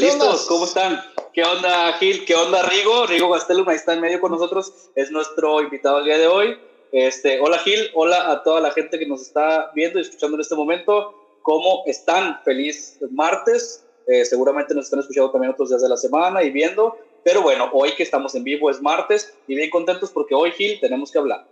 [0.00, 0.98] listos, ¿cómo están?
[1.34, 2.24] ¿Qué onda, Gil?
[2.24, 3.06] ¿Qué onda, Rigo?
[3.06, 6.58] Rigo Gastelum, ahí está en medio con nosotros, es nuestro invitado el día de hoy.
[6.90, 10.40] Este, hola, Gil, hola a toda la gente que nos está viendo y escuchando en
[10.40, 11.14] este momento.
[11.42, 12.40] ¿Cómo están?
[12.44, 13.84] Feliz martes.
[14.06, 16.96] Eh, seguramente nos están escuchando también otros días de la semana y viendo.
[17.22, 20.80] Pero bueno, hoy que estamos en vivo es martes y bien contentos porque hoy, Gil,
[20.80, 21.46] tenemos que hablar.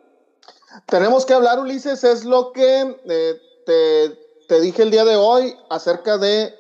[0.87, 3.35] Tenemos que hablar, Ulises, es lo que eh,
[3.67, 4.09] te,
[4.49, 6.55] te dije el día de hoy acerca de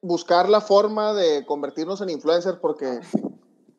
[0.00, 3.00] buscar la forma de convertirnos en influencers porque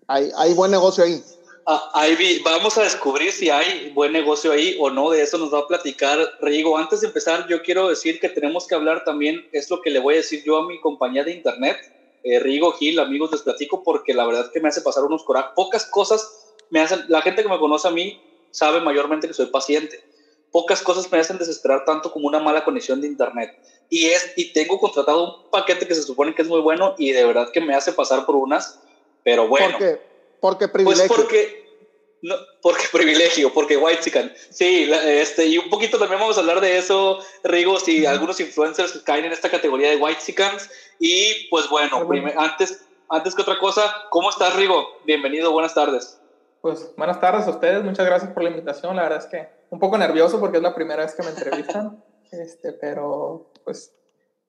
[0.07, 1.23] hay, hay buen negocio ahí.
[1.71, 5.11] Ah, ahí vamos a descubrir si hay buen negocio ahí o no.
[5.11, 6.77] De eso nos va a platicar Rigo.
[6.77, 9.99] Antes de empezar, yo quiero decir que tenemos que hablar también, es lo que le
[9.99, 11.77] voy a decir yo a mi compañía de internet,
[12.23, 15.51] eh, Rigo Gil, amigos, les platico porque la verdad que me hace pasar unos corajes.
[15.55, 16.27] Pocas cosas
[16.71, 18.19] me hacen, la gente que me conoce a mí
[18.51, 20.03] sabe mayormente que soy paciente.
[20.51, 23.51] Pocas cosas me hacen desesperar tanto como una mala conexión de internet
[23.89, 27.11] y, es, y tengo contratado un paquete que se supone que es muy bueno y
[27.11, 28.79] de verdad que me hace pasar por unas,
[29.23, 29.77] pero bueno.
[29.77, 30.01] ¿Por qué?
[30.39, 31.07] Porque pues privilegio.
[31.07, 31.69] Pues porque,
[32.21, 34.33] no, porque privilegio, porque white chicken.
[34.51, 38.99] Sí, este, y un poquito también vamos a hablar de eso, Rigo, si algunos influencers
[39.03, 40.69] caen en esta categoría de white chickens.
[40.99, 44.99] Y pues bueno, antes, antes que otra cosa, ¿cómo estás, Rigo?
[45.05, 46.19] Bienvenido, buenas tardes.
[46.61, 48.95] Pues buenas tardes a ustedes, muchas gracias por la invitación.
[48.95, 52.03] La verdad es que un poco nervioso porque es la primera vez que me entrevistan.
[52.31, 53.93] Este, pero pues,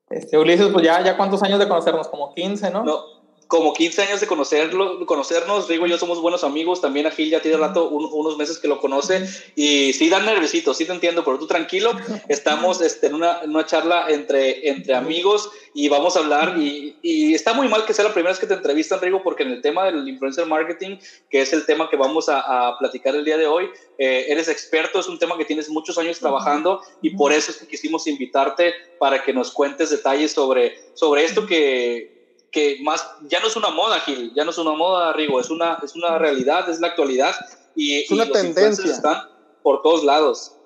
[0.09, 2.85] este, Ulises, pues ya, ya cuántos años de conocernos, como 15, ¿no?
[2.85, 3.05] No,
[3.51, 7.31] como 15 años de conocerlo, conocernos, Rigo y yo somos buenos amigos, también a Gil
[7.31, 11.25] ya tiene rato, unos meses que lo conoce, y sí dan nerviositos, sí te entiendo,
[11.25, 11.91] pero tú tranquilo,
[12.29, 16.97] estamos este, en, una, en, una, charla entre, entre amigos y vamos a hablar, y,
[17.03, 19.51] y, está muy mal que sea la primera vez que te entrevistan, Rigo, porque en
[19.51, 20.99] el tema del influencer marketing,
[21.29, 24.47] que es el tema que vamos a, a platicar el día de hoy, eh, eres
[24.47, 28.07] experto, es un tema que tienes muchos años trabajando, y por eso es que quisimos
[28.07, 32.20] invitarte para que nos cuentes detalles sobre, sobre esto que
[32.51, 35.51] que más, ya no es una moda, Gil, ya no es una moda, Rigo, es
[35.51, 37.35] una, es una realidad, es la actualidad
[37.75, 38.91] y, es una tendencia.
[38.91, 39.29] están
[39.63, 40.57] por todos lados.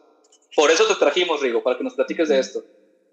[0.57, 2.63] Por eso te trajimos, Rigo, para que nos platiques de esto.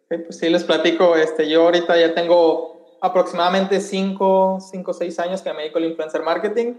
[0.10, 5.42] Sí, pues sí, les platico, este, yo ahorita ya tengo aproximadamente 5 o 6 años
[5.42, 6.76] que me dedico al influencer marketing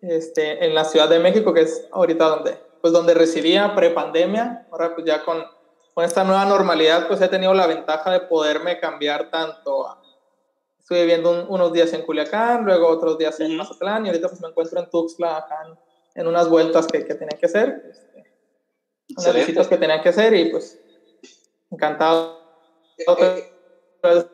[0.00, 4.94] este, en la Ciudad de México, que es ahorita donde, pues donde residía pre-pandemia, ahora
[4.94, 5.44] pues ya con,
[5.94, 10.03] con esta nueva normalidad pues he tenido la ventaja de poderme cambiar tanto a
[10.84, 14.48] Estuve viviendo unos días en Culiacán, luego otros días en Mazatlán y ahorita pues me
[14.48, 15.56] encuentro en Tuxtla, acá
[16.14, 18.30] en, unas vueltas que, que tenía que hacer, este,
[19.16, 20.78] unas visitas que tenía que hacer y pues
[21.70, 22.38] encantado.
[22.98, 23.50] Eh,
[24.02, 24.24] eh,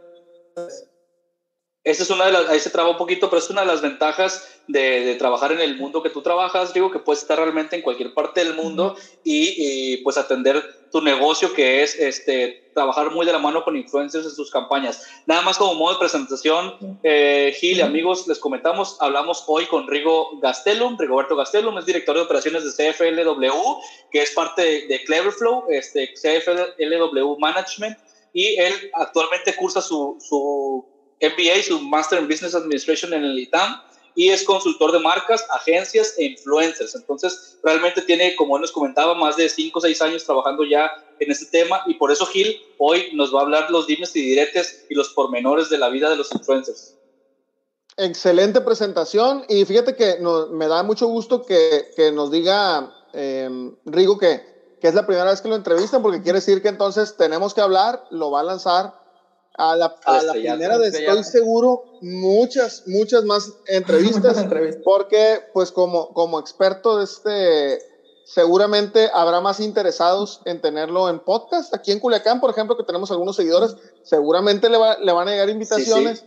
[1.85, 3.81] esa es una de las, ahí se traba un poquito, pero es una de las
[3.81, 7.77] ventajas de, de, trabajar en el mundo que tú trabajas, digo que puedes estar realmente
[7.77, 10.61] en cualquier parte del mundo y, y, pues atender
[10.91, 15.07] tu negocio que es este, trabajar muy de la mano con influencers en sus campañas.
[15.27, 19.87] Nada más como modo de presentación, eh, Gil y amigos, les comentamos, hablamos hoy con
[19.87, 23.81] Rigo Gastelum, Rigoberto Gastelum, es director de operaciones de CFLW,
[24.11, 27.99] que es parte de, de Cleverflow, este, CFLW Management,
[28.33, 30.85] y él actualmente cursa su, su
[31.21, 36.15] MBA, su Master in Business Administration en el ITAM y es consultor de marcas, agencias
[36.19, 36.95] e influencers.
[36.95, 40.91] Entonces, realmente tiene, como él nos comentaba, más de 5 o 6 años trabajando ya
[41.21, 44.23] en este tema y por eso Gil hoy nos va a hablar los dimes y
[44.23, 46.97] diretes y los pormenores de la vida de los influencers.
[47.97, 50.19] Excelente presentación y fíjate que
[50.51, 55.31] me da mucho gusto que, que nos diga em, Rigo que, que es la primera
[55.31, 58.45] vez que lo entrevistan porque quiere decir que entonces tenemos que hablar, lo va a
[58.45, 59.00] lanzar
[59.61, 64.43] a la, a la primera de estoy seguro muchas, muchas más entrevistas,
[64.83, 67.79] porque pues como, como experto de este,
[68.25, 71.75] seguramente habrá más interesados en tenerlo en podcast.
[71.75, 75.33] Aquí en Culiacán, por ejemplo, que tenemos algunos seguidores, seguramente le, va, le van a
[75.33, 76.25] llegar invitaciones.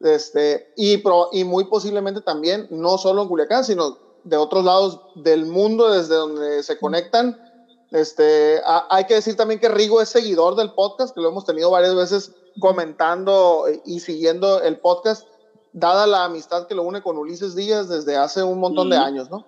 [0.00, 1.02] Este, y,
[1.32, 6.14] y muy posiblemente también, no solo en Culiacán, sino de otros lados del mundo, desde
[6.14, 7.47] donde se conectan.
[7.90, 11.70] Este, hay que decir también que Rigo es seguidor del podcast, que lo hemos tenido
[11.70, 15.26] varias veces comentando y siguiendo el podcast,
[15.72, 19.30] dada la amistad que lo une con Ulises Díaz desde hace un montón de años,
[19.30, 19.46] ¿no?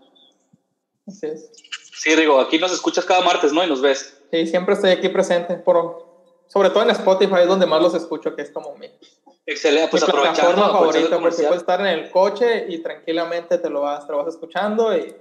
[1.07, 1.51] Así es.
[1.93, 3.63] Sí, Rigo, aquí nos escuchas cada martes, ¿no?
[3.63, 4.17] Y nos ves.
[4.31, 6.07] Sí, siempre estoy aquí presente, por,
[6.47, 8.89] sobre todo en Spotify es donde más los escucho, que es como mi,
[9.47, 13.81] Excelente, pues mi plataforma favorita, porque puedes estar en el coche y tranquilamente te lo
[13.81, 15.15] vas, te lo vas escuchando y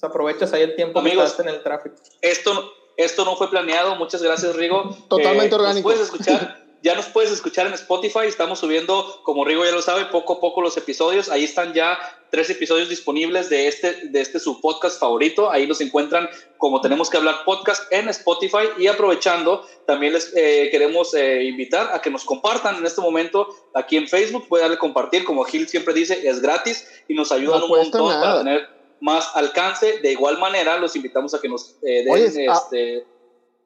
[0.00, 1.96] pues, aprovechas ahí el tiempo Amigos, que estás en el tráfico.
[2.20, 4.96] Esto, esto no fue planeado, muchas gracias Rigo.
[5.08, 5.82] Totalmente eh, orgánico.
[5.82, 8.26] Puedes escuchar ya nos puedes escuchar en Spotify.
[8.26, 11.28] Estamos subiendo, como Rigo ya lo sabe, poco a poco los episodios.
[11.28, 11.98] Ahí están ya
[12.30, 15.50] tres episodios disponibles de este, de este su podcast favorito.
[15.50, 18.68] Ahí los encuentran como tenemos que hablar podcast en Spotify.
[18.78, 23.48] Y aprovechando, también les eh, queremos eh, invitar a que nos compartan en este momento
[23.74, 24.48] aquí en Facebook.
[24.48, 28.38] Puede darle compartir, como Gil siempre dice, es gratis y nos ayudan un montón para
[28.38, 29.98] tener más alcance.
[30.00, 33.06] De igual manera, los invitamos a que nos eh, den este.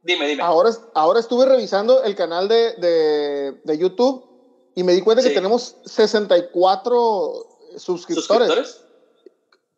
[0.03, 0.43] Dime, dime.
[0.43, 4.25] Ahora, ahora estuve revisando el canal de, de, de YouTube
[4.75, 7.47] y me di cuenta que tenemos 64
[7.77, 8.81] suscriptores.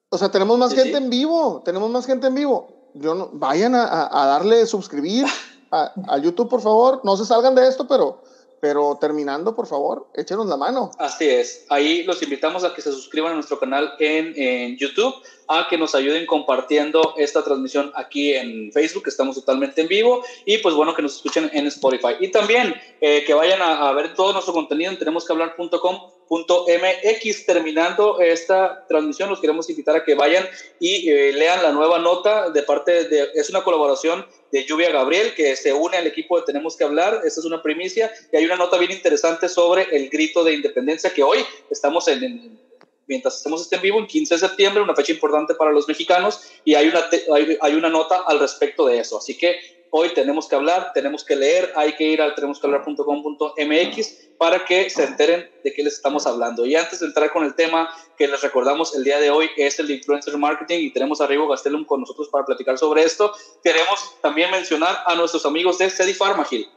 [0.08, 2.68] O sea, tenemos más gente en vivo, tenemos más gente en vivo.
[2.94, 5.26] Yo no, vayan a, a darle suscribir
[5.70, 7.00] a, a, YouTube, por favor.
[7.04, 8.22] No se salgan de esto, pero
[8.66, 10.90] pero terminando, por favor, échenos la mano.
[10.98, 11.66] Así es.
[11.68, 15.14] Ahí los invitamos a que se suscriban a nuestro canal en, en, YouTube,
[15.46, 20.24] a que nos ayuden compartiendo esta transmisión aquí en Facebook, que estamos totalmente en vivo,
[20.44, 22.16] y pues bueno, que nos escuchen en Spotify.
[22.18, 27.46] Y también eh, que vayan a, a, ver todo nuestro contenido en tenemosquehablar.com .mx.
[27.46, 30.46] Terminando esta transmisión, los queremos invitar a que vayan
[30.80, 35.34] y eh, lean la nueva nota de parte de, es una colaboración de Lluvia Gabriel,
[35.34, 38.44] que se une al equipo de Tenemos que hablar, esta es una primicia, y hay
[38.44, 41.38] una nota bien interesante sobre el grito de independencia que hoy
[41.70, 42.66] estamos en, en
[43.06, 46.40] mientras estamos este en vivo, en 15 de septiembre, una fecha importante para los mexicanos,
[46.64, 49.18] y hay una, hay, hay una nota al respecto de eso.
[49.18, 54.64] Así que hoy tenemos que hablar, tenemos que leer, hay que ir al tenemosquehablar.com.mx para
[54.64, 56.66] que se enteren de qué les estamos hablando.
[56.66, 59.78] Y antes de entrar con el tema que les recordamos el día de hoy es
[59.78, 64.14] el influencer marketing y tenemos a Rigo Gastelum con nosotros para platicar sobre esto, queremos
[64.22, 66.68] también mencionar a nuestros amigos de Cedifarma, Gil.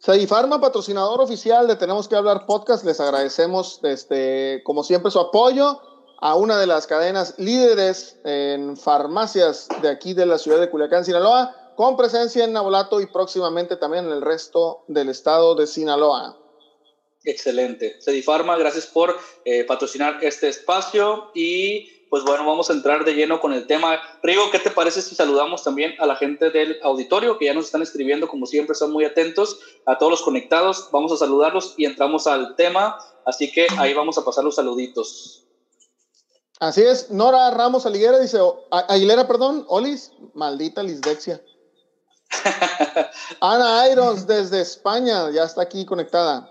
[0.00, 5.80] Cedifarma, patrocinador oficial de Tenemos que hablar podcast, les agradecemos este, como siempre su apoyo
[6.20, 11.04] a una de las cadenas líderes en farmacias de aquí de la ciudad de Culiacán,
[11.04, 16.36] Sinaloa con presencia en Nabolato y próximamente también en el resto del estado de Sinaloa.
[17.22, 18.00] Excelente.
[18.00, 23.40] Cedifarma, gracias por eh, patrocinar este espacio y pues bueno, vamos a entrar de lleno
[23.40, 24.00] con el tema.
[24.24, 27.66] Rigo, ¿qué te parece si saludamos también a la gente del auditorio que ya nos
[27.66, 31.84] están escribiendo, como siempre, son muy atentos, a todos los conectados, vamos a saludarlos y
[31.84, 35.44] entramos al tema, así que ahí vamos a pasar los saluditos.
[36.58, 38.40] Así es, Nora Ramos Aguilera dice,
[38.72, 41.40] Aguilera, perdón, Olis, maldita lisdexia.
[43.40, 46.50] Ana Irons desde España, ya está aquí conectada.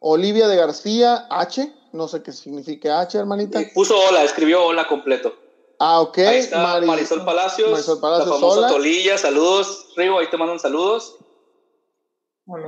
[0.00, 3.60] Olivia de García, H, no sé qué significa H, hermanita.
[3.74, 5.34] puso hola, escribió hola completo.
[5.80, 6.18] Ah, ok.
[6.18, 8.68] Ahí está Marisol Palacios, Marisol Palacios, la famosa hola.
[8.68, 9.86] Tolilla, saludos.
[9.96, 11.16] Rigo, ahí te mandan saludos.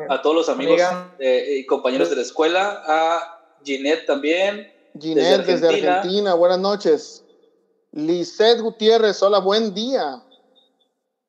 [0.08, 0.80] A todos los amigos
[1.18, 2.82] eh, y compañeros de la escuela.
[2.86, 4.72] A Ginette también.
[4.98, 5.70] Ginette desde Argentina.
[5.70, 7.24] desde Argentina, buenas noches.
[7.92, 10.22] Lizeth Gutiérrez, hola, buen día.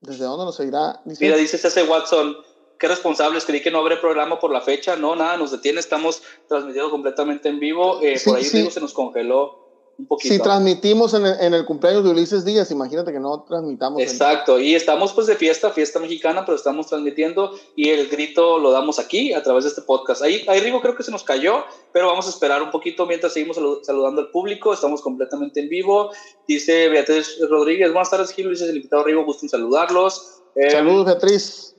[0.02, 1.00] ¿Desde dónde nos seguirá?
[1.06, 2.36] Dice, Mira, dice ese Watson,
[2.80, 4.96] qué responsables, creí que no habrá programa por la fecha.
[4.96, 8.02] No, nada, nos detiene, estamos transmitiendo completamente en vivo.
[8.02, 8.58] Eh, sí, por ahí sí.
[8.58, 9.61] digo, se nos congeló
[10.02, 10.34] un poquito.
[10.34, 14.02] Si transmitimos en el, en el, cumpleaños de Ulises Díaz, imagínate que no transmitamos.
[14.02, 14.66] Exacto, en...
[14.66, 19.00] y estamos pues de fiesta, fiesta mexicana, pero estamos transmitiendo y el grito lo damos
[19.00, 20.22] aquí a través de este podcast.
[20.24, 21.64] Ahí, ahí Rigo creo que se nos cayó,
[21.94, 26.12] pero vamos a esperar un poquito mientras seguimos saludando al público, estamos completamente en vivo.
[26.48, 30.42] Dice Beatriz Rodríguez, buenas tardes Gil, dice el invitado Rigo, gusto en saludarlos.
[30.56, 31.76] Eh, Saludos Beatriz.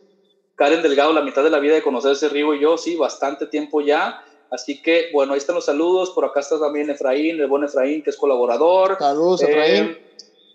[0.55, 3.81] Karen Delgado, la mitad de la vida de conocerse Rigo y yo, sí, bastante tiempo
[3.81, 4.23] ya.
[4.53, 6.11] Así que, bueno, ahí están los saludos.
[6.11, 8.99] Por acá está también Efraín, el buen Efraín, que es colaborador.
[8.99, 9.85] Saludos, Efraín.
[9.85, 10.03] Eh,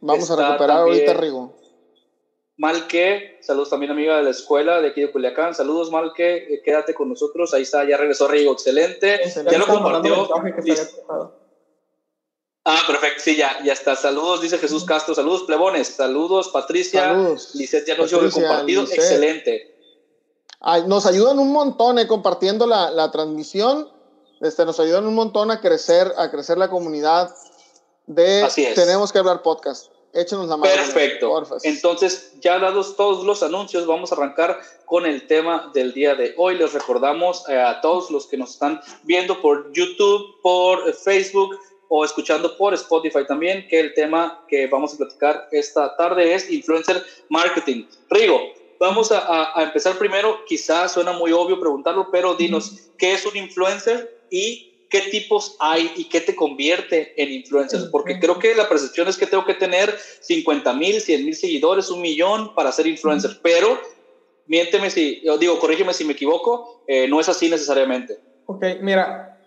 [0.01, 1.57] Vamos a recuperar ahorita, Rigo.
[2.57, 5.55] Malque, saludos también amiga de la escuela de aquí de Culiacán.
[5.55, 7.55] Saludos, Malque, eh, quédate con nosotros.
[7.55, 9.15] Ahí está, ya regresó Rigo, excelente.
[9.15, 9.51] excelente.
[9.51, 10.29] Ya lo compartió.
[12.65, 13.95] Ah, perfecto, sí, ya, ya está.
[13.95, 15.15] Saludos, dice Jesús Castro.
[15.15, 15.87] Saludos, plebones.
[15.87, 17.05] Saludos, Patricia.
[17.05, 17.55] Saludos.
[17.55, 18.83] Lizeth ya nos dio el compartido.
[18.83, 19.76] Excelente.
[20.59, 23.89] Ay, nos ayudan un montón eh, compartiendo la, la, transmisión.
[24.41, 27.33] Este, nos ayudan un montón a crecer, a crecer la comunidad
[28.07, 29.91] de Tenemos que hablar podcast.
[30.13, 30.73] Échenos la mano.
[30.73, 31.29] Perfecto.
[31.29, 31.63] Porfas.
[31.65, 36.33] Entonces, ya dados todos los anuncios, vamos a arrancar con el tema del día de
[36.37, 36.57] hoy.
[36.57, 41.59] Les recordamos eh, a todos los que nos están viendo por YouTube, por Facebook
[41.89, 46.49] o escuchando por Spotify también, que el tema que vamos a platicar esta tarde es
[46.49, 47.85] influencer marketing.
[48.09, 48.39] Rigo,
[48.79, 53.35] vamos a, a, empezar primero, quizás suena muy obvio preguntarlo, pero dinos, ¿qué es un
[53.37, 57.89] influencer y qué tipos hay y qué te convierte en influencer?
[57.91, 61.89] Porque creo que la percepción es que tengo que tener 50 mil, 100 mil seguidores,
[61.89, 63.79] un millón para ser influencer, pero
[64.47, 68.17] miénteme si, yo digo, corrígeme si me equivoco, eh, no es así necesariamente.
[68.45, 69.37] Ok, mira,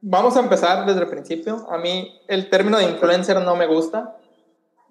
[0.00, 1.66] vamos a empezar desde el principio.
[1.70, 4.16] A mí el término de influencer no me gusta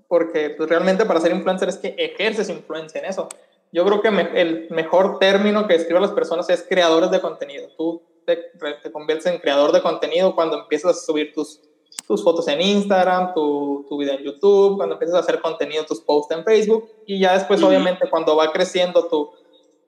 [0.07, 3.27] porque pues, realmente para ser influencer es que ejerces influencia en eso
[3.71, 7.67] yo creo que el mejor término que describe a las personas es creadores de contenido.
[7.77, 8.51] Tú te,
[8.83, 11.61] te, conviertes en creador de contenido cuando empiezas a subir tus,
[12.07, 16.01] tus fotos en Instagram, tu, tu video en YouTube, cuando empiezas a hacer contenido, tus
[16.01, 19.31] posts en Facebook y ya después, obviamente, cuando va creciendo tu,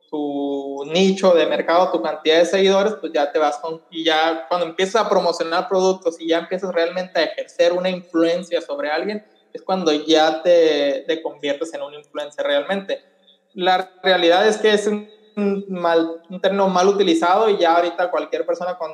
[0.10, 4.46] tu nicho de mercado, tu cantidad de seguidores, pues ya te vas con, y ya
[4.48, 9.26] cuando empiezas a promocionar productos y ya empiezas realmente a ejercer una influencia sobre alguien,
[9.54, 13.02] es cuando ya te, te conviertes en un influencer realmente.
[13.54, 15.10] La realidad es que es un,
[15.70, 18.92] mal, un término mal utilizado y ya ahorita cualquier persona con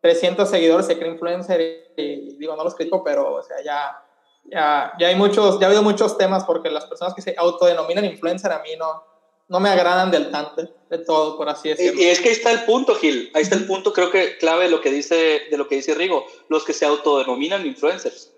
[0.00, 4.02] 300 seguidores se cree influencer y, digo, no los critico, pero o sea, ya,
[4.44, 8.04] ya, ya hay muchos, ya ha habido muchos temas porque las personas que se autodenominan
[8.04, 9.02] influencer a mí no,
[9.48, 12.00] no me agradan del tanto, de todo, por así decirlo.
[12.00, 13.30] Y, es que ahí está el punto, Gil.
[13.34, 15.94] Ahí está el punto, creo que clave de lo que dice, de lo que dice
[15.94, 18.32] Rigo, los que se autodenominan influencers.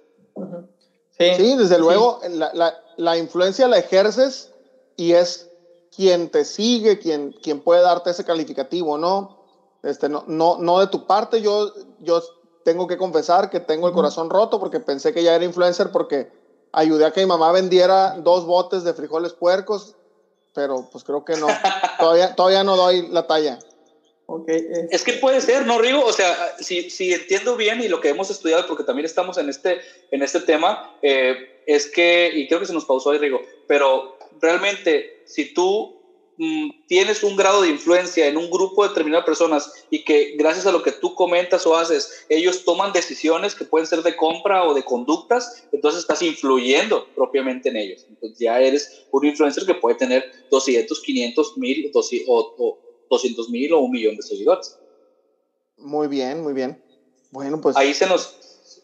[1.19, 4.53] sí, desde luego, la, la, la, influencia la ejerces
[4.97, 5.51] y es
[5.95, 9.39] quien te sigue, quien, quien puede darte ese calificativo, ¿no?
[9.83, 12.23] Este, no, no, no de tu parte, yo, yo
[12.65, 16.31] tengo que confesar que tengo el corazón roto porque pensé que ya era influencer porque
[16.73, 19.97] ayudé a que mi mamá vendiera dos botes de frijoles puercos
[20.57, 21.47] pero pues creo que no.
[22.01, 23.59] todavía, todavía no doy la talla.
[24.25, 24.57] Okay.
[24.57, 24.89] Eh.
[24.91, 26.05] Es que puede ser, ¿no, Rigo?
[26.05, 29.49] O sea, si, si, entiendo bien y lo que hemos estudiado, porque también estamos en
[29.49, 33.41] este, en este tema, eh, es que, y creo que se nos pausó ahí, Rigo,
[33.69, 35.97] pero realmente, si tú
[36.39, 40.67] Mm, tienes un grado de influencia en un grupo determinado de personas y que gracias
[40.67, 44.65] a lo que tú comentas o haces, ellos toman decisiones que pueden ser de compra
[44.65, 48.05] o de conductas, entonces estás influyendo propiamente en ellos.
[48.09, 52.79] Entonces ya eres un influencer que puede tener 200, 500 mil o,
[53.09, 54.79] 200 mil o un millón de seguidores.
[55.79, 56.83] Muy bien, muy bien.
[57.31, 57.79] Bueno, pues...
[57.79, 58.37] Ahí se nos,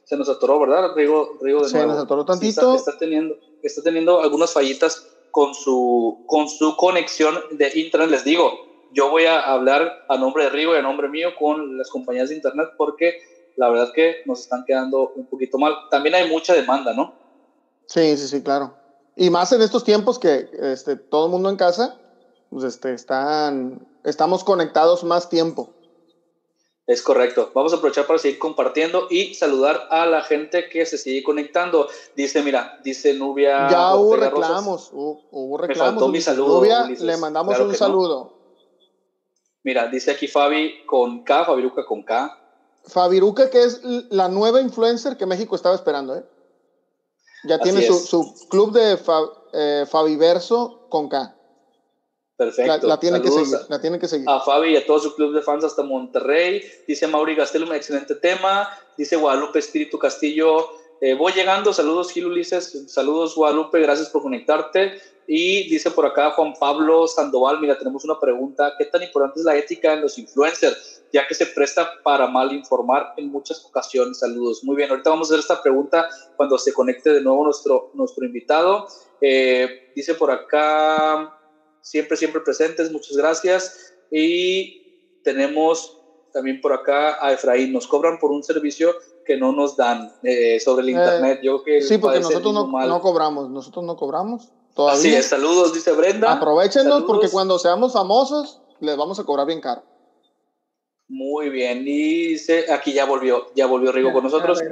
[0.06, 0.94] se nos atoró, ¿verdad?
[0.97, 2.76] Rigo, Rigo de se nos atoró tantito.
[2.76, 8.10] está, teniendo, está teniendo algunas fallitas con su, con su conexión de Internet.
[8.10, 8.52] Les digo,
[8.92, 12.28] yo voy a hablar a nombre de Rigo y a nombre mío con las compañías
[12.28, 13.18] de Internet porque
[13.56, 15.74] la verdad que nos están quedando un poquito mal.
[15.90, 17.14] También hay mucha demanda, ¿no?
[17.86, 18.74] Sí, sí, sí, claro.
[19.16, 21.98] Y más en estos tiempos que este, todo el mundo en casa,
[22.50, 25.70] pues este, están, estamos conectados más tiempo.
[26.92, 27.50] Es correcto.
[27.54, 31.88] Vamos a aprovechar para seguir compartiendo y saludar a la gente que se sigue conectando.
[32.14, 33.66] Dice, mira, dice Nubia.
[33.70, 35.68] Ya hubo reclamos, hubo, reclamos.
[35.68, 36.61] Me faltó mi saludo.
[36.61, 38.34] Nubia, le mandamos un saludo.
[39.62, 42.38] Mira, dice aquí Fabi con K, Fabiruca con K.
[42.84, 43.80] Fabiruca, que es
[44.11, 46.25] la nueva influencer que México estaba esperando, ¿eh?
[47.44, 48.99] Ya tiene su, su, club de
[49.54, 51.34] eh, Fabiverso con K.
[52.44, 52.88] Perfecto.
[52.88, 54.28] La, tienen que seguir, la tienen que seguir.
[54.28, 56.62] A Fabi y a todo su club de fans hasta Monterrey.
[56.87, 58.68] Dice Mauri Gastel, un excelente tema.
[58.96, 60.70] Dice Guadalupe Espíritu Castillo,
[61.00, 61.72] eh, voy llegando.
[61.72, 62.84] Saludos, Gil Ulises.
[62.87, 63.80] Saludos, Guadalupe.
[63.80, 65.00] Gracias por conectarte.
[65.26, 68.75] Y dice por acá Juan Pablo Sandoval, mira, tenemos una pregunta.
[68.76, 71.04] ¿Qué tan importante es la ética en los influencers?
[71.12, 74.18] Ya que se presta para mal informar en muchas ocasiones.
[74.18, 74.64] Saludos.
[74.64, 78.25] Muy bien, ahorita vamos a hacer esta pregunta cuando se conecte de nuevo nuestro, nuestro
[78.25, 78.87] invitado.
[79.20, 81.38] Eh, dice por acá
[81.82, 83.94] siempre, siempre presentes, muchas gracias.
[84.10, 85.98] Y tenemos
[86.32, 90.58] también por acá a Efraín, nos cobran por un servicio que no nos dan eh,
[90.60, 91.40] sobre el eh, Internet.
[91.42, 94.48] Yo que sí, porque nosotros no, no, cobramos, nosotros no cobramos.
[94.74, 94.98] Todavía.
[94.98, 96.32] Así es, saludos, dice Brenda.
[96.32, 99.82] Aprovechenos porque cuando seamos famosos les vamos a cobrar bien caro.
[101.08, 104.62] Muy bien, y dice, aquí ya volvió, ya volvió Rigo con nosotros.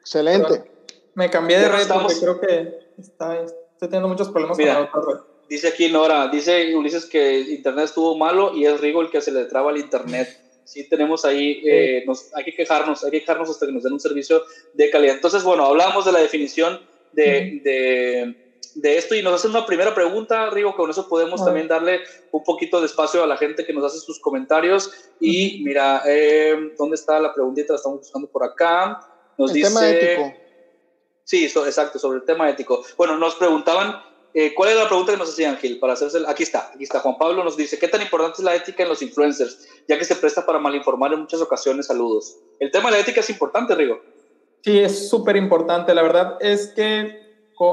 [0.00, 0.68] Excelente.
[1.14, 5.00] me cambié de red porque creo que está, estoy teniendo muchos problemas con la otra
[5.06, 5.35] red.
[5.48, 9.30] Dice aquí Nora, dice Ulises que internet estuvo malo y es Rigo el que se
[9.30, 10.40] le traba el internet.
[10.64, 13.92] Sí, tenemos ahí, eh, nos, hay que quejarnos, hay que quejarnos hasta que nos den
[13.92, 14.42] un servicio
[14.74, 15.14] de calidad.
[15.14, 16.80] Entonces, bueno, hablamos de la definición
[17.12, 21.44] de, de, de esto y nos hacen una primera pregunta, Rigo, que con eso podemos
[21.44, 22.00] también darle
[22.32, 24.90] un poquito de espacio a la gente que nos hace sus comentarios.
[25.20, 27.74] Y mira, eh, ¿dónde está la preguntita?
[27.74, 29.00] La estamos buscando por acá.
[29.38, 30.34] Nos el dice, tema ético.
[31.22, 32.84] Sí, exacto, sobre el tema ético.
[32.96, 34.02] Bueno, nos preguntaban
[34.38, 35.78] eh, ¿Cuál es la pregunta que nos hacían, Gil?
[35.78, 37.00] Para hacerse, aquí está, aquí está.
[37.00, 39.66] Juan Pablo nos dice, ¿qué tan importante es la ética en los influencers?
[39.88, 41.86] Ya que se presta para malinformar en muchas ocasiones.
[41.86, 42.36] Saludos.
[42.60, 43.98] El tema de la ética es importante, Rigo.
[44.62, 45.94] Sí, es súper importante.
[45.94, 47.18] La verdad es que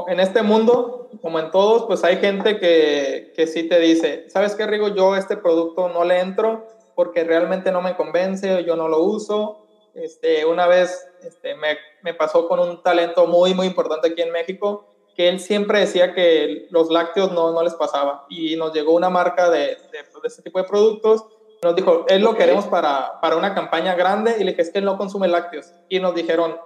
[0.08, 4.54] en este mundo, como en todos, pues hay gente que, que sí te dice, ¿sabes
[4.54, 4.88] qué, Rigo?
[4.88, 9.66] Yo este producto no le entro porque realmente no me convence yo no lo uso.
[9.92, 14.32] Este, una vez este, me, me pasó con un talento muy, muy importante aquí en
[14.32, 18.26] México que él siempre decía que los lácteos no, no les pasaba.
[18.28, 21.24] Y nos llegó una marca de, de, de este tipo de productos.
[21.62, 24.36] Nos dijo, él lo queremos para, para una campaña grande.
[24.38, 25.72] Y le dije, es que él no consume lácteos.
[25.88, 26.56] Y nos dijeron,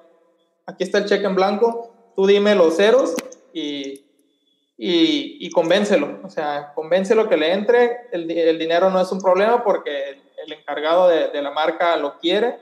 [0.69, 3.15] aquí está el cheque en blanco, tú dime los ceros
[3.55, 4.05] y,
[4.77, 9.21] y, y convéncelo, o sea, convéncelo que le entre, el, el, dinero no es un
[9.21, 12.59] problema porque el, encargado de, de, la marca lo quiere,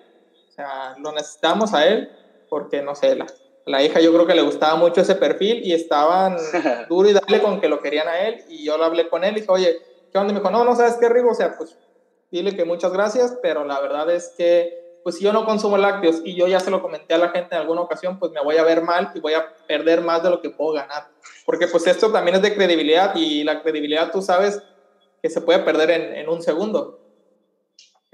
[0.48, 2.10] o sea, lo necesitamos a él,
[2.48, 3.26] porque no sé, la,
[3.66, 6.36] la hija yo creo que le gustaba mucho ese perfil y estaban
[6.88, 9.36] duro y dale con que lo querían a él y yo lo hablé con él
[9.36, 9.76] y dije, oye,
[10.12, 10.30] ¿qué onda?
[10.30, 11.76] Y me dijo, no, no sabes qué, Rigo, o sea, pues
[12.30, 16.20] dile que muchas gracias, pero la verdad es que, pues si yo no consumo lácteos
[16.24, 18.56] y yo ya se lo comenté a la gente en alguna ocasión, pues me voy
[18.56, 21.08] a ver mal y voy a perder más de lo que puedo ganar.
[21.44, 24.62] Porque pues esto también es de credibilidad y la credibilidad tú sabes
[25.22, 27.00] que se puede perder en, en un segundo.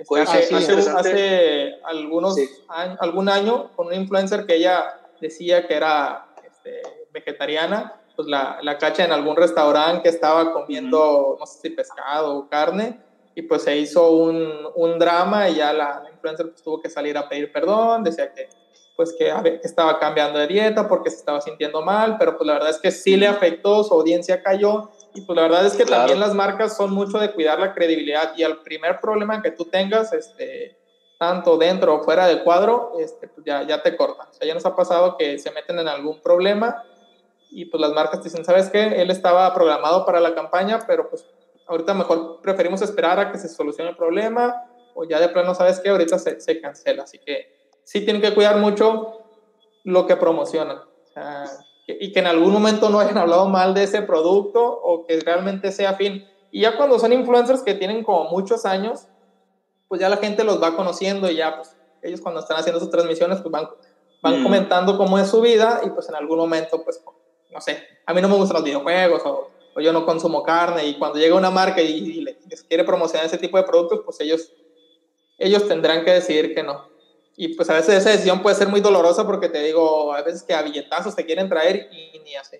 [0.06, 2.36] Pues, hace, hace, algunos
[2.68, 8.58] años, algún año con un influencer que ella decía que era este, vegetariana, pues la,
[8.60, 13.00] la, cacha en algún restaurante que estaba comiendo, no sé si pescado o carne,
[13.34, 17.16] y pues se hizo un, un drama y ya la, influencer pues, tuvo que salir
[17.16, 18.48] a pedir perdón, decía que
[18.94, 22.70] pues que estaba cambiando de dieta porque se estaba sintiendo mal, pero pues la verdad
[22.70, 26.20] es que sí le afectó, su audiencia cayó y pues la verdad es que también
[26.20, 30.12] las marcas son mucho de cuidar la credibilidad y al primer problema que tú tengas,
[30.12, 30.76] este,
[31.22, 34.26] tanto dentro o fuera del cuadro, este, pues ya, ya te cortan.
[34.28, 36.82] O sea, ya nos ha pasado que se meten en algún problema
[37.48, 39.00] y pues las marcas te dicen, ¿sabes qué?
[39.00, 41.24] Él estaba programado para la campaña, pero pues
[41.68, 44.64] ahorita mejor preferimos esperar a que se solucione el problema
[44.96, 45.90] o ya de plano, ¿sabes qué?
[45.90, 47.04] Ahorita se, se cancela.
[47.04, 49.20] Así que sí tienen que cuidar mucho
[49.84, 50.78] lo que promocionan.
[50.78, 51.44] O sea,
[51.86, 55.70] y que en algún momento no hayan hablado mal de ese producto o que realmente
[55.70, 56.26] sea fin.
[56.50, 59.06] Y ya cuando son influencers que tienen como muchos años,
[59.92, 62.88] pues ya la gente los va conociendo y ya, pues ellos cuando están haciendo sus
[62.88, 63.68] transmisiones, pues van,
[64.22, 64.42] van mm.
[64.42, 67.04] comentando cómo es su vida y pues en algún momento, pues,
[67.50, 70.86] no sé, a mí no me gustan los videojuegos o, o yo no consumo carne
[70.86, 74.50] y cuando llega una marca y, les quiere promocionar ese tipo de productos, pues ellos,
[75.36, 76.88] ellos tendrán que decidir que no.
[77.36, 80.42] Y pues a veces esa decisión puede ser muy dolorosa porque te digo, a veces
[80.42, 82.56] que a billetazos te quieren traer y ni así.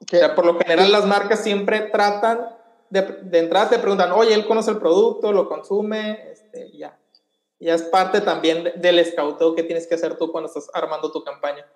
[0.00, 2.63] O sea, por lo general las marcas siempre tratan
[3.02, 6.98] de, entrada te preguntan, oye, él conoce el producto, lo consume, este, ya.
[7.58, 11.24] Ya es parte también del escauteo que tienes que hacer tú cuando estás armando tu
[11.24, 11.66] campaña.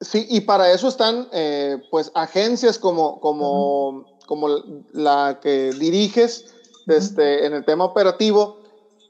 [0.00, 4.48] Sí, y para eso están, eh, pues, agencias como, como, como
[4.92, 6.54] la que diriges
[6.86, 8.60] este, en el tema operativo,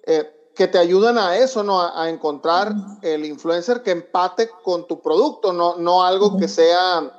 [0.07, 1.81] eh, que te ayudan a eso, ¿no?
[1.81, 2.73] A, encontrar
[3.03, 7.18] el influencer que empate con tu producto, no, no algo que sea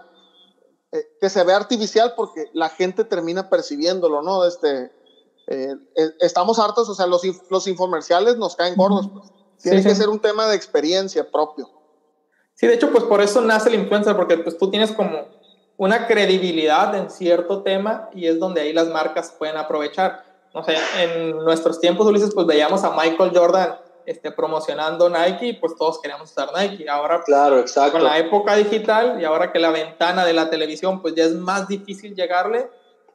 [0.91, 4.45] eh, que se ve artificial porque la gente termina percibiéndolo, ¿no?
[4.45, 4.91] Este,
[5.47, 9.09] eh, eh, estamos hartos, o sea, los, los infomerciales nos caen gordos.
[9.13, 9.31] Pues.
[9.61, 11.69] Tiene que ser un tema de experiencia propio.
[12.55, 15.27] Sí, de hecho, pues por eso nace el influencer, porque pues tú tienes como
[15.77, 20.25] una credibilidad en cierto tema y es donde ahí las marcas pueden aprovechar.
[20.53, 25.75] No sé, en nuestros tiempos, Ulises, pues veíamos a Michael Jordan este, promocionando Nike, pues
[25.75, 26.89] todos queríamos usar Nike.
[26.89, 27.93] Ahora, claro, exacto.
[27.93, 31.35] con la época digital y ahora que la ventana de la televisión, pues ya es
[31.35, 32.69] más difícil llegarle,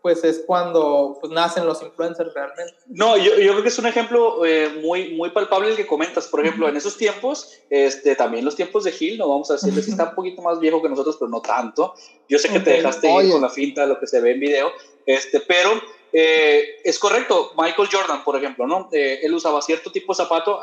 [0.04, 2.74] pues es cuando pues, nacen los influencers realmente.
[2.88, 6.26] No, yo, yo creo que es un ejemplo eh, muy, muy palpable el que comentas.
[6.26, 9.72] Por ejemplo, en esos tiempos, este, también los tiempos de Gil, no vamos a decir
[9.72, 11.94] que está un poquito más viejo que nosotros, pero no tanto.
[12.28, 14.72] Yo sé que te dejaste ir con la finta, lo que se ve en video,
[15.06, 15.70] este, pero
[16.16, 18.88] eh, es correcto, Michael Jordan, por ejemplo, ¿no?
[18.92, 20.60] Eh, él usaba cierto tipo de zapato,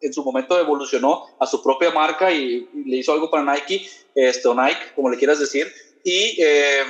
[0.00, 4.46] en su momento evolucionó a su propia marca y, le hizo algo para Nike, este,
[4.46, 5.66] o Nike, como le quieras decir,
[6.04, 6.84] y, eh,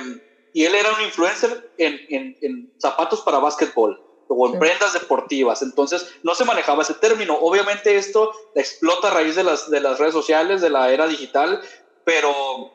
[0.53, 6.07] y él era un influencer en, en, zapatos para básquetbol o en prendas deportivas, entonces
[6.21, 7.39] no se manejaba ese término.
[7.39, 11.59] Obviamente esto explota a raíz de las, de las redes sociales, de la era digital,
[12.03, 12.71] pero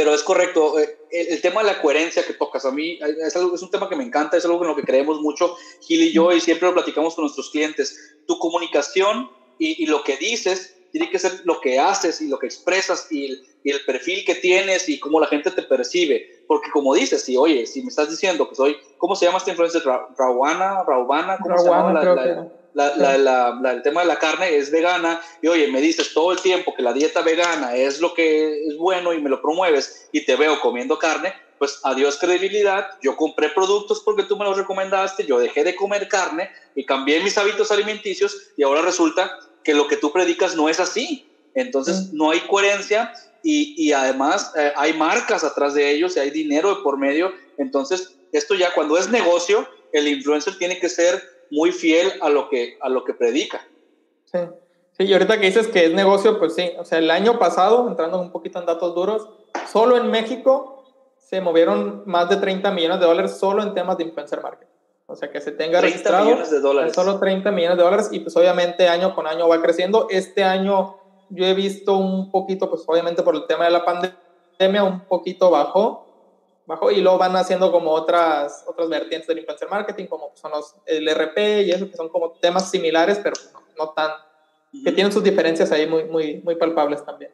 [0.00, 0.78] pero es correcto.
[0.78, 3.86] Eh, el, tema de la coherencia que tocas, a mí es, algo, es un tema
[3.86, 6.68] que me encanta, es algo en lo que creemos mucho Gil y yo y siempre
[6.68, 8.16] lo platicamos con nuestros clientes.
[8.26, 12.46] Tu comunicación y, lo que dices tiene que ser lo que haces y lo que
[12.46, 16.26] expresas y el, y el, perfil que tienes y cómo la gente te percibe.
[16.48, 19.50] Porque como dices, si oye, si me estás diciendo que soy, ¿cómo se llama esta
[19.50, 19.82] influencer?
[20.16, 21.92] Rauana, Raubana, ¿cómo se llama?
[21.92, 26.12] La, la, la, la, el tema de la carne es vegana y oye, me dices
[26.14, 29.40] todo el tiempo que la dieta vegana es lo que es bueno y me lo
[29.40, 34.44] promueves y te veo comiendo carne, pues adiós credibilidad, yo compré productos porque tú me
[34.44, 39.30] los recomendaste, yo dejé de comer carne y cambié mis hábitos alimenticios y ahora resulta
[39.62, 41.26] que lo que tú predicas no es así.
[41.54, 46.30] Entonces no hay coherencia y, y además eh, hay marcas atrás de ellos y hay
[46.30, 47.32] dinero de por medio.
[47.58, 52.48] Entonces esto ya cuando es negocio, el influencer tiene que ser muy fiel a lo
[52.48, 53.66] que, a lo que predica.
[54.24, 54.38] Sí.
[54.92, 57.88] sí, y ahorita que dices que es negocio, pues sí, o sea, el año pasado,
[57.88, 59.28] entrando un poquito en datos duros,
[59.70, 60.84] solo en México
[61.18, 64.70] se movieron más de 30 millones de dólares solo en temas de influencer marketing.
[65.06, 66.92] O sea, que se tenga 30 registrado millones de dólares.
[66.92, 70.06] solo 30 millones de dólares y pues obviamente año con año va creciendo.
[70.10, 70.96] Este año
[71.30, 75.50] yo he visto un poquito, pues obviamente por el tema de la pandemia, un poquito
[75.50, 76.09] bajó,
[76.70, 80.76] bajó y luego van haciendo como otras, otras vertientes del influencer marketing, como son los,
[80.86, 84.12] el RP y eso, que son como temas similares, pero no, no tan,
[84.84, 87.32] que tienen sus diferencias ahí muy, muy, muy palpables también.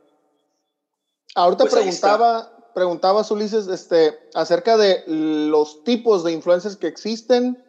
[1.35, 7.62] Ahorita pues preguntaba, preguntabas, Ulises, este, acerca de los tipos de influencers que existen,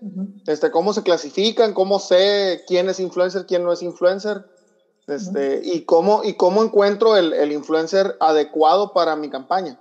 [0.48, 4.46] este, cómo se clasifican, cómo sé quién es influencer, quién no es influencer,
[5.06, 9.80] este, y, cómo, y cómo encuentro el, el, influencer adecuado para mi campaña.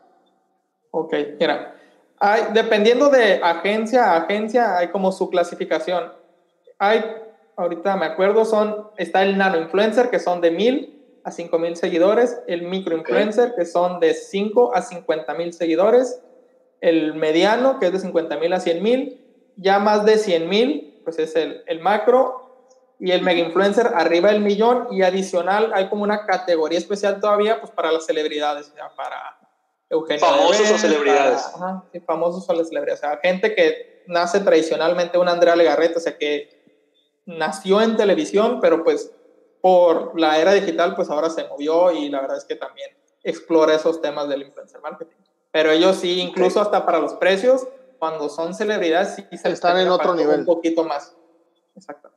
[0.90, 1.75] Ok, mira,
[2.18, 6.12] hay, dependiendo de agencia a agencia, hay como su clasificación.
[6.78, 7.04] Hay,
[7.56, 10.92] ahorita me acuerdo, son, está el nano influencer, que son de mil
[11.24, 16.20] a 5 mil seguidores, el micro influencer, que son de 5 a 50 mil seguidores,
[16.80, 19.20] el mediano, que es de 50 mil a 100 mil,
[19.56, 22.42] ya más de 100 mil, pues es el, el macro,
[23.00, 27.60] y el mega influencer arriba del millón, y adicional hay como una categoría especial todavía,
[27.60, 29.36] pues para las celebridades, ya para
[29.88, 30.24] Eugenio.
[30.24, 31.46] Famosos o celebridades.
[31.54, 35.98] ajá, sí, famosos o las celebridades, o sea, gente que nace tradicionalmente un Andrea Legarreta,
[35.98, 36.56] o sea, que
[37.26, 39.12] nació en televisión, pero pues
[39.60, 42.90] por la era digital, pues ahora se movió y la verdad es que también
[43.22, 45.16] explora esos temas del influencer marketing.
[45.50, 47.66] Pero ellos sí, incluso hasta para los precios,
[47.98, 50.40] cuando son celebridades, sí se están en otro nivel.
[50.40, 51.16] Un poquito más.
[51.74, 52.10] Exacto.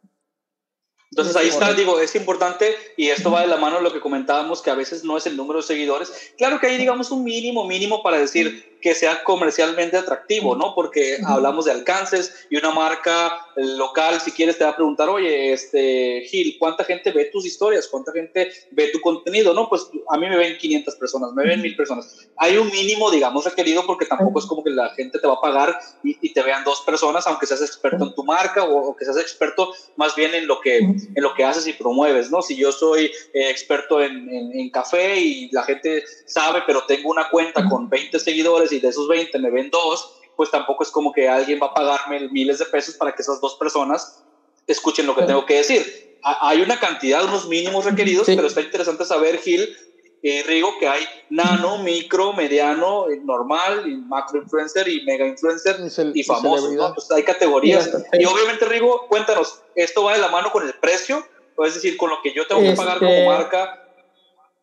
[1.12, 4.00] Entonces ahí está, digo, es importante y esto va de la mano de lo que
[4.00, 6.12] comentábamos, que a veces no es el número de seguidores.
[6.38, 10.74] Claro que hay, digamos, un mínimo, mínimo para decir que sea comercialmente atractivo, ¿no?
[10.74, 15.52] Porque hablamos de alcances y una marca local, si quieres, te va a preguntar, oye,
[15.52, 17.88] este, Gil, ¿cuánta gente ve tus historias?
[17.88, 19.54] ¿Cuánta gente ve tu contenido?
[19.54, 22.30] No, pues a mí me ven 500 personas, me ven 1000 personas.
[22.38, 25.42] Hay un mínimo, digamos, requerido porque tampoco es como que la gente te va a
[25.42, 29.18] pagar y, te vean dos personas, aunque seas experto en tu marca o, que seas
[29.18, 32.42] experto más bien en lo que, en lo que haces y promueves, ¿no?
[32.42, 37.30] Si yo soy eh, experto en, en café y la gente sabe, pero tengo una
[37.30, 41.12] cuenta con 20 seguidores, y de esos 20 me ven dos, pues tampoco es como
[41.12, 44.24] que alguien va a pagarme miles de pesos para que esas dos personas
[44.68, 46.18] escuchen lo que tengo que decir.
[46.24, 49.76] Hay una cantidad, unos mínimos requeridos, pero está interesante saber, Gil,
[50.22, 55.78] y Rigo, que hay nano, micro, mediano, eh, normal, macro influencer y mega influencer
[56.14, 56.94] y famosos, ¿no?
[56.94, 57.90] Pues hay categorías.
[58.14, 61.26] Y obviamente, Rigo, cuéntanos, ¿esto va de la mano con el precio?
[61.56, 63.94] O es decir, con lo que yo tengo que pagar como este marca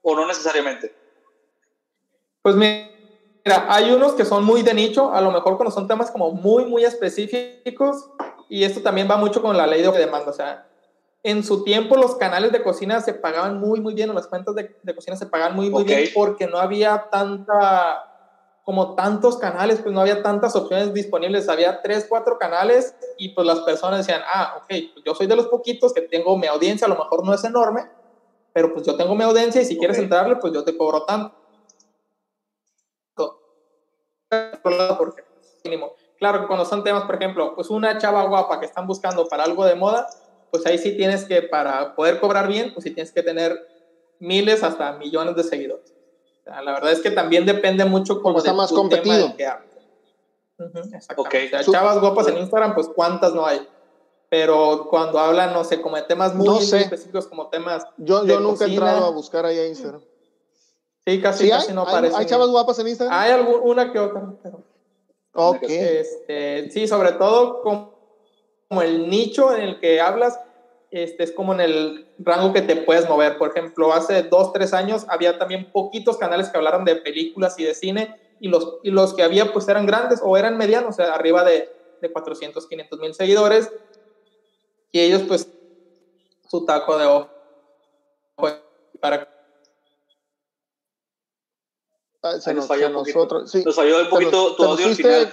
[0.02, 0.94] o no necesariamente.
[2.42, 2.95] Pues me
[3.46, 6.32] Mira, hay unos que son muy de nicho, a lo mejor cuando son temas como
[6.32, 8.10] muy, muy específicos,
[8.48, 10.30] y esto también va mucho con la ley de demanda.
[10.30, 10.66] O sea,
[11.22, 14.56] en su tiempo los canales de cocina se pagaban muy, muy bien, o las cuentas
[14.56, 18.02] de, de cocina se pagaban muy, muy bien, porque no había tanta,
[18.64, 21.48] como tantos canales, pues no había tantas opciones disponibles.
[21.48, 25.36] Había tres, cuatro canales, y pues las personas decían, ah, ok, pues yo soy de
[25.36, 27.88] los poquitos que tengo mi audiencia, a lo mejor no es enorme,
[28.52, 31.35] pero pues yo tengo mi audiencia y si quieres entrarle, pues yo te cobro tanto
[34.62, 35.24] porque
[35.64, 35.92] mínimo.
[36.18, 39.44] Claro que cuando son temas, por ejemplo, pues una chava guapa que están buscando para
[39.44, 40.06] algo de moda,
[40.50, 43.58] pues ahí sí tienes que, para poder cobrar bien, pues sí tienes que tener
[44.18, 45.92] miles hasta millones de seguidores.
[46.46, 49.34] la verdad es que también depende mucho como está más competido.
[51.16, 51.50] okay.
[51.70, 53.66] chavas guapas en Instagram, pues cuántas no hay.
[54.28, 57.86] Pero cuando hablan, no sé, como de temas muy, específicos, como temas.
[57.96, 60.02] Yo, yo nunca he entrado a buscar ahí a Instagram.
[61.06, 62.16] Sí, casi, casi no aparece.
[62.16, 63.16] ¿Hay chavas guapas en Instagram?
[63.16, 64.64] Hay alguna que otra, pero.
[65.32, 65.62] Ok.
[65.62, 70.40] Este, sí, sobre todo como, el nicho en el que hablas,
[70.90, 73.38] este, es como en el rango que te puedes mover.
[73.38, 77.64] Por ejemplo, hace dos, tres años había también poquitos canales que hablaran de películas y
[77.64, 80.92] de cine, y los, y los que había pues eran grandes o eran medianos, o
[80.96, 83.70] sea, arriba de, de 400, 500 mil seguidores,
[84.90, 85.48] y ellos pues
[86.48, 87.28] su taco de ojo
[89.00, 89.35] para
[92.40, 95.32] se, nos, falló un Nos falló un poquito tu audio al final.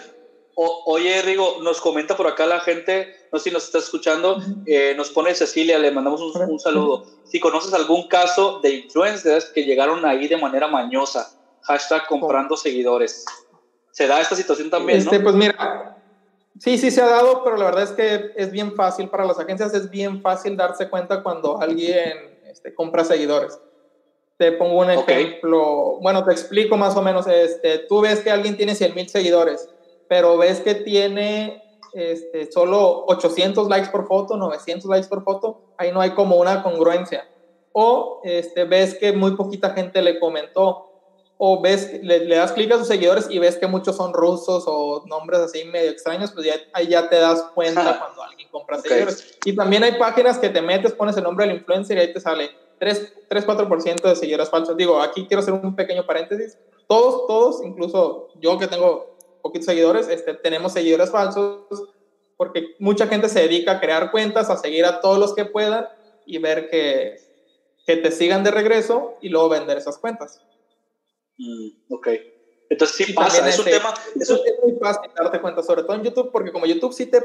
[0.55, 4.93] oye, Rigo, nos comenta por acá la gente, no sé si nos está escuchando, eh,
[4.95, 7.05] nos pone Cecilia, le mandamos un, saludo.
[7.25, 13.25] Si conoces algún caso de influencers que llegaron ahí de manera mañosa, hashtag comprando seguidores.
[13.91, 14.99] ¿Se da esta situación también?
[14.99, 15.97] Este, Pues mira,
[16.59, 19.39] sí, sí se ha dado, pero la verdad es que es bien fácil para las
[19.39, 23.59] agencias, es bien fácil darse cuenta cuando alguien este, compra seguidores.
[24.37, 28.57] Te pongo un ejemplo, bueno, te explico más o menos, este, tú ves que alguien
[28.57, 29.69] tiene 100 mil seguidores,
[30.09, 35.91] pero ves que tiene este, solo 800 likes por foto, 900 likes por foto, ahí
[35.91, 37.27] no hay como una congruencia.
[37.71, 40.89] O este, ves que muy poquita gente le comentó,
[41.37, 45.03] o ves, le, das clic a sus seguidores y ves que muchos son rusos o
[45.07, 49.37] nombres así medio extraños, pues ya, ahí ya te das cuenta cuando alguien compra seguidores.
[49.43, 52.19] Y también hay páginas que te metes, pones el nombre del influencer y ahí te
[52.19, 52.51] sale
[52.85, 54.77] 3-4% de seguidores falsos.
[54.77, 56.57] Digo, aquí quiero hacer un pequeño paréntesis.
[56.87, 61.65] todos, todos, incluso yo que tengo poquitos seguidores, este, tenemos seguidores falsos
[62.37, 65.87] porque mucha gente se dedica a crear cuentas, a seguir a todos los que puedan
[66.25, 67.17] y ver que,
[67.85, 70.41] que te sigan de regreso y luego vender esas cuentas.
[71.37, 72.07] Mm, ok.
[72.69, 73.93] Entonces sí pasa, es un tema...
[74.19, 74.29] Es,
[74.63, 77.23] muy fácil darte cuenta, sobre todo en YouTube, porque como YouTube sí te...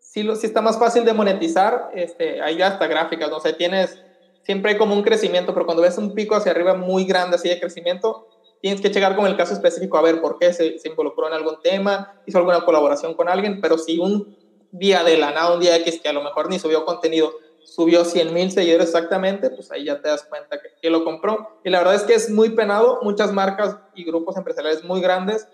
[0.00, 3.40] Sí, lo, sí está más fácil de monetizar, este, hay hasta gráficas, ¿no?
[3.40, 4.02] sé, tienes...
[4.46, 7.48] Siempre hay como un crecimiento, pero cuando ves un pico hacia arriba muy grande así
[7.48, 8.28] de crecimiento,
[8.62, 11.34] tienes que checar con el caso específico a ver por qué se, se, involucró en
[11.34, 14.36] algún tema, hizo alguna colaboración con alguien, pero si un
[14.70, 17.32] día de la nada, un día X que a lo mejor ni subió contenido,
[17.64, 21.58] subió 100 mil seguidores exactamente, pues ahí ya te das cuenta que, que, lo compró.
[21.64, 25.48] Y la verdad es que es muy penado, muchas marcas y grupos empresariales muy grandes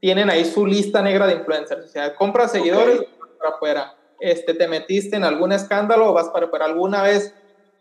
[0.00, 3.08] tienen ahí su lista negra de influencers, o sea, compras seguidores okay.
[3.36, 7.34] para afuera, este, te metiste en algún escándalo o vas para afuera, alguna vez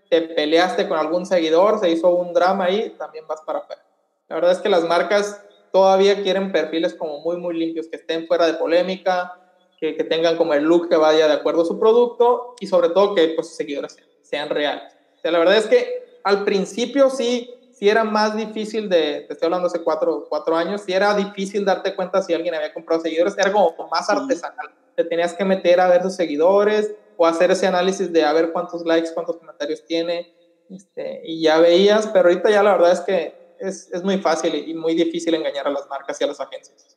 [0.10, 3.82] te peleaste con algún seguidor, se hizo un drama ahí, también vas para afuera.
[4.28, 5.42] La verdad es que las marcas
[5.72, 9.34] todavía quieren perfiles como muy, muy limpios, que estén fuera de polémica,
[9.80, 12.90] que, que tengan como el look que vaya de acuerdo a su producto y sobre
[12.90, 14.94] todo que pues, sus seguidores sean, sean reales.
[15.18, 19.34] O sea, la verdad es que al principio sí, sí era más difícil de, te
[19.34, 23.02] estoy hablando hace cuatro, cuatro años, sí era difícil darte cuenta si alguien había comprado
[23.02, 24.68] seguidores, era como más artesanal.
[24.96, 28.52] Te tenías que meter a ver sus seguidores o hacer ese análisis de a ver
[28.52, 30.34] cuántos likes, cuántos comentarios tiene,
[30.70, 34.54] este, y ya veías, pero ahorita ya la verdad es que es, es, muy fácil
[34.56, 36.96] y muy difícil engañar a las marcas y a las agencias.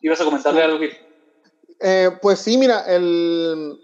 [0.00, 0.96] ¿Ibas a comentarle algo, Gil?
[1.80, 3.80] Eh, pues sí, mira, el,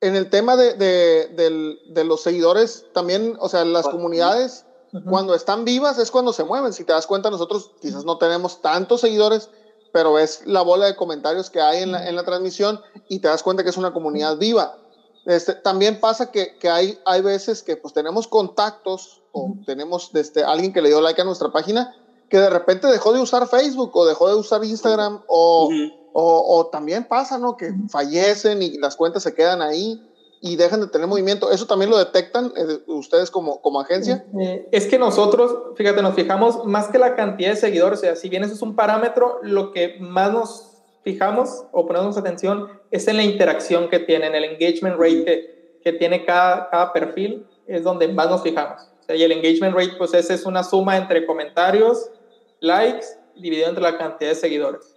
[0.00, 4.98] en el tema de, de, de, de, los seguidores, también, o sea, las comunidades, uh
[4.98, 5.04] -huh.
[5.10, 6.72] cuando están vivas es cuando se mueven.
[6.72, 9.50] Si te das cuenta, nosotros quizás no tenemos tantos seguidores,
[9.92, 13.28] pero ves la bola de comentarios que hay en la, en la transmisión y te
[13.28, 14.78] das cuenta que es una comunidad viva.
[15.26, 20.42] Este, también pasa que, que, hay, hay veces que pues tenemos contactos o tenemos este,
[20.42, 21.94] alguien que le dio like a nuestra página
[22.28, 25.92] que de repente dejó de usar Facebook o dejó de usar Instagram o, uh -huh.
[26.14, 27.58] o, o, también pasa, ¿no?
[27.58, 30.02] Que fallecen y las cuentas se quedan ahí
[30.44, 31.52] y dejan de tener movimiento.
[31.52, 34.26] ¿Eso también lo detectan eh, ustedes como, como agencia?
[34.40, 38.16] Eh, es que nosotros, fíjate, nos fijamos más que la cantidad de seguidores, o sea,
[38.16, 43.06] si bien eso es un parámetro, lo que más nos fijamos o ponemos atención es
[43.06, 47.84] en la interacción que tienen, el engagement rate que, que tiene cada, cada, perfil, es
[47.84, 48.82] donde más nos fijamos.
[49.00, 52.10] O sea, y el engagement rate, pues esa es una suma entre comentarios,
[52.58, 54.92] likes, dividido entre la cantidad de seguidores.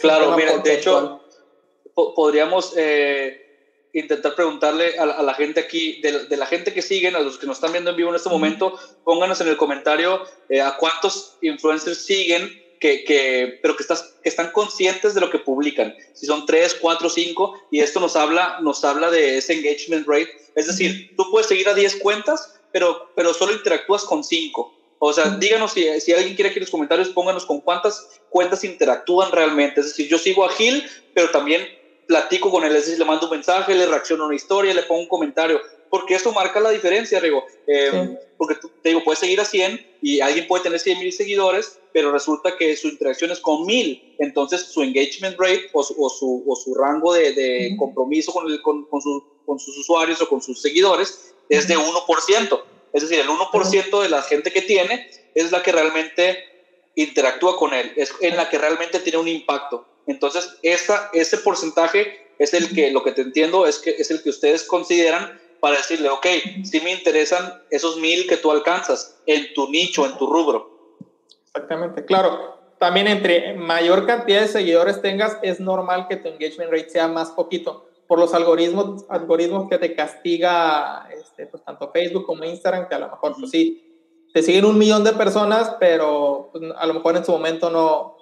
[0.00, 1.20] claro, mira, de hecho,
[1.94, 3.45] podríamos eh,
[4.00, 7.38] intentar preguntarle a, a, la gente aquí, de, de, la gente que siguen, a los
[7.38, 10.76] que nos están viendo en vivo en este momento, pónganos en el comentario eh, a
[10.76, 15.94] cuántos influencers siguen que, que, pero que, estás, que están conscientes de lo que publican.
[16.12, 20.30] Si son 3, 4, 5, y esto nos habla, nos habla de ese engagement rate.
[20.54, 24.74] Es decir, tú puedes seguir a 10 cuentas, pero, pero solo interactúas con 5.
[24.98, 28.62] O sea, díganos si, si alguien quiere aquí en los comentarios, pónganos con cuántas cuentas
[28.62, 29.80] interactúan realmente.
[29.80, 31.66] Es decir, yo sigo a Gil, pero también
[32.06, 34.82] platico con él, es decir, le mando un mensaje, le reacciono a una historia, le
[34.82, 37.44] pongo un comentario porque eso marca la diferencia, Rigo.
[37.66, 38.26] Eh, sí.
[38.36, 42.12] Porque te digo, puedes seguir a 100 y alguien puede tener 100 mil seguidores, pero
[42.12, 44.14] resulta que su interacción es con mil.
[44.18, 48.50] Entonces, su engagement rate o su, o su, o su rango de, de compromiso con,
[48.50, 52.62] el, con, con, su, con, sus usuarios o con sus seguidores es de 1%.
[52.92, 56.44] Es decir, el 1% de la gente que tiene es la que realmente
[56.94, 59.86] interactúa con él, es en la que realmente tiene un impacto.
[60.06, 64.22] Entonces, esa, ese porcentaje es el que, lo que te entiendo, es que es el
[64.22, 66.26] que ustedes consideran para decirle, ok,
[66.64, 70.96] sí me interesan esos mil que tú alcanzas en tu nicho, en tu rubro.
[71.46, 72.56] Exactamente, claro.
[72.78, 77.30] También entre mayor cantidad de seguidores tengas, es normal que tu engagement rate sea más
[77.30, 82.94] poquito por los algoritmos, algoritmos que te castiga este, pues, tanto Facebook como Instagram, que
[82.94, 83.82] a lo mejor, pues sí,
[84.32, 88.15] te siguen un millón de personas, pero pues, a lo mejor en su momento no,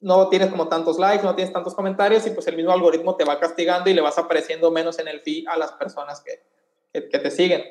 [0.00, 3.24] no tienes como tantos likes, no tienes tantos comentarios y pues el mismo algoritmo te
[3.24, 6.40] va castigando y le vas apareciendo menos en el feed a las personas que,
[6.92, 7.64] que, te siguen.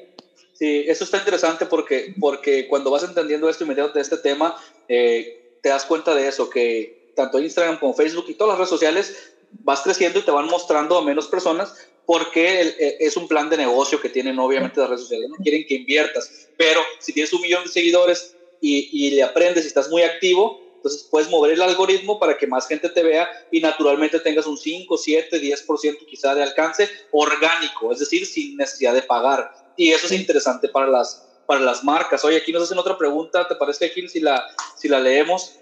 [0.54, 4.58] Sí, eso está interesante porque, porque cuando vas entendiendo esto y metiéndote de este tema,
[4.88, 8.70] eh, te das cuenta de eso, que tanto Instagram como Facebook y todas las redes
[8.70, 11.74] sociales vas creciendo y te van mostrando a menos personas
[12.06, 15.66] porque eh, es un plan de negocio que tienen obviamente las redes sociales, no quieren
[15.68, 19.90] que inviertas, pero si tienes un millón de seguidores y, y le aprendes y estás
[19.90, 24.20] muy activo, entonces puedes mover el algoritmo para que más gente te vea y naturalmente
[24.20, 29.54] tengas un 5, 7, 10% quizá de alcance orgánico, es decir, sin necesidad de pagar.
[29.76, 32.24] Y eso es interesante para las, para las marcas.
[32.24, 34.44] Oye, aquí nos hacen otra pregunta, ¿te parece, Gil, si la,
[34.78, 35.56] si la leemos?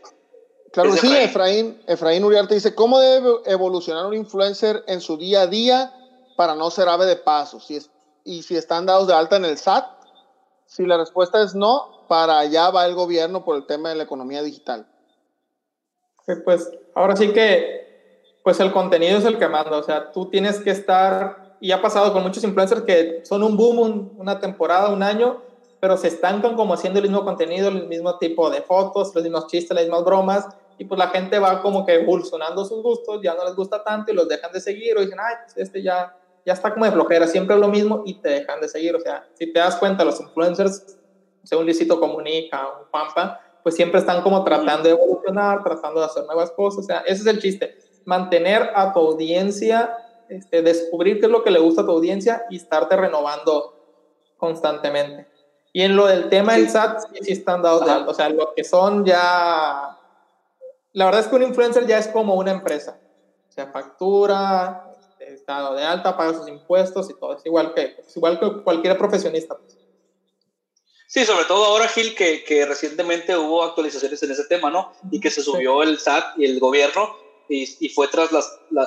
[0.71, 5.47] Claro sí, Efraín, Efraín Uriarte dice, ¿cómo debe evolucionar un influencer en su día a
[5.47, 5.93] día
[6.35, 7.61] para no ser ave de paso?
[7.61, 7.89] Si es,
[8.25, 9.85] y si están dados de alta en el SAT,
[10.65, 14.03] si la respuesta es no, para allá va el gobierno por el tema de la
[14.03, 14.87] economía digital.
[16.43, 20.59] Pues ahora sí que, pues el contenido es el que manda, o sea, tú tienes
[20.59, 25.03] que estar, y ha pasado con muchos influencers que son un boom una temporada, un
[25.03, 25.41] año,
[25.79, 29.47] pero se estancan como haciendo el mismo contenido, el mismo tipo de fotos, los mismos
[29.47, 33.33] chistes, las mismas bromas, y pues la gente va como que evolucionando sus gustos, ya
[33.35, 36.15] no les gusta tanto y los dejan de seguir o dicen, ay, pues este ya,
[36.45, 38.95] ya está como de flojera, siempre es lo mismo y te dejan de seguir.
[38.95, 40.97] O sea, si te das cuenta, los influencers,
[41.43, 46.23] según Luisito Comunica o Pampa, pues siempre están como tratando de evolucionar, tratando de hacer
[46.25, 46.81] nuevas cosas.
[46.81, 47.75] O sea, ese es el chiste,
[48.05, 49.97] mantener a tu audiencia,
[50.29, 53.73] este, descubrir qué es lo que le gusta a tu audiencia y estarte renovando
[54.37, 55.27] constantemente.
[55.73, 58.11] Y en lo del tema del SAT, sí, sí están dados de alto.
[58.11, 59.97] O sea, lo que son ya
[60.95, 62.99] la verdad es que un influencer ya es como una empresa.
[63.49, 67.33] O sea, factura, está de alta, paga sus impuestos y todo.
[67.35, 69.57] Es igual que, igual que cualquier profesionista.
[69.57, 69.74] Pues.
[71.15, 74.91] Sí, sobre todo ahora, Gil, que, que, recientemente hubo actualizaciones en ese tema, ¿no?
[75.11, 77.15] Y que se subió el SAT y el gobierno
[77.47, 78.43] y, fue tras la,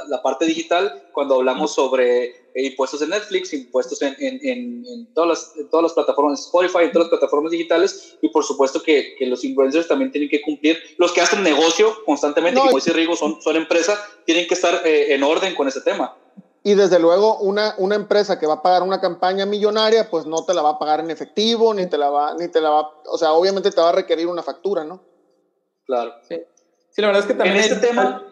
[0.07, 5.55] la, parte digital cuando hablamos sobre eh, impuestos en Netflix, impuestos en, en, en, todas
[5.57, 9.25] las, todas las plataformas, Spotify, en todas las plataformas digitales y por supuesto que, que,
[9.25, 13.41] los influencers también tienen que cumplir, los que hacen negocio constantemente, como dice Rigo, son,
[13.41, 16.14] son empresas, tienen que estar eh, en orden con ese tema.
[16.62, 20.44] Y desde luego una, una empresa que va a pagar una campaña millonaria, pues no
[20.44, 22.92] te la va a pagar en efectivo, ni te la va, ni te la va,
[23.07, 25.01] o sea, obviamente te va a requerir una factura, ¿no?
[25.87, 26.14] Claro.
[26.29, 26.42] Sí,
[26.90, 27.57] sí la verdad es que también...
[27.57, 28.29] En este tema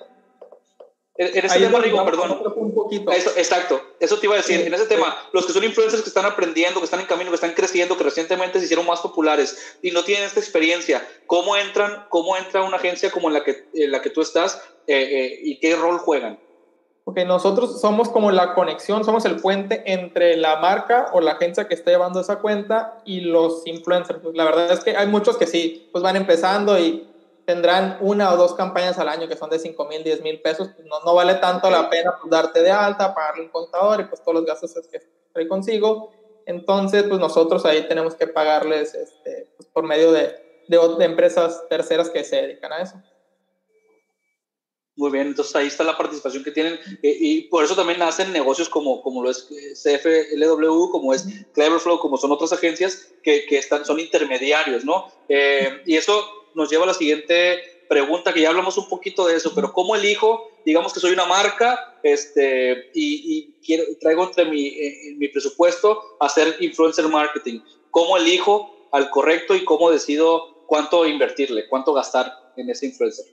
[1.19, 2.43] en, ese tema, digo, perdón.
[2.57, 3.11] Un poquito.
[3.11, 4.61] Eso, exacto, eso te iba a decir.
[4.61, 7.37] en ese tema, los que son influencers que están aprendiendo, que están en camino, que
[7.37, 12.07] están creciendo, que recientemente se hicieron más populares y no tienen esta experiencia, ¿cómo entran,
[12.11, 15.41] cómo entra una agencia como en la que, en la que tú estás eh, eh,
[15.43, 16.39] y qué rol juegan?
[17.07, 21.69] Porque nosotros somos como la conexión, somos el puente entre la marca o la agencia
[21.69, 24.19] que está llevando esa cuenta y los influencers.
[24.35, 27.07] La verdad es que hay muchos que sí, pues van empezando y
[27.45, 30.71] tendrán una o dos campañas al año que son de 5 mil, 10 mil pesos,
[30.75, 34.05] pues no, no vale tanto la pena pues, darte de alta, pagarle un contador y
[34.07, 35.01] pues todos los gastos que
[35.33, 36.11] trae consigo.
[36.45, 40.35] Entonces, pues nosotros ahí tenemos que pagarles este, pues, por medio de,
[40.67, 42.97] de, empresas terceras que se dedican a eso.
[44.97, 48.33] Muy bien, entonces ahí está la participación que tienen eh, y por eso también nacen
[48.33, 53.59] negocios como, como lo es CFLW, como es Cleverflow, como son otras agencias que, que
[53.59, 55.05] están, son intermediarios, ¿no?
[55.29, 59.37] Eh, y eso nos lleva a la siguiente pregunta, que ya hablamos un poquito de
[59.37, 60.43] eso, pero ¿cómo elijo?
[60.65, 66.57] Digamos que soy una marca este, y, quiero, traigo entre mi, eh, mi presupuesto hacer
[66.61, 67.61] influencer marketing.
[67.91, 73.27] ¿Cómo elijo al correcto y cómo decido cuánto invertirle, cuánto gastar en ese influencer?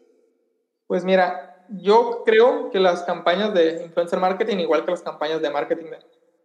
[0.88, 5.50] Pues mira, yo creo que las campañas de influencer marketing, igual que las campañas de
[5.50, 5.92] marketing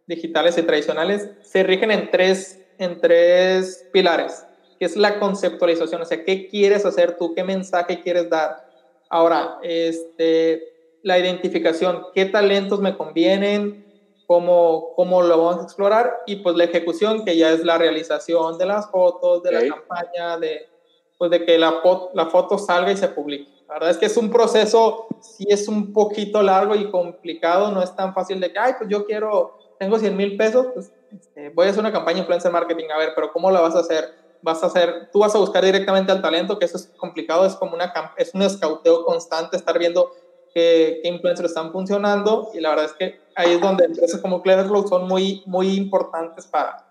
[0.07, 4.45] digitales y tradicionales, se rigen en tres, en tres pilares
[4.79, 7.35] que es la conceptualización, o sea, ¿qué quieres hacer tú?
[7.35, 8.65] ¿Qué mensaje quieres dar?
[9.09, 13.85] Ahora, este, la identificación, ¿qué talentos me convienen?
[14.25, 16.19] ¿Cómo, cómo lo vamos a explorar?
[16.25, 20.37] Y pues la ejecución, que ya es la realización de las fotos, de la campaña,
[20.37, 20.69] de,
[21.17, 21.81] pues de que la,
[22.13, 23.51] la foto salga y se publique.
[23.69, 27.81] La verdad es que es un proceso, sí es un poquito largo y complicado, no
[27.81, 31.49] es tan fácil de que, ay, pues yo quiero, tengo 100 mil pesos, pues este,
[31.49, 34.19] voy a hacer una campaña influencer marketing, a ver, pero ¿cómo la vas a hacer?
[34.41, 37.55] vas a hacer, tú vas a buscar directamente al talento, que eso es complicado, es
[37.55, 40.11] como una, es un escauteo constante, estar viendo
[40.53, 44.41] qué, qué influencers están funcionando y la verdad es que ahí es donde empresas como
[44.41, 46.85] Cleverflow son muy, muy importantes para,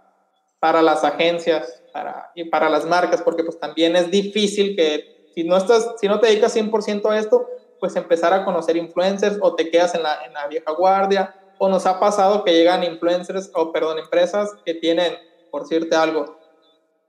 [0.60, 5.44] para las agencias para, y para las marcas, porque pues también es difícil que si
[5.44, 7.48] no, estás, si no te dedicas 100% a esto,
[7.78, 11.68] pues empezar a conocer influencers o te quedas en la, en la vieja guardia, o
[11.68, 15.16] nos ha pasado que llegan influencers, o perdón, empresas que tienen,
[15.52, 16.40] por decirte algo,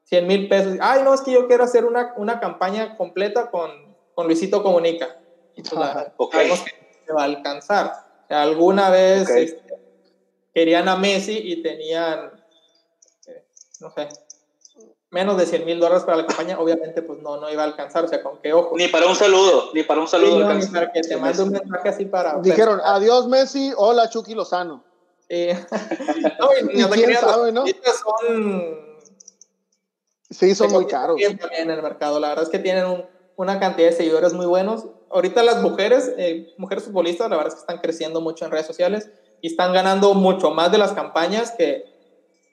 [0.04, 0.78] 100 mil pesos.
[0.80, 3.72] Ay, no, es que yo quiero hacer una, una campaña completa con,
[4.14, 5.20] con Luisito Comunica.
[5.56, 5.74] Y pues
[6.32, 6.72] sabemos que
[7.08, 7.94] se va a alcanzar.
[8.30, 9.74] alguna vez este,
[10.54, 12.32] querían a Messi y tenían,
[13.26, 13.44] eh,
[13.80, 14.08] no sé,
[15.12, 18.06] menos de 100 mil dólares para la campaña, obviamente pues no, no iba a alcanzar,
[18.06, 18.76] o sea, con qué ojo.
[18.78, 20.54] Ni para un saludo, ni para un saludo.
[20.54, 22.40] ni para que te mande un mensaje así para...
[22.40, 24.84] Dijeron, adiós Messi, hola Chucky Lozano.
[25.28, 25.58] Eh,
[26.40, 27.66] no, y, quién sabe, ¿no?
[27.66, 28.90] Son
[30.30, 31.20] Sí, son muy caros.
[31.20, 32.20] También en el mercado.
[32.20, 33.06] La verdad es que tienen
[33.36, 34.86] una cantidad de seguidores muy buenos.
[35.10, 38.68] Ahorita las mujeres, eh, mujeres futbolistas, la verdad es que están creciendo mucho en redes
[38.68, 39.10] sociales
[39.42, 41.84] y están ganando mucho más de las campañas que,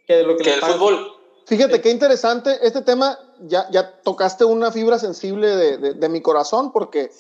[0.06, 1.15] que de lo que, que el fútbol.
[1.46, 3.18] Fíjate qué interesante este tema.
[3.40, 7.10] Ya, ya tocaste una fibra sensible de, de, de mi corazón porque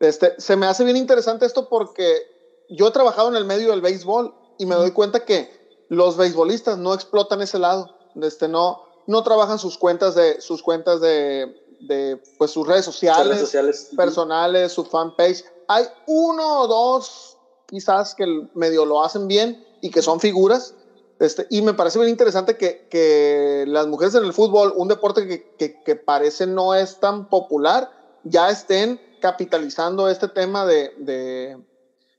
[0.00, 2.22] este, se me hace bien interesante esto porque
[2.68, 5.50] yo he trabajado en el medio del béisbol y me doy cuenta que
[5.88, 7.94] los beisbolistas no explotan ese lado.
[8.20, 13.40] Este, no, no trabajan sus cuentas de, sus cuentas de, de pues sus redes sociales,
[13.40, 13.90] sociales.
[13.96, 15.44] personales, su fanpage.
[15.68, 20.74] Hay uno o dos quizás que medio lo hacen bien y que son figuras.
[21.22, 25.28] Este, y me parece bien interesante que, que las mujeres en el fútbol, un deporte
[25.28, 27.92] que, que, que, parece no es tan popular,
[28.24, 31.56] ya estén capitalizando este tema de, de,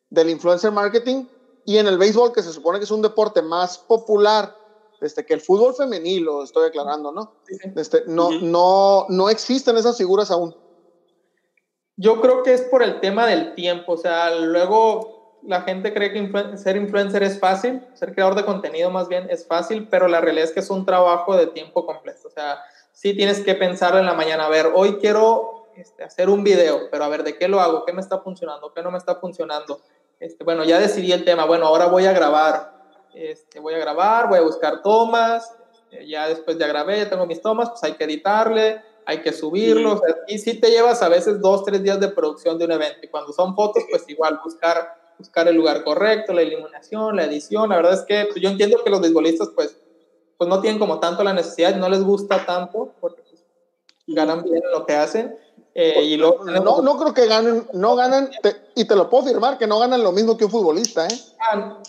[0.10, 1.26] del influencer marketing.
[1.66, 4.56] Y en el béisbol, que se supone que es un deporte más popular
[5.02, 7.34] este, que el fútbol femenil, lo estoy aclarando, ¿no?
[7.76, 10.56] Este, no, no, no existen esas figuras aún.
[11.98, 16.12] Yo creo que es por el tema del tiempo, o sea, luego la gente cree
[16.14, 20.22] que ser influencer es fácil, ser creador de contenido más bien es fácil, pero la
[20.22, 22.60] realidad es que es un trabajo de tiempo completo, o sea,
[22.92, 26.90] sí tienes que pensar en la mañana, a ver, hoy quiero este, hacer un video,
[26.92, 27.84] pero a ver, ¿de qué lo hago?
[27.86, 28.72] ¿Qué me está funcionando?
[28.74, 29.82] ¿Qué no me está funcionando?
[30.20, 32.74] Este, bueno, ya decidí el tema, bueno, ahora voy a grabar,
[33.14, 35.56] este, voy a grabar, voy a buscar tomas,
[36.08, 40.02] ya después ya grabé, ya tengo mis tomas, pues hay que editarle, hay que subirlo,
[40.28, 43.10] y si te llevas a veces dos, tres días de producción de un evento, y
[43.10, 47.78] cuando son fotos, pues igual buscar, buscar el lugar correcto, la iluminación, la edición, la
[47.78, 49.78] verdad es que pues, yo entiendo que los beisbolistas pues,
[50.38, 53.42] pues no tienen como tanto la necesidad, no les gusta tanto, porque pues,
[54.08, 55.34] ganan bien lo que hacen,
[55.76, 58.30] eh, y no, no creo que ganen, no ganan,
[58.76, 61.20] y te lo puedo afirmar, que no ganan lo mismo que un futbolista, ¿eh?
[61.40, 61.80] Ah,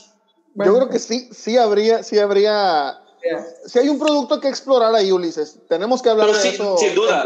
[0.55, 3.01] yo creo que sí, sí habría, sí habría.
[3.67, 5.59] Si hay un producto que explorar ahí, Ulises.
[5.69, 6.77] Tenemos que hablar de eso.
[6.77, 7.25] Sin duda.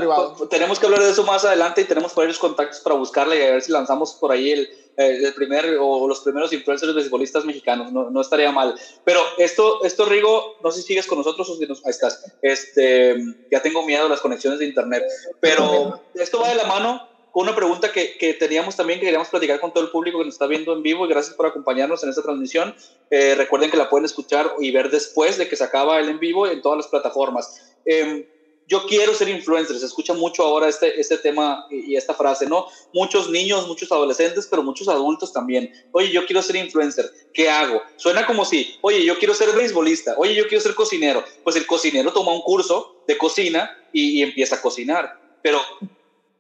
[0.49, 3.53] Tenemos que hablar de eso más adelante y tenemos varios contactos para buscarle y a
[3.53, 7.93] ver si lanzamos por ahí el, el primer o los primeros influencers beisbolistas mexicanos.
[7.93, 8.75] No, no, estaría mal.
[9.05, 11.85] Pero esto, esto, Rigo, no sé si sigues con nosotros o si nos.
[11.85, 12.25] Ahí estás.
[12.43, 13.17] Este,
[13.51, 15.05] ya tengo miedo de las conexiones de internet.
[15.41, 19.61] Pero esto va de la mano una pregunta que, que, teníamos también que queríamos platicar
[19.61, 22.11] con todo el público que nos está viendo en vivo y gracias por acompañarnos en
[22.11, 22.74] esta transmisión.
[23.11, 26.18] Eh, recuerden que la pueden escuchar y ver después de que se acaba el en
[26.18, 27.74] vivo en todas las plataformas.
[27.85, 28.24] Em,
[28.66, 32.66] yo quiero ser influencer, se escucha mucho ahora este, este tema y, esta frase, ¿no?
[32.93, 35.72] Muchos niños, muchos adolescentes, pero muchos adultos también.
[35.93, 37.81] Oye, yo quiero ser influencer, ¿qué hago?
[37.97, 41.24] Suena como si, oye, yo quiero ser beisbolista, oye, yo quiero ser cocinero.
[41.45, 45.18] Pues el cocinero toma un curso de cocina y empieza a cocinar.
[45.41, 45.62] Pero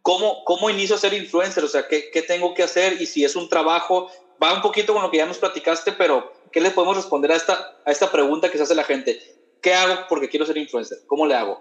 [0.08, 1.62] ¿Cómo, cómo inicio a ser influencer?
[1.62, 2.94] O sea, ¿qué, ¿qué, tengo que hacer?
[2.98, 4.08] Y si es un trabajo,
[4.42, 7.36] va un poquito con lo que ya nos platicaste, pero ¿qué le podemos responder a
[7.36, 9.20] esta, a esta pregunta que se hace la gente?
[9.60, 11.00] ¿Qué hago porque quiero ser influencer?
[11.06, 11.60] ¿Cómo le hago?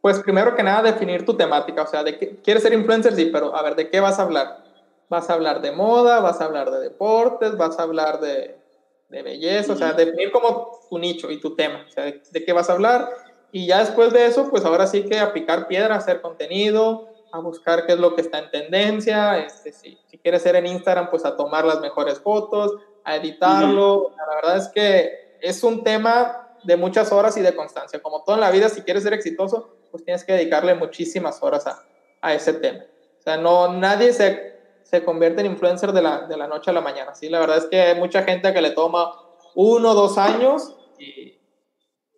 [0.00, 1.82] Pues primero que nada, definir tu temática.
[1.82, 3.14] O sea, de qué, ¿quieres ser influencer?
[3.14, 4.64] Sí, pero a ver, ¿de qué vas a hablar?
[5.08, 6.18] ¿Vas a hablar de moda?
[6.18, 7.56] ¿Vas a hablar de deportes?
[7.56, 8.56] ¿Vas a hablar de,
[9.10, 9.74] de belleza?
[9.74, 11.84] O sea, definir como tu nicho y tu tema.
[11.86, 13.10] O sea, de, de qué vas a hablar.
[13.52, 17.86] Y ya después de eso, pues ahora sí que aplicar piedra, hacer contenido, a buscar
[17.86, 21.24] qué es lo que está en tendencia, este, si, si quieres ser en Instagram, pues
[21.24, 24.12] a tomar las mejores fotos, a editarlo.
[24.16, 28.00] La verdad es que es un tema de muchas horas y de constancia.
[28.00, 31.66] Como todo en la vida, si quieres ser exitoso, pues tienes que dedicarle muchísimas horas
[31.66, 31.84] a,
[32.20, 32.84] a ese tema.
[33.18, 36.74] O sea, no, nadie se, se convierte en influencer de la, de la noche a
[36.74, 37.14] la mañana.
[37.14, 37.28] ¿sí?
[37.28, 39.12] La verdad es que hay mucha gente que le toma
[39.54, 41.35] uno o dos años y,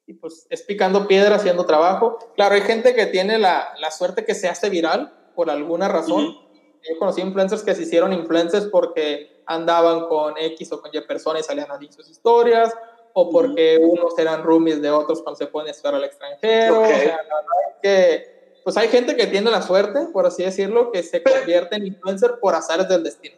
[0.08, 2.18] y pues es picando piedra haciendo trabajo.
[2.34, 6.38] Claro, hay gente que tiene la, la suerte que se hace viral por alguna razón.
[6.82, 11.42] Yo conocí influencers que se hicieron influencers porque andaban con X o con Y personas
[11.42, 12.74] y salían a sus historias,
[13.12, 16.80] o porque unos eran roomies de otros cuando se pueden estudiar al extranjero.
[16.80, 20.42] O sea, la verdad es que pues hay gente que tiene la suerte, por así
[20.42, 23.36] decirlo, que se convierte en influencer por azares del destino.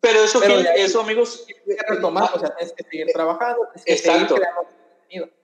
[0.00, 3.84] Pero eso, Pero eso amigos, tienes que retomar, o sea, tienes que seguir trabajando, tienes
[3.84, 4.36] que Exacto.
[4.36, 5.37] seguir creando contenido.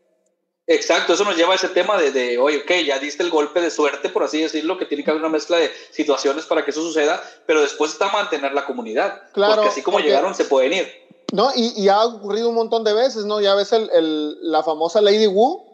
[0.67, 3.61] Exacto, eso nos lleva a ese tema de, de, oye, ok, ya diste el golpe
[3.61, 6.71] de suerte, por así decirlo, que tiene que haber una mezcla de situaciones para que
[6.71, 9.23] eso suceda, pero después está mantener la comunidad.
[9.33, 9.57] Claro.
[9.57, 11.05] Porque así como llegaron, se pueden ir.
[11.33, 13.41] No, y, y, ha ocurrido un montón de veces, ¿no?
[13.41, 15.65] Ya ves el, el, la famosa Lady Wu,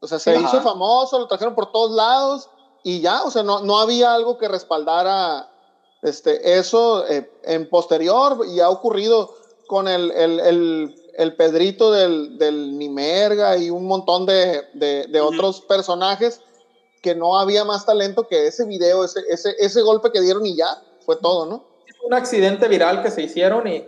[0.00, 2.48] o sea, se hizo famoso, lo trajeron por todos lados
[2.82, 5.50] y ya, o sea, no, no había algo que respaldara
[6.02, 9.34] este, eso eh, en posterior y ha ocurrido
[9.66, 16.40] con el, el, el Pedrito del, del Nimerga y un montón de, de, otros personajes
[17.02, 20.56] que no había más talento que ese video, ese, ese, ese golpe que dieron y
[20.56, 21.66] ya, fue todo, ¿no?
[22.06, 23.84] Un accidente viral que se hicieron y,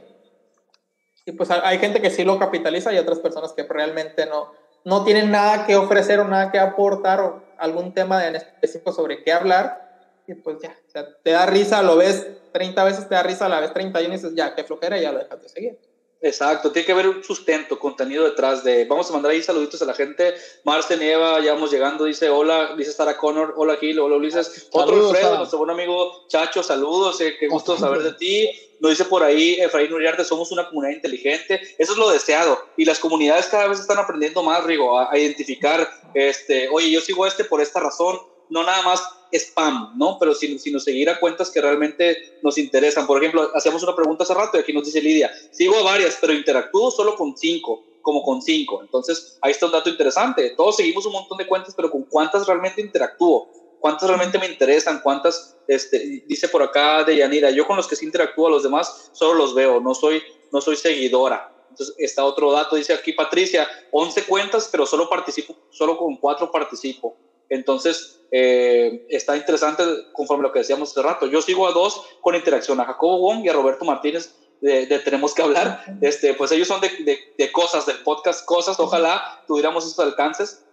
[1.24, 4.51] y pues hay gente que sí lo capitaliza y otras personas que realmente no,
[4.85, 9.22] no tienen nada que ofrecer o nada que aportar o algún tema en específico sobre
[9.22, 9.89] qué hablar
[10.26, 13.49] y pues ya, o sea, te da risa, lo ves 30 veces, te da risa,
[13.49, 15.89] la vez 31 y dices, ya, qué flojera, y ya lo dejas de seguir.
[16.22, 18.84] Exacto, tiene que haber un sustento, contenido detrás de.
[18.84, 20.34] Vamos a mandar ahí saluditos a la gente.
[20.64, 24.68] Marce Nieva, ya vamos llegando, dice hola, dice Sara Connor, hola Gil, hola Ulises.
[24.70, 28.50] Otro Alfredo, nuestro buen amigo Chacho, saludos, eh, qué gusto saber de ti.
[28.80, 31.58] Nos dice por ahí Efraín Uriarte, somos una comunidad inteligente.
[31.78, 32.66] Eso es lo deseado.
[32.76, 37.00] Y las comunidades cada vez están aprendiendo más, Rigo, a, a identificar, este, oye, yo
[37.00, 38.18] sigo este por esta razón,
[38.51, 40.18] no nada más spam, ¿no?
[40.18, 43.07] Pero sino, sino seguir a cuentas que realmente nos interesan.
[43.07, 46.18] Por ejemplo, hacíamos una pregunta hace rato y aquí nos dice Lidia, sigo a varias,
[46.20, 48.82] pero interactúo solo con cinco, como con cinco.
[48.82, 50.55] Entonces, ahí está un dato interesante.
[50.57, 53.48] Todos seguimos un montón de cuentas, pero ¿con cuántas realmente interactúo?
[53.78, 55.01] ¿Cuántas realmente me interesan?
[55.03, 59.11] ¿Cuántas, este, dice por acá de Yanira, yo con los que sí interactúo, los demás
[59.12, 60.22] solo los veo, no soy,
[60.53, 61.51] no soy seguidora.
[61.70, 66.51] Entonces, está otro dato, dice aquí Patricia, 11 cuentas, pero solo participo, solo con cuatro
[66.51, 67.16] participo.
[67.51, 71.26] Entonces, eh, está interesante conforme lo que decíamos hace rato.
[71.26, 75.34] Yo sigo a dos con interacción, a Jacobo Wong y a Roberto Martínez de, Tenemos
[75.34, 75.84] que hablar.
[76.01, 76.90] Este, pues ellos son de,
[77.36, 78.78] de, cosas, del podcast Cosas.
[78.78, 80.64] Ojalá tuviéramos esos alcances.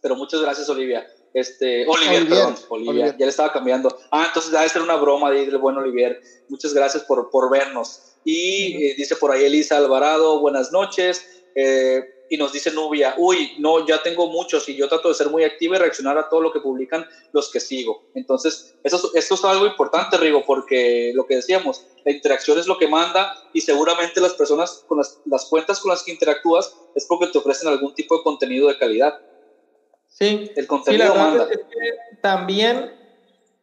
[0.00, 1.06] Pero muchas gracias, Olivia.
[1.34, 3.94] Este, Olivier, perdón, Olivia, ya le estaba cambiando.
[4.10, 6.20] Ah, entonces debe ser una broma de del buen Olivier.
[6.48, 8.14] Muchas gracias por, por vernos.
[8.24, 11.26] Y eh, dice por ahí Elisa Alvarado, buenas noches.
[11.54, 15.30] Eh, y nos dice Nubia, uy, no, ya tengo muchos y yo trato de ser
[15.30, 18.02] muy activa y reaccionar a todo lo que publican los que sigo.
[18.14, 22.78] Entonces, eso, esto es algo importante, Rigo, porque lo que decíamos, la interacción es lo
[22.78, 27.06] que manda y seguramente las personas con las, las cuentas con las que interactúas es
[27.06, 29.20] porque te ofrecen algún tipo de contenido de calidad.
[30.08, 31.48] Sí, el contenido manda.
[31.50, 32.92] Es que también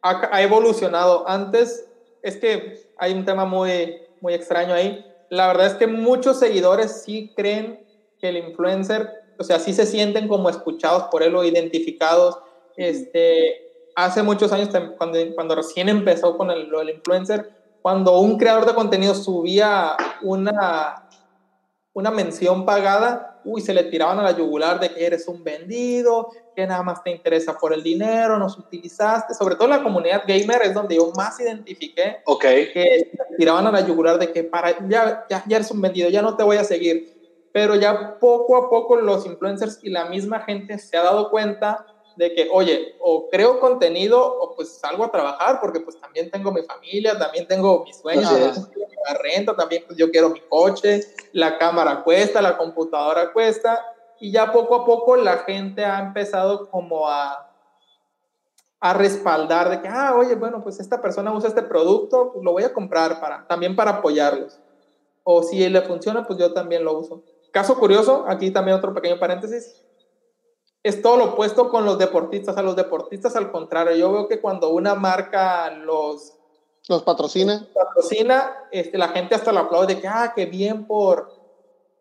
[0.02, 1.28] ha, ha, evolucionado.
[1.28, 1.86] Antes,
[2.22, 5.04] es que hay un tema muy, muy extraño ahí.
[5.30, 7.83] La verdad es que muchos seguidores sí creen
[8.28, 9.08] el influencer,
[9.38, 12.38] o sea, sí se sienten como escuchados por él o identificados.
[12.76, 13.64] Este,
[13.94, 14.68] hace muchos años,
[14.98, 17.50] cuando, cuando recién empezó con el, lo del influencer,
[17.82, 21.08] cuando un creador de contenido subía una,
[21.92, 26.30] una mención pagada, uy, se le tiraban a la yugular de que eres un vendido,
[26.56, 29.34] que nada más te interesa por el dinero, nos utilizaste.
[29.34, 32.72] Sobre todo la comunidad gamer es donde yo más identifiqué okay.
[32.72, 36.22] que tiraban a la yugular de que para, ya, ya, ya eres un vendido, ya
[36.22, 37.13] no te voy a seguir
[37.54, 41.86] pero ya poco a poco los influencers y la misma gente se ha dado cuenta
[42.16, 46.50] de que, oye, o creo contenido o pues salgo a trabajar porque pues también tengo
[46.50, 48.28] mi familia, también tengo mis sueños,
[49.06, 51.02] la renta, también pues yo quiero mi coche,
[51.32, 53.86] la cámara cuesta, la computadora cuesta
[54.18, 57.52] y ya poco a poco la gente ha empezado como a
[58.80, 62.52] a respaldar de que, ah, oye, bueno, pues esta persona usa este producto, pues lo
[62.52, 64.60] voy a comprar para, también para apoyarlos.
[65.22, 67.22] O si le funciona, pues yo también lo uso.
[67.54, 69.80] Caso curioso, aquí también otro pequeño paréntesis,
[70.82, 72.56] es todo lo opuesto con los deportistas.
[72.56, 76.32] A los deportistas, al contrario, yo veo que cuando una marca los...
[76.88, 77.64] Los patrocina.
[77.72, 81.32] patrocina, este, la gente hasta lo aplaude de que, ah, qué bien por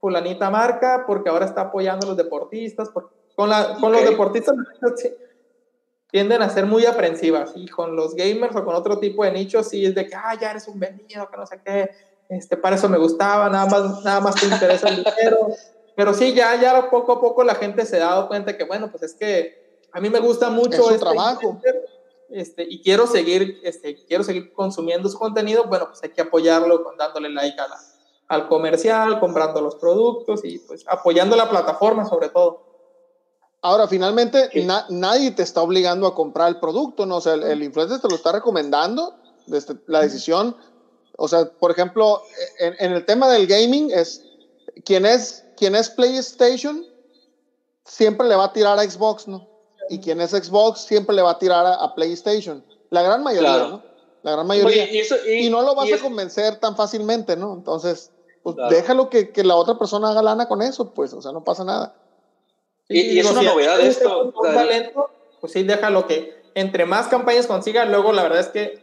[0.02, 2.90] fulanita marca, porque ahora está apoyando a los deportistas.
[2.90, 4.56] con, la, con los deportistas
[6.12, 9.68] tienden a ser muy aprensivas y con los gamers o con otro tipo de nichos
[9.70, 11.92] sí es de que, ah, ya eres un vendido, que no sé qué
[12.38, 15.48] este, para eso me gustaba, nada más, nada más te interesa el dinero.
[15.96, 18.90] Pero sí, ya, ya poco a poco la gente se ha dado cuenta que, bueno,
[18.90, 21.60] pues es que a mí me gusta mucho este trabajo.
[22.30, 26.84] Este, y quiero seguir, este, quiero seguir consumiendo su contenido, bueno, pues hay que apoyarlo
[26.84, 27.68] con dándole like a
[28.28, 32.74] al comercial, comprando los productos y pues apoyando la plataforma sobre todo.
[33.62, 34.50] Ahora, finalmente,
[34.90, 37.18] nadie te está obligando a comprar el producto, ¿no?
[37.18, 39.16] O sea, el, influencer te lo está recomendando,
[39.46, 40.58] desde la decisión
[41.18, 42.22] o sea, por ejemplo,
[42.60, 44.24] en, el tema del gaming es
[44.86, 46.86] quien es quien es PlayStation
[47.86, 49.48] siempre le va a tirar a Xbox, ¿no?
[49.90, 52.64] Y quien es Xbox siempre le va a tirar a, PlayStation.
[52.90, 53.84] La gran mayoría, ¿no?
[54.24, 54.88] La gran mayoría.
[55.28, 57.54] y, no lo vas a convencer tan fácilmente, ¿no?
[57.54, 58.12] Entonces,
[58.42, 61.44] pues déjalo que, que, la otra persona haga lana con eso, pues, o sea, no
[61.44, 61.96] pasa nada.
[62.90, 64.34] Y, es una novedad esto.
[65.42, 68.83] pues sí, déjalo que entre más campañas consiga, luego la verdad es que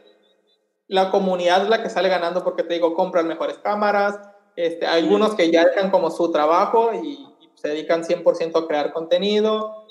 [0.91, 4.18] la comunidad es la que sale ganando porque te digo, compran mejores cámaras,
[4.57, 9.84] este, algunos que ya dejan como su trabajo y, se dedican 100% a crear contenido.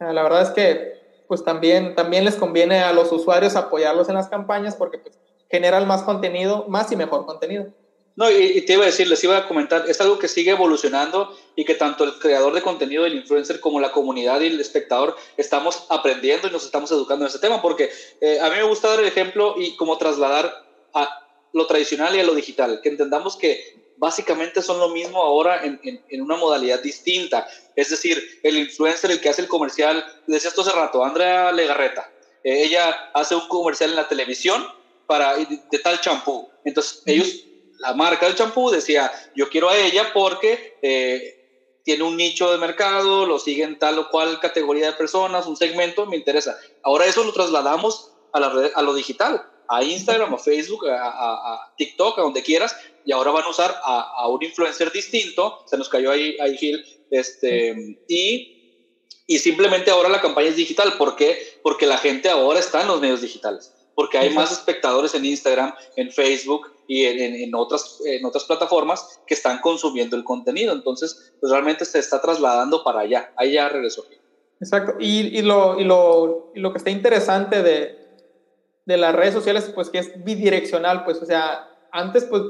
[0.00, 4.28] la verdad es que pues también, también les conviene a los usuarios apoyarlos en las
[4.28, 5.16] campañas porque pues,
[5.48, 7.66] generan más contenido, más y mejor contenido.
[8.16, 11.38] No, y, te iba a decir, les iba a comentar, es algo que sigue evolucionando
[11.54, 15.16] y que tanto el creador de contenido, el influencer, como la comunidad y el espectador
[15.36, 17.90] estamos aprendiendo y nos estamos educando en ese tema, porque
[18.22, 20.50] eh, a mí me gusta dar el ejemplo y como trasladar
[20.94, 25.62] a lo tradicional y a lo digital, que entendamos que básicamente son lo mismo ahora
[25.64, 27.46] en, en, una modalidad distinta.
[27.74, 32.10] Es decir, el influencer, el que hace el comercial, decía esto hace rato, Andrea Legarreta,
[32.42, 34.66] eh, ella hace un comercial en la televisión
[35.06, 36.48] para, de, de tal champú.
[36.64, 37.45] Entonces, ellos
[37.78, 42.58] la marca del champú decía, yo quiero a ella porque eh, tiene un nicho de
[42.58, 46.58] mercado, lo siguen tal o cual categoría de personas, un segmento, me interesa.
[46.82, 52.18] Ahora eso lo trasladamos a, la a lo digital, a Instagram, a Facebook, a, TikTok,
[52.18, 56.10] a donde quieras, y ahora van a usar a, un influencer distinto, se nos cayó
[56.10, 58.52] ahí, ahí Gil, este, y
[59.28, 60.96] y simplemente ahora la campaña es digital.
[60.96, 61.58] ¿Por qué?
[61.60, 65.74] Porque la gente ahora está en los medios digitales porque hay más espectadores en Instagram,
[65.96, 70.74] en Facebook y en, otras, en otras plataformas que están consumiendo el contenido.
[70.74, 73.32] Entonces, pues realmente se está trasladando para allá.
[73.50, 74.04] Ya regresó.
[74.60, 74.94] Exacto.
[75.00, 77.98] Y, y, lo, y, lo, y lo que está interesante de,
[78.84, 82.42] de las redes sociales, pues que es bidireccional, pues, o sea, antes, pues,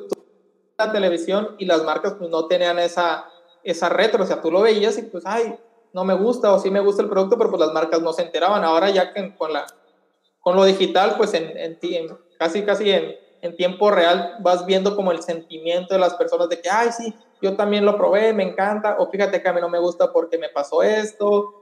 [0.77, 3.31] la televisión y las marcas, pues, no tenían esa,
[3.63, 5.57] esa retro, o sea, tú lo veías y, pues, ay,
[5.93, 8.21] no me gusta o sí me gusta el producto, pero pues las marcas no se
[8.21, 8.63] enteraban.
[8.65, 9.65] Ahora ya que con la
[10.47, 11.77] con lo digital, pues en,
[12.39, 16.61] casi, casi en, en, tiempo real vas viendo como el sentimiento de las personas de
[16.61, 19.69] que, ay, sí, yo también lo probé, me encanta, o fíjate que a mí no
[19.69, 21.53] me gusta porque me pasó esto.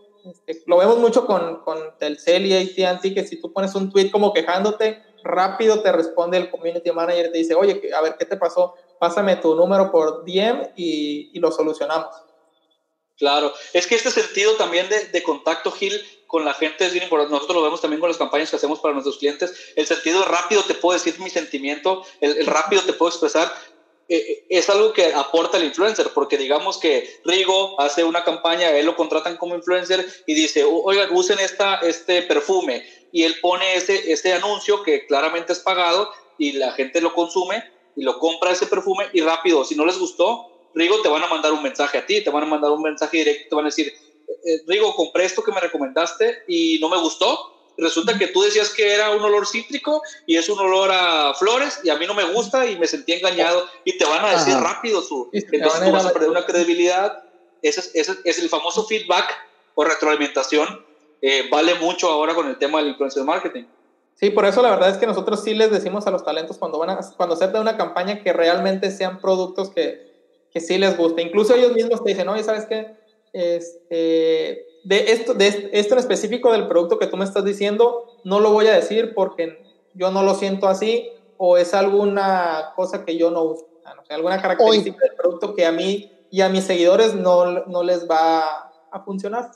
[0.46, 4.10] Este, lo vemos mucho con, con Telcel y AT&T, que si tú pones un tweet
[4.10, 8.36] como quejándote, rápido te responde el community manager te dice, oye, a ver, ¿qué te
[8.36, 8.74] pasó?
[8.98, 12.14] Pásame tu número por DM y, y lo solucionamos.
[13.16, 15.94] Claro, es que este sentido también de, de contacto, Gil,
[16.34, 17.32] con la gente es bien importante.
[17.32, 19.54] Nosotros lo vemos también con las campañas que hacemos para nuestros clientes.
[19.76, 23.54] El sentido rápido te puedo decir mi sentimiento, el, rápido te puedo expresar.
[24.08, 28.68] Eh, eh, es algo que aporta el influencer, porque digamos que Rigo hace una campaña,
[28.70, 32.84] él lo contratan como influencer y dice, oigan, usen esta, este perfume.
[33.12, 37.62] Y él pone ese, ese anuncio que claramente es pagado y la gente lo consume
[37.94, 41.28] y lo compra ese perfume y rápido, si no les gustó, Rigo te van a
[41.28, 43.68] mandar un mensaje a ti, te van a mandar un mensaje directo, te van a
[43.68, 43.94] decir,
[44.44, 47.52] eh, Rigo, compré esto que me recomendaste y no me gustó.
[47.76, 51.80] Resulta que tú decías que era un olor cítrico y es un olor a flores
[51.82, 54.54] y a mí no me gusta y me sentí engañado y te van a decir
[54.54, 55.28] rápido su...
[55.32, 57.24] Entonces tú vas a perder una credibilidad.
[57.62, 59.34] Ese es, es el famoso feedback
[59.74, 60.84] o retroalimentación.
[61.20, 63.64] Eh, vale mucho ahora con el tema del influencer marketing.
[64.14, 66.78] Sí, por eso la verdad es que nosotros sí les decimos a los talentos cuando
[66.78, 70.12] van a, cuando de una campaña que realmente sean productos que,
[70.52, 71.22] que sí les guste.
[71.22, 73.03] Incluso ellos mismos te dicen, oye, ¿sabes qué?
[73.34, 78.38] Este, de, esto, de esto en específico del producto que tú me estás diciendo, no
[78.38, 79.60] lo voy a decir porque
[79.92, 84.14] yo no lo siento así o es alguna cosa que yo no uso, o sea,
[84.14, 88.70] alguna característica del producto que a mí y a mis seguidores no, no les va
[88.92, 89.50] a funcionar.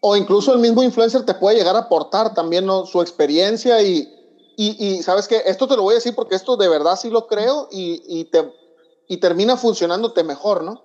[0.00, 4.08] O incluso el mismo influencer te puede llegar a aportar también su experiencia y,
[4.56, 7.10] y, y, sabes que esto te lo voy a decir porque esto de verdad sí
[7.10, 8.52] lo creo y, y, te,
[9.08, 10.84] y termina funcionándote mejor, ¿no?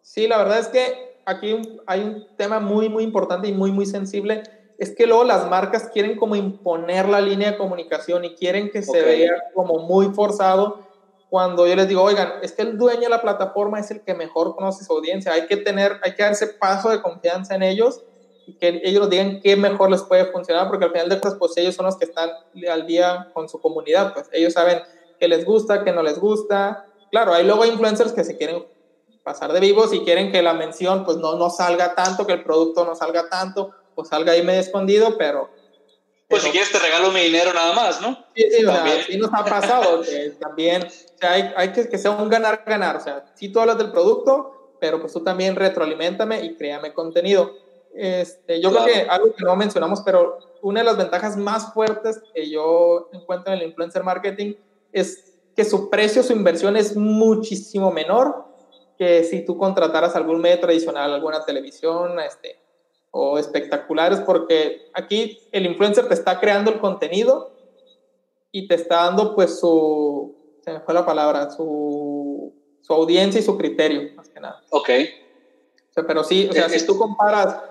[0.00, 3.84] Sí, la verdad es que aquí hay un tema muy, muy importante y muy, muy
[3.84, 4.44] sensible.
[4.78, 8.82] Es que luego las marcas quieren como imponer la línea de comunicación y quieren que
[8.82, 10.86] se vea como muy forzado
[11.28, 14.14] cuando yo les digo, oigan, es que el dueño de la plataforma es el que
[14.14, 15.32] mejor conoce su audiencia.
[15.32, 18.00] Hay que tener, hay que dar ese paso de confianza en ellos
[18.46, 21.56] y que ellos digan qué mejor les puede funcionar, porque al final de cuentas, pues
[21.56, 22.30] ellos son los que están
[22.70, 24.78] al día con su comunidad, pues ellos saben
[25.18, 26.84] qué les gusta, qué no les gusta.
[27.10, 28.64] Claro, hay luego influencers que se quieren
[29.26, 32.44] pasar de vivo, si quieren que la mención pues no, no salga tanto, que el
[32.44, 35.50] producto no salga tanto, pues salga ahí medio escondido, pero...
[36.28, 38.24] Pues si quieres te regalo mi dinero nada más, ¿no?
[38.36, 40.00] Sí, sí, o sea, sí nos ha pasado,
[40.40, 43.78] también, o sea, hay, hay, que que sea un ganar-ganar, o sea, si tú hablas
[43.78, 47.52] del producto, pero pues tú también retroalimentame y créame contenido.
[47.96, 52.20] Este, yo creo que algo que no mencionamos, pero una de las ventajas más fuertes
[52.32, 54.54] que yo encuentro en el influencer marketing
[54.92, 58.45] es que su precio, su inversión es muchísimo menor
[58.98, 62.58] que si tú contrataras algún medio tradicional, alguna televisión, este,
[63.10, 67.52] o espectaculares, porque aquí el influencer te está creando el contenido
[68.52, 73.44] y te está dando pues su, se me fue la palabra, su, su audiencia y
[73.44, 74.62] su criterio, más que nada.
[74.70, 74.90] Ok.
[75.90, 77.62] O sea, pero sí, o sea, si tú comparas,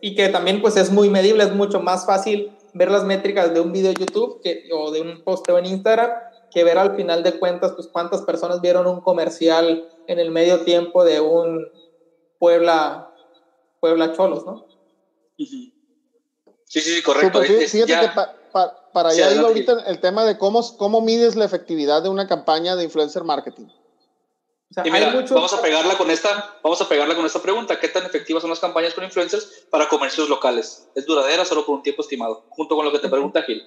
[0.00, 3.60] y que también pues es muy medible, es mucho más fácil ver las métricas de
[3.60, 6.10] un video de YouTube que, o de un posteo en Instagram
[6.56, 10.64] que ver al final de cuentas pues cuántas personas vieron un comercial en el medio
[10.64, 11.70] tiempo de un
[12.38, 13.12] Puebla,
[13.78, 14.66] Puebla Cholos, ¿no?
[15.36, 15.70] Sí,
[16.64, 17.42] sí, sí, correcto.
[17.42, 18.08] fíjate que
[18.90, 22.74] para allá iba ahorita el tema de cómo, cómo mides la efectividad de una campaña
[22.74, 23.66] de influencer marketing.
[24.74, 27.78] vamos a pegarla con esta, vamos a pegarla con esta pregunta.
[27.78, 30.88] ¿Qué tan efectivas son las campañas con influencers para comercios locales?
[30.94, 32.46] ¿Es duradera solo por un tiempo estimado?
[32.48, 33.62] Junto con lo que te pregunta Gil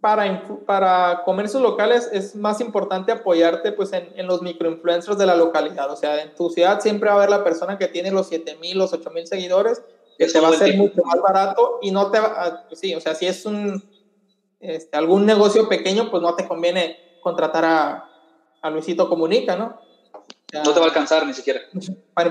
[0.00, 5.36] para, para comercios locales es más importante apoyarte pues en, en, los microinfluencers de la
[5.36, 5.90] localidad.
[5.90, 8.78] O sea, en tu ciudad siempre va a haber la persona que tiene los 7000,
[8.78, 9.82] los 8000 seguidores,
[10.18, 13.00] que te va a ser mucho más barato y no te va, pues sí, o
[13.00, 13.84] sea, si es un,
[14.60, 18.10] este, algún negocio pequeño, pues no te conviene contratar a,
[18.62, 19.86] a Luisito Comunica, ¿no?
[20.52, 21.60] no te va a alcanzar ni siquiera.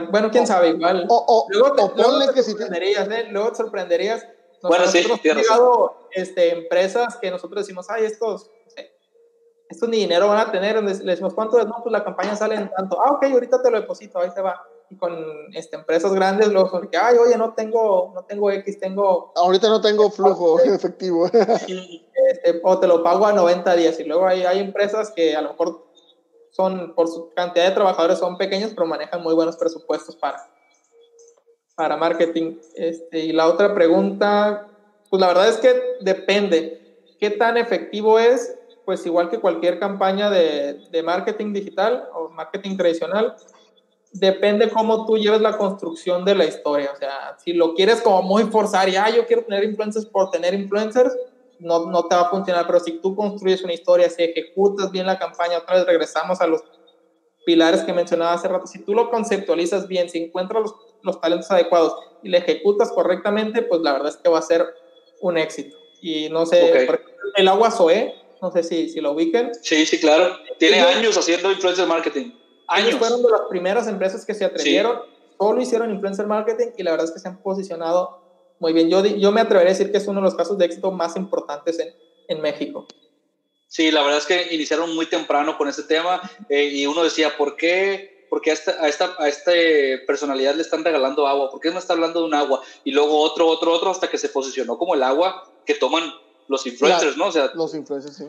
[0.10, 1.06] Bueno, quién sabe, igual.
[1.10, 3.28] O, luego te, luego te sorprenderías, ¿eh?
[3.30, 4.26] Luego te sorprenderías.
[4.62, 8.96] Bueno, sí, hemos llegado este, empresas que nosotros decimos, ay, estos, no sé,
[9.70, 10.82] estos ni dinero van a tener.
[10.84, 11.66] Les decimos, ¿cuánto es?
[11.66, 13.00] No, pues la campaña sale en tanto.
[13.02, 14.62] Ah, ok, ahorita te lo deposito, ahí se va.
[14.90, 15.16] Y con
[15.54, 19.34] este, empresas grandes, luego que, ay, oye, no tengo, no tengo X, tengo...
[19.36, 21.26] Ahorita no tengo flujo efectivo.
[21.28, 24.00] Este, o te lo pago a 90 días.
[24.00, 25.86] Y luego hay, hay empresas que a lo mejor
[26.52, 30.38] son, por su cantidad de trabajadores, son pequeños, pero manejan muy buenos presupuestos para,
[31.76, 32.58] para marketing.
[32.76, 34.68] Este, y la otra pregunta,
[35.10, 36.82] pues la verdad es que depende.
[37.20, 38.58] ¿Qué tan efectivo es?
[38.86, 43.36] Pues igual que cualquier campaña de, de marketing digital o marketing tradicional,
[44.12, 46.92] depende cómo tú lleves la construcción de la historia.
[46.94, 50.30] O sea, si lo quieres como muy forzar y, ah, yo quiero tener influencers por
[50.30, 51.16] tener influencers,
[51.60, 55.06] no, no te va a funcionar, pero si tú construyes una historia, si ejecutas bien
[55.06, 56.62] la campaña, otra vez regresamos a los
[57.46, 60.76] pilares que mencionaba hace rato, si tú lo conceptualizas bien, si encuentras los,
[61.06, 64.66] los talentos adecuados y le ejecutas correctamente, pues la verdad es que va a ser
[65.22, 65.78] un éxito.
[66.02, 69.52] Y no sé, por ejemplo, el agua Zoe, no sé si, si lo ubiquen.
[69.62, 70.38] Sí, sí, claro.
[70.58, 72.32] Tiene años haciendo influencer marketing.
[72.68, 72.96] Años.
[72.96, 75.02] fueron de las primeras empresas que se atrevieron,
[75.40, 78.22] solo hicieron influencer marketing y la verdad es que se han posicionado
[78.60, 78.90] muy bien.
[78.90, 81.16] Yo, yo me atrevería a decir que es uno de los casos de éxito más
[81.16, 81.94] importantes en,
[82.28, 82.88] en México.
[83.68, 87.36] Sí, la verdad es que iniciaron muy temprano con este tema eh, y uno decía,
[87.38, 89.54] ¿por qué, por qué a, esta, a, esta, a esta
[90.06, 91.50] personalidad le están regalando agua?
[91.50, 92.62] ¿Por qué no está hablando de un agua?
[92.84, 96.04] Y luego otro, otro, otro, hasta que se posicionó como el agua que toman
[96.50, 97.28] los influencers, ¿no?
[97.28, 98.26] O sea, los influencers, sí.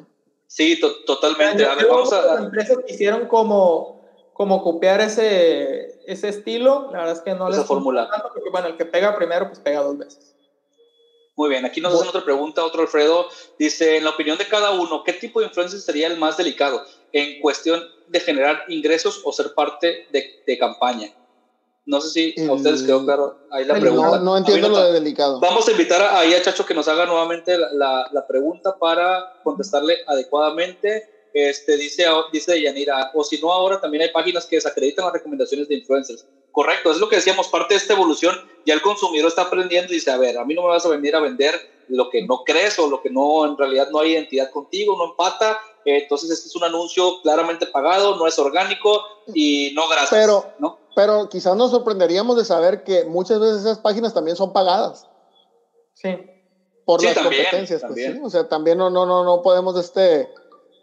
[0.47, 1.67] Sí, to totalmente.
[1.67, 2.25] A ver, vamos a...
[2.25, 4.01] Las empresas quisieron como,
[4.33, 8.09] como copiar ese, ese estilo, la verdad es que no Esa les fórmula.
[8.09, 10.37] tanto porque, bueno, el que pega primero, pues pega dos veces.
[11.35, 13.27] Muy bien, aquí nos hacen otra pregunta, otro Alfredo.
[13.59, 16.85] Dice, en la opinión de cada uno, ¿qué tipo de influencer sería el más delicado
[17.13, 21.09] en cuestión de generar ingresos o ser parte de, de campaña?
[21.85, 24.19] No sé si a ustedes quedó claro ahí la pregunta.
[24.19, 25.39] No, no entiendo lo de delicado.
[25.39, 28.77] Vamos a invitar a, ahí a Chacho que nos haga nuevamente la, la, la pregunta
[28.77, 31.05] para contestarle adecuadamente.
[31.33, 35.69] Este, dice, dice Yanira, o si no, ahora también hay páginas que desacreditan las recomendaciones
[35.69, 36.27] de influencers.
[36.51, 38.35] Correcto, es lo que decíamos, parte de esta evolución,
[38.65, 40.89] ya el consumidor está aprendiendo y dice, a ver, a mí no me vas a
[40.89, 41.55] venir a vender
[41.89, 45.11] lo que no crees o lo que no, en realidad no hay identidad contigo, no
[45.11, 49.03] empata, entonces este es un anuncio claramente pagado, no es orgánico
[49.35, 50.11] y no gracias.
[50.11, 50.79] Pero, ¿no?
[50.95, 55.07] pero quizás nos sorprenderíamos de saber que muchas veces esas páginas también son pagadas.
[55.95, 56.17] Sí.
[56.85, 58.15] Por Sí, las también, competencias, pues, también.
[58.15, 58.21] sí.
[58.25, 60.29] O sea, también no, no, no, no podemos este,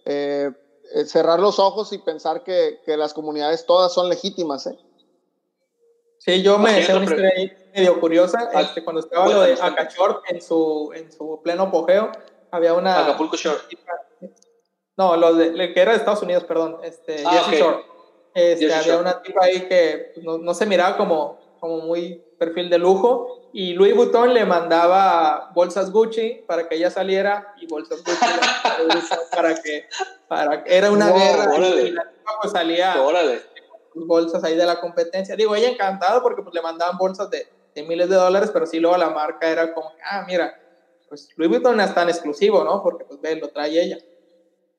[0.05, 0.51] eh,
[0.93, 4.77] eh, cerrar los ojos y pensar que, que las comunidades todas son legítimas, ¿eh?
[6.19, 8.49] Sí, yo me decía una historia ahí medio curiosa.
[8.53, 9.53] Ah, Este, cuando estaba lo de.
[9.61, 12.11] Acachort en su, en su pleno apogeo,
[12.51, 13.03] había una.
[13.03, 13.59] Acapulco Shore.
[15.11, 16.77] No, los de, que era de Estados Unidos, perdón.
[16.83, 17.67] Este, Ah, Jersey ok.
[17.67, 17.85] Shore.
[18.35, 19.01] Este, había Shore.
[19.01, 23.39] una tipa ahí que pues, no, no se miraba como, como muy perfil de lujo.
[23.53, 28.17] Y Louis Vuitton le mandaba bolsas Gucci para que ella saliera y bolsas Gucci
[29.35, 29.85] para que.
[30.27, 31.53] Para, era una Wow, guerra.
[31.53, 31.81] órale.
[31.83, 33.41] Y la tipa pues salía Órale.
[33.93, 35.35] bolsas ahí de la competencia.
[35.35, 38.79] Digo, ella encantada porque pues le mandaban bolsas de, de miles de dólares, pero sí
[38.79, 40.59] luego la marca era como, ah, mira,
[41.07, 42.81] pues Louis Vuitton no es tan exclusivo, ¿no?
[42.81, 43.97] Porque pues ve, lo trae ella.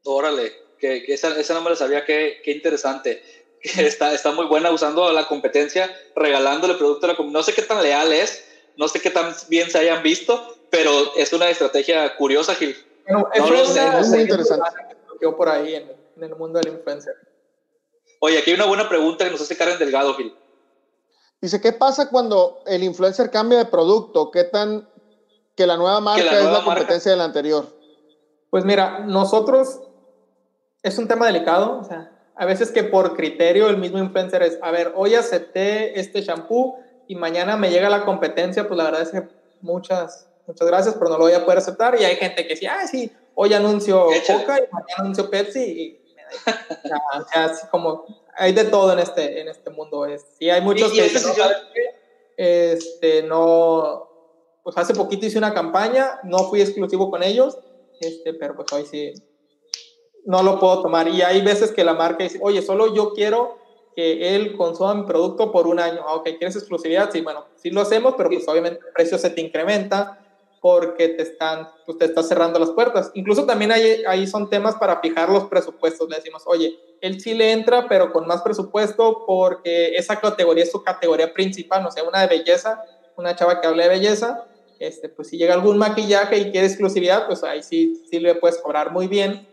[0.05, 3.23] Órale, que, que esa, esa no me la sabía, qué, qué interesante.
[3.65, 7.39] Que está, está muy buena usando la competencia, regalándole producto a la comunidad.
[7.39, 8.45] No sé qué tan leal es,
[8.77, 10.39] no sé qué tan bien se hayan visto,
[10.69, 12.77] pero es una estrategia curiosa, Gil.
[13.09, 14.69] Bueno, No lo sé, es muy interesante.
[15.19, 17.15] que por ahí en, en el mundo del influencer.
[18.21, 20.35] Oye, aquí hay una buena pregunta que nos hace Karen Delgado, Gil.
[21.41, 24.31] Dice, ¿qué pasa cuando el influencer cambia de producto?
[24.31, 24.87] ¿Qué tan
[25.57, 27.67] que la nueva marca la es la competencia de la anterior?
[28.51, 29.81] Pues mira, nosotros
[30.85, 34.59] es un tema delicado, o sea, a veces que por criterio el mismo influencer es,
[34.62, 36.78] a ver, hoy acepté este shampoo
[37.09, 39.22] y mañana me llega la competencia, pues la verdad es que
[39.61, 41.99] muchas, muchas gracias, pero no lo voy a poder aceptar.
[42.01, 44.09] Y hay gente que sí, ah, sí, hoy anuncio.
[44.41, 46.01] Coca y mañana anuncio Pepsi y
[47.18, 48.05] o sea, así como
[48.37, 50.05] hay de todo en este, en este mundo.
[50.07, 51.35] Es, sí, hay muchos Y- y que no,
[52.37, 54.09] este, no,
[54.62, 57.59] pues hace poquito hice una campaña, no fui exclusivo con ellos,
[58.01, 59.12] este, pero pues hoy sí
[60.25, 61.09] no lo puedo tomar.
[61.09, 63.59] Y hay veces que la marca dice, oye, solo yo quiero
[63.95, 66.01] que él consuma mi producto por un año.
[66.07, 67.11] Ah, ok, ¿quieres exclusividad?
[67.12, 70.20] Sí, bueno, sí lo hacemos, pero pues obviamente el precio se te incrementa
[70.61, 73.11] porque te están, pues te estás cerrando las puertas.
[73.14, 76.09] Incluso también hay, ahí son temas para fijar los presupuestos.
[76.09, 80.70] Le decimos, oye, él sí le entra, pero con más presupuesto porque esa categoría es
[80.70, 82.83] su categoría principal, no sé, una de belleza,
[83.16, 84.47] una chava que hable de belleza,
[84.79, 88.59] este, pues si llega algún maquillaje y quiere exclusividad, pues ahí sí, sí le puedes
[88.59, 89.47] cobrar muy bien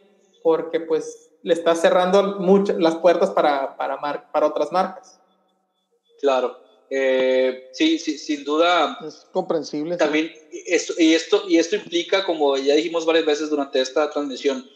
[0.43, 5.19] porque pues le está cerrando muchas las puertas para, para, para otras marcas.
[6.19, 6.57] Claro.
[6.93, 8.99] Eh, sí, sí, sin duda.
[9.07, 9.95] Es comprensible.
[9.97, 10.31] También,
[10.67, 14.69] esto, y, esto, y esto implica, como ya dijimos varias veces durante esta transmisión,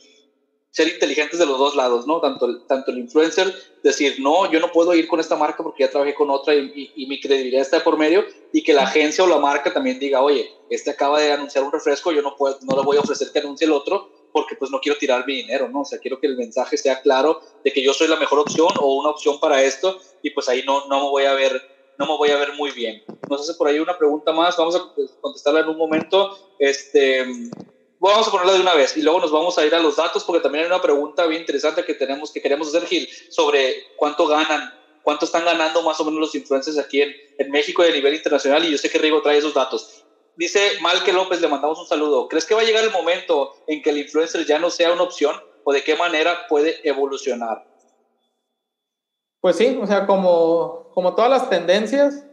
[0.72, 2.20] ser inteligentes de los dos lados, ¿no?
[2.22, 3.53] Tanto, tanto el influencer,
[3.84, 6.91] decir, no, yo no puedo ir con esta marca porque ya trabajé con otra y,
[6.95, 10.22] y, mi credibilidad está por medio, y que la agencia o la marca también diga,
[10.22, 13.30] oye, este acaba de anunciar un refresco, yo no, puedo, no le voy a ofrecer
[13.32, 15.83] que anuncie el otro porque pues no quiero tirar mi dinero, ¿no?
[15.83, 18.67] O sea, quiero que el mensaje sea claro de que yo soy la mejor opción
[18.81, 21.61] o una opción para esto y pues ahí no, no me voy a ver
[21.97, 23.01] no me voy a ver muy bien.
[23.29, 24.81] Nos hace por ahí una pregunta más, vamos a
[25.21, 26.38] contestarla en un momento.
[26.59, 27.25] Este,
[27.97, 30.25] vamos a ponerla de una vez y luego nos vamos a ir a los datos
[30.25, 34.27] porque también hay una pregunta bien interesante que tenemos que queremos hacer Gil sobre cuánto
[34.27, 37.93] ganan, cuánto están ganando más o menos los influencers aquí en, en México y a
[37.93, 40.04] nivel internacional y yo sé que Rigo trae esos datos.
[40.38, 42.27] Dice Malque López, le mandamos un saludo.
[42.27, 45.03] ¿Crees que va a llegar el momento en que el influencer ya no sea una
[45.03, 47.65] opción o de qué manera puede evolucionar?
[49.39, 52.25] Pues sí, o sea, como, como todas las tendencias,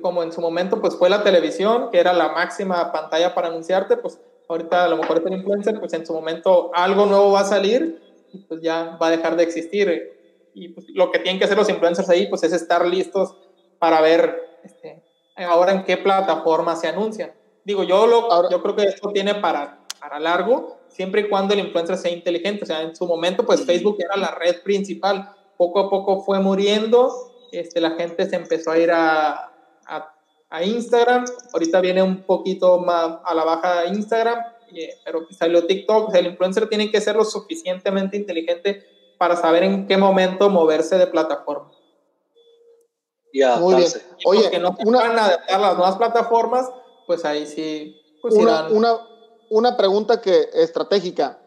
[0.00, 3.96] como en su momento pues fue la televisión, que era la máxima pantalla para anunciarte,
[3.96, 7.40] pues ahorita a lo mejor es el influencer, pues en su momento algo nuevo va
[7.40, 8.00] a salir
[8.32, 10.12] y pues ya va a dejar de existir.
[10.54, 13.36] Y pues, lo que tienen que hacer los influencers ahí, pues es estar listos
[13.78, 15.03] para ver este,
[15.36, 17.32] ahora en qué plataforma se anuncian.
[17.64, 21.60] Digo, yo, lo, yo creo que esto tiene para, para largo, siempre y cuando el
[21.60, 22.64] influencer sea inteligente.
[22.64, 25.30] O sea, en su momento, pues Facebook era la red principal.
[25.56, 27.12] Poco a poco fue muriendo,
[27.52, 29.52] este, la gente se empezó a ir a,
[29.86, 30.14] a
[30.54, 31.24] a Instagram.
[31.52, 34.38] Ahorita viene un poquito más a la baja Instagram,
[35.04, 36.08] pero salió TikTok.
[36.08, 38.84] O sea, el influencer tiene que ser lo suficientemente inteligente
[39.18, 41.72] para saber en qué momento moverse de plataforma.
[43.34, 43.90] Ya, Muy bien.
[44.24, 46.70] Oye, que no una, van a adaptar las nuevas plataformas,
[47.06, 48.00] pues ahí sí.
[48.22, 48.96] Pues una, una,
[49.50, 51.38] una pregunta que estratégica.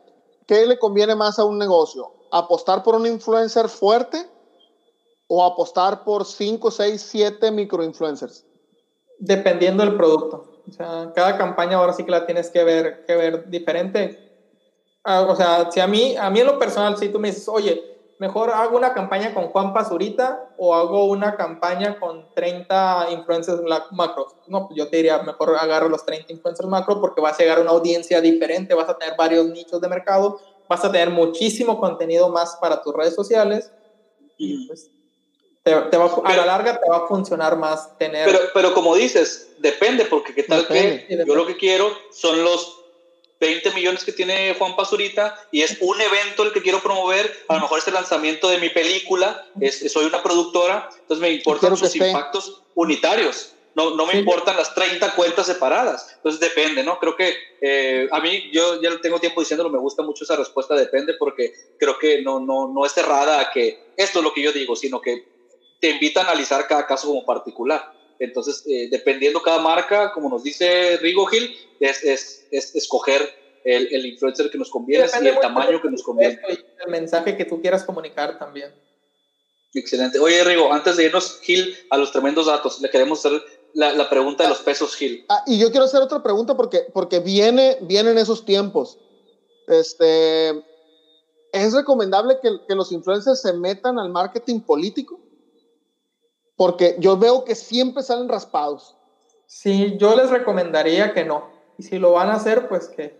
[0.45, 2.11] ¿Qué le conviene más a un negocio?
[2.31, 4.29] ¿Apostar por un influencer fuerte
[5.27, 8.45] o apostar por 5, 6, 7 microinfluencers?
[9.19, 10.61] dependiendo del producto.
[10.67, 14.23] O sea, cada campaña ahora sí que la tienes que ver, que ver diferente.
[15.03, 17.47] Ah, o sea, si a mí, a mí en lo personal, si tú me dices,
[17.47, 23.61] oye, mejor hago una campaña con Juan Pazurita o hago una campaña con 30 influencers
[23.91, 24.35] macros.
[24.47, 27.59] No, pues yo te diría, mejor agarro los 30 influencers macro porque vas a llegar
[27.59, 31.79] a una audiencia diferente, vas a tener varios nichos de mercado, vas a tener muchísimo
[31.79, 33.71] contenido más para tus redes sociales
[34.37, 34.89] y pues
[35.63, 38.25] te, va, a la larga te va a funcionar más tener...
[38.25, 42.86] Pero, pero como dices, depende, porque qué tal que yo lo que quiero son los
[43.39, 47.55] 20 millones que tiene Juan Pazurita y es un evento el que quiero promover, a
[47.55, 51.77] lo mejor es el lanzamiento de mi película, es, soy una productora, entonces me importan
[51.77, 53.53] sus impactos unitarios.
[53.75, 56.11] No, no me importan las 30 cuentas separadas.
[56.15, 56.97] Entonces depende, ¿no?
[56.97, 60.73] Creo que eh, a mí, yo ya tengo tiempo diciéndolo, me gusta mucho esa respuesta,
[60.73, 64.41] depende, porque creo que no, no, no es cerrada a que esto es lo que
[64.41, 65.27] yo digo, sino que
[65.79, 67.85] te invita a analizar cada caso como particular.
[68.19, 73.21] Entonces, eh, dependiendo cada marca, como nos dice Rigo Gil, es, es, es escoger
[73.63, 76.39] el, el, influencer que nos conviene y el tamaño que nos conviene.
[76.47, 78.73] El mensaje que tú quieras comunicar también.
[79.73, 80.19] Excelente.
[80.19, 83.41] Oye, Rigo, antes de irnos, Gil, a los tremendos datos, le queremos hacer
[83.73, 85.25] la, la pregunta de los pesos, Gil.
[85.29, 88.97] Ah, y yo quiero hacer otra pregunta porque, porque viene, vienen esos tiempos.
[89.67, 90.49] Este,
[91.51, 95.19] ¿Es recomendable que, que los influencers se metan al marketing político?
[96.57, 98.97] Porque yo veo que siempre salen raspados.
[99.45, 101.49] Sí, yo les recomendaría que no.
[101.77, 103.17] Y si lo van a hacer, pues que,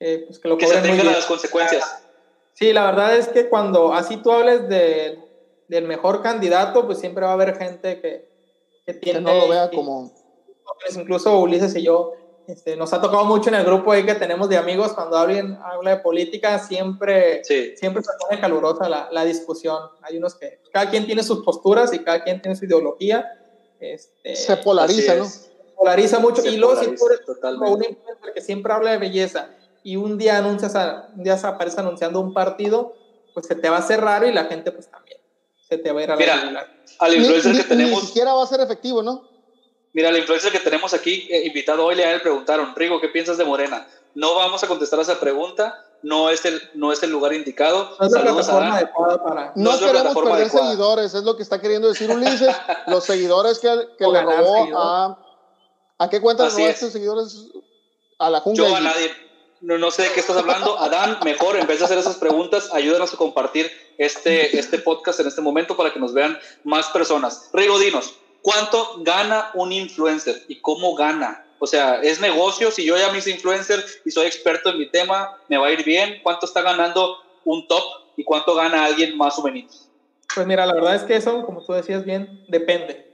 [0.00, 2.02] que, pues que lo que se tengan las consecuencias.
[2.54, 5.18] Sí, la verdad es que cuando así tú hables de,
[5.68, 8.28] del mejor candidato, pues siempre va a haber gente que,
[8.86, 9.18] que tiene...
[9.20, 10.10] Que no lo vea como...
[10.96, 12.14] Incluso Ulises y yo
[12.50, 15.56] este, nos ha tocado mucho en el grupo ahí que tenemos de amigos, cuando alguien
[15.62, 19.78] habla de política, siempre, siempre se pone calurosa la, la, discusión.
[20.02, 23.24] Hay unos que cada quien tiene sus posturas y cada quien tiene su ideología.
[23.78, 25.24] Este, se polariza, ¿no?
[25.26, 26.44] Se polariza mucho.
[26.44, 29.50] y luego, si tú eres un influencer que siempre habla de belleza
[29.82, 30.74] y un día anuncias,
[31.16, 32.94] un día aparece anunciando un partido,
[33.32, 35.20] pues se te va a hacer raro y la gente, pues también
[35.68, 36.66] se te va a ir a Mira,
[36.98, 38.00] al influencer que tenemos.
[38.00, 39.29] Ni siquiera va a ser efectivo, ¿no?
[39.92, 43.44] Mira, la influencer que tenemos aquí, eh, invitado hoy, le preguntaron, Rigo, ¿qué piensas de
[43.44, 43.86] Morena?
[44.14, 47.96] No vamos a contestar a esa pregunta, no es el, no es el lugar indicado.
[47.98, 49.52] No, Saludos a para...
[49.56, 52.54] no, no queremos perder seguidores, es lo que está queriendo decir Ulises.
[52.86, 53.68] Los seguidores que,
[53.98, 55.18] que le robó a...
[55.98, 57.46] ¿A qué cuenta le robó a estos seguidores?
[58.18, 58.68] A la jungla.
[58.68, 59.12] Yo a nadie.
[59.60, 60.78] No, no sé de qué estás hablando.
[60.78, 65.26] Adán, mejor, en vez de hacer esas preguntas, ayúdanos a compartir este, este podcast en
[65.26, 67.50] este momento para que nos vean más personas.
[67.52, 71.46] Rigo, dinos, ¿Cuánto gana un influencer y cómo gana?
[71.58, 72.70] O sea, es negocio.
[72.70, 75.72] Si yo ya me hice influencer y soy experto en mi tema, me va a
[75.72, 76.20] ir bien.
[76.22, 77.82] ¿Cuánto está ganando un top
[78.16, 79.88] y cuánto gana alguien más o menos?
[80.34, 83.06] Pues mira, la verdad es que eso, como tú decías bien, depende.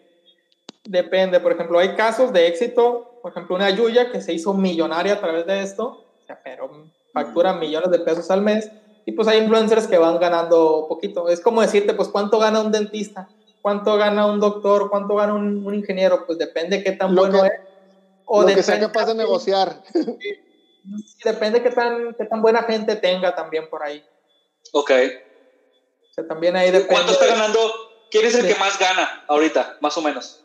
[0.84, 5.14] Depende, por ejemplo, hay casos de éxito, por ejemplo, una Yuya que se hizo millonaria
[5.14, 6.04] a través de esto,
[6.44, 8.70] pero factura millones de pesos al mes,
[9.04, 11.28] y pues hay influencers que van ganando poquito.
[11.28, 13.28] Es como decirte, pues, ¿cuánto gana un dentista?
[13.66, 14.88] ¿Cuánto gana un doctor?
[14.88, 16.24] ¿Cuánto gana un, ingeniero?
[16.24, 17.50] Pues depende qué tan bueno es.
[18.24, 19.82] O lo que sea capaz de negociar.
[21.24, 24.06] depende qué tan, qué tan buena gente tenga también por ahí.
[24.70, 24.92] Ok.
[24.92, 26.94] O sea, también ahí depende.
[26.94, 27.58] ¿Cuánto está ganando?
[28.08, 30.44] ¿Quién es el que más gana ahorita, más o menos?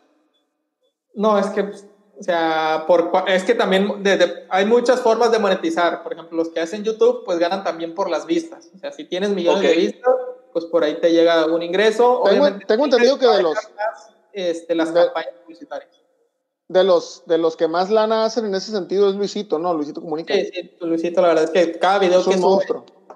[1.14, 1.86] No, es que, pues,
[2.20, 4.04] o sea, por, es que también
[4.50, 6.02] hay muchas formas de monetizar.
[6.02, 8.72] Por ejemplo, los que hacen YouTube, pues ganan también por las vistas.
[8.76, 10.16] O sea, si tienes millones de vistas,
[10.52, 12.24] pues por ahí te llega un ingreso.
[12.26, 13.58] Tengo, tengo entendido que de los...
[14.34, 15.92] Este, las campañas publicitarias.
[16.68, 19.74] De los, de los que más lana hacen en ese sentido es Luisito, ¿no?
[19.74, 20.34] Luisito Comunica.
[20.34, 22.66] Sí, sí, Luisito, la verdad es que cada video que sube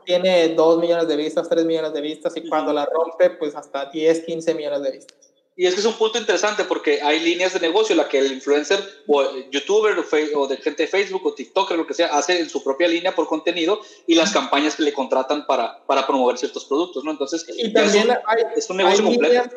[0.05, 3.85] tiene 2 millones de vistas, 3 millones de vistas y cuando la rompe, pues hasta
[3.85, 5.24] 10, 15 millones de vistas.
[5.57, 8.19] Y es que es un punto interesante porque hay líneas de negocio en la que
[8.19, 8.77] el influencer
[9.07, 9.95] o youtuber
[10.35, 12.89] o de gente de Facebook o TikTok o lo que sea hace en su propia
[12.89, 17.11] línea por contenido y las campañas que le contratan para, para promover ciertos productos, ¿no?
[17.11, 19.55] Entonces, y también hay, es un negocio completo.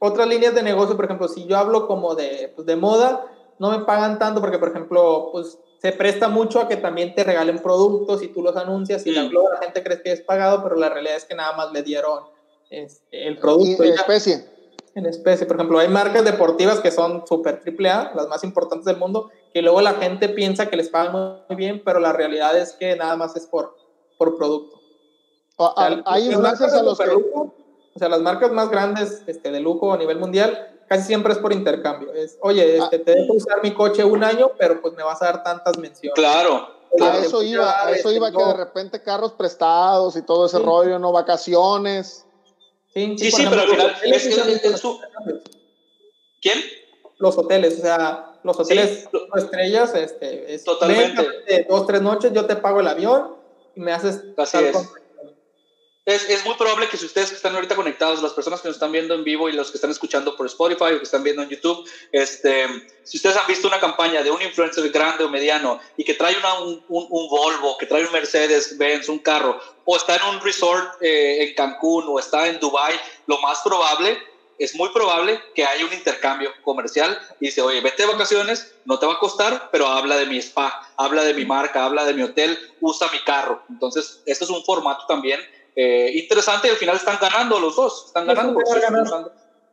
[0.00, 3.70] otras líneas de negocio, por ejemplo, si yo hablo como de, pues de moda, no
[3.70, 7.60] me pagan tanto porque, por ejemplo, pues se presta mucho a que también te regalen
[7.60, 10.88] productos y tú los anuncias y la, la gente cree que es pagado, pero la
[10.88, 12.24] realidad es que nada más le dieron
[12.68, 13.84] este, el producto.
[13.84, 14.55] Y, especie
[14.96, 15.46] en especie.
[15.46, 19.30] Por ejemplo, hay marcas deportivas que son súper triple A, las más importantes del mundo,
[19.52, 22.96] que luego la gente piensa que les pagan muy bien, pero la realidad es que
[22.96, 23.76] nada más es por,
[24.18, 24.80] por producto.
[25.56, 27.10] O, sea, hay marcas a los que...
[27.10, 27.52] o
[27.94, 31.52] sea, las marcas más grandes este, de lujo a nivel mundial casi siempre es por
[31.52, 32.12] intercambio.
[32.12, 35.26] Es, oye, este, te dejo usar mi coche un año, pero pues me vas a
[35.26, 36.14] dar tantas menciones.
[36.14, 36.74] Claro.
[37.00, 40.98] A eso iba, a eso iba que de repente carros prestados y todo ese rollo,
[40.98, 41.12] ¿no?
[41.12, 42.25] Vacaciones.
[42.96, 44.82] Sí, sí, pero al final es,
[46.40, 46.64] ¿Quién?
[47.18, 51.66] Los hoteles, o sea, los hoteles estrellas, este, es, totalmente.
[51.68, 53.36] dos, tres noches, yo te pago el avión
[53.74, 54.76] y me haces Así es
[56.06, 58.76] es, es, muy probable que si ustedes que están ahorita conectados, las personas que nos
[58.76, 61.42] están viendo en vivo y los que están escuchando por Spotify o que están viendo
[61.42, 62.66] en YouTube, este,
[63.02, 66.36] si ustedes han visto una campaña de un influencer grande o mediano y que trae
[66.38, 70.40] una, un, un, Volvo, que trae un Mercedes Benz, un carro, o está en un
[70.42, 72.94] resort eh, en Cancún o está en Dubai,
[73.26, 74.16] lo más probable
[74.58, 78.98] es muy probable que haya un intercambio comercial y dice, oye, vete de vacaciones, no
[78.98, 82.14] te va a costar, pero habla de mi spa, habla de mi marca, habla de
[82.14, 83.62] mi hotel, usa mi carro.
[83.68, 85.40] Entonces, este es un formato también
[85.76, 88.60] eh, interesante y al final están ganando los dos, están ganando.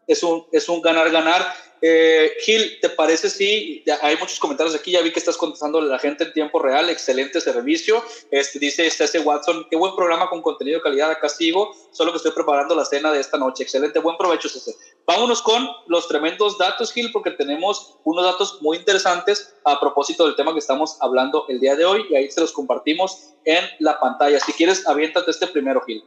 [0.05, 1.55] Es un, es un ganar-ganar.
[1.81, 4.91] Eh, Gil, ¿te parece si hay muchos comentarios aquí?
[4.91, 6.89] Ya vi que estás contestando a la gente en tiempo real.
[6.89, 8.03] Excelente servicio.
[8.31, 11.09] Este, dice Cese Watson, qué buen programa con contenido de calidad.
[11.09, 13.63] Acá sigo, solo que estoy preparando la cena de esta noche.
[13.63, 14.75] Excelente, buen provecho, Cese.
[15.05, 20.35] Vámonos con los tremendos datos, Gil, porque tenemos unos datos muy interesantes a propósito del
[20.35, 23.99] tema que estamos hablando el día de hoy y ahí se los compartimos en la
[23.99, 24.39] pantalla.
[24.39, 26.03] Si quieres, aviéntate este primero, Gil.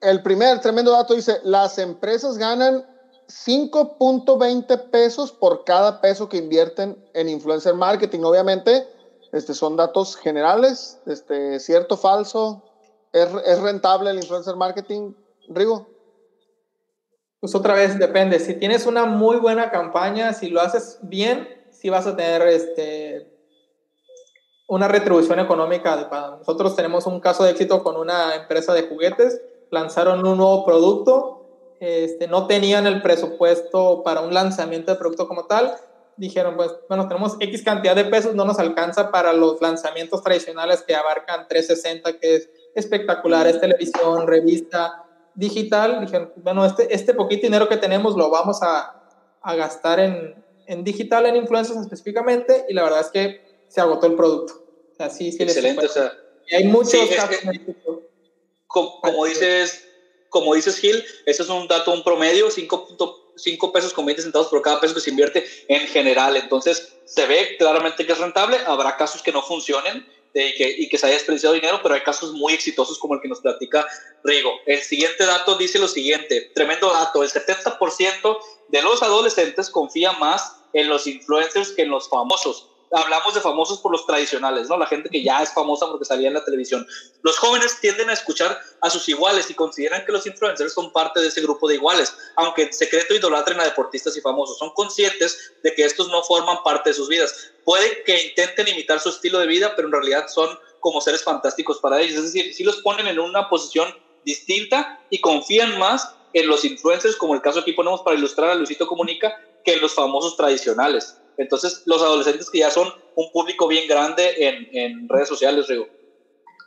[0.00, 2.86] El primer tremendo dato dice, las empresas ganan
[3.28, 8.20] 5.20 pesos por cada peso que invierten en influencer marketing.
[8.20, 8.88] Obviamente,
[9.32, 12.62] este, son datos generales, este, cierto, falso.
[13.12, 15.12] ¿Es, ¿Es rentable el influencer marketing,
[15.48, 15.97] Rigo?
[17.40, 18.38] Pues otra vez depende.
[18.40, 23.30] Si tienes una muy buena campaña, si lo haces bien, sí vas a tener este,
[24.66, 26.08] una retribución económica.
[26.38, 29.40] Nosotros tenemos un caso de éxito con una empresa de juguetes.
[29.70, 31.38] Lanzaron un nuevo producto
[31.80, 35.74] este, no tenían el presupuesto para un lanzamiento de producto como tal.
[36.16, 40.82] Dijeron, pues, bueno, tenemos X cantidad de pesos, no nos alcanza para los lanzamientos tradicionales
[40.82, 45.04] que abarcan 360, que es espectacular, es televisión, revista,
[45.38, 46.00] digital.
[46.00, 49.02] Dijeron, bueno, este, este poquito dinero que tenemos lo vamos a,
[49.40, 54.06] a gastar en, en, digital, en influencers específicamente, y la verdad es que se agotó
[54.06, 54.64] el producto.
[54.98, 56.12] O sí, sí Excelente, o sea,
[56.48, 57.38] y hay muchos casos.
[58.66, 59.86] como, como dices,
[60.28, 64.60] como dices Gil, ese es un dato, un promedio, 5.5 pesos con 20 centavos por
[64.62, 66.36] cada peso que se invierte en general.
[66.36, 68.56] Entonces, se ve claramente que es rentable.
[68.66, 70.04] Habrá casos que no funcionen
[70.34, 73.20] y, que, y que se haya desperdiciado dinero, pero hay casos muy exitosos como el
[73.20, 73.86] que nos platica
[74.24, 74.52] Rigo.
[74.66, 80.56] El siguiente dato dice lo siguiente, tremendo dato, el 70% de los adolescentes confía más
[80.72, 84.76] en los influencers que en los famosos hablamos de famosos por los tradicionales, ¿no?
[84.76, 86.86] La gente que ya es famosa porque salía en la televisión.
[87.22, 91.20] Los jóvenes tienden a escuchar a sus iguales y consideran que los influencers son parte
[91.20, 94.58] de ese grupo de iguales, aunque en secreto idolatren a deportistas y famosos.
[94.58, 97.52] Son conscientes de que estos no forman parte de sus vidas.
[97.64, 101.78] Puede que intenten imitar su estilo de vida, pero en realidad son como seres fantásticos
[101.78, 102.16] para ellos.
[102.16, 107.16] Es decir, si los ponen en una posición distinta y confían más en los influencers,
[107.16, 109.34] como el caso aquí ponemos para ilustrar a Luisito Comunica,
[109.64, 111.16] que en los famosos tradicionales.
[111.38, 115.86] Entonces, los adolescentes que ya son un público bien grande en, en redes sociales, Rigo.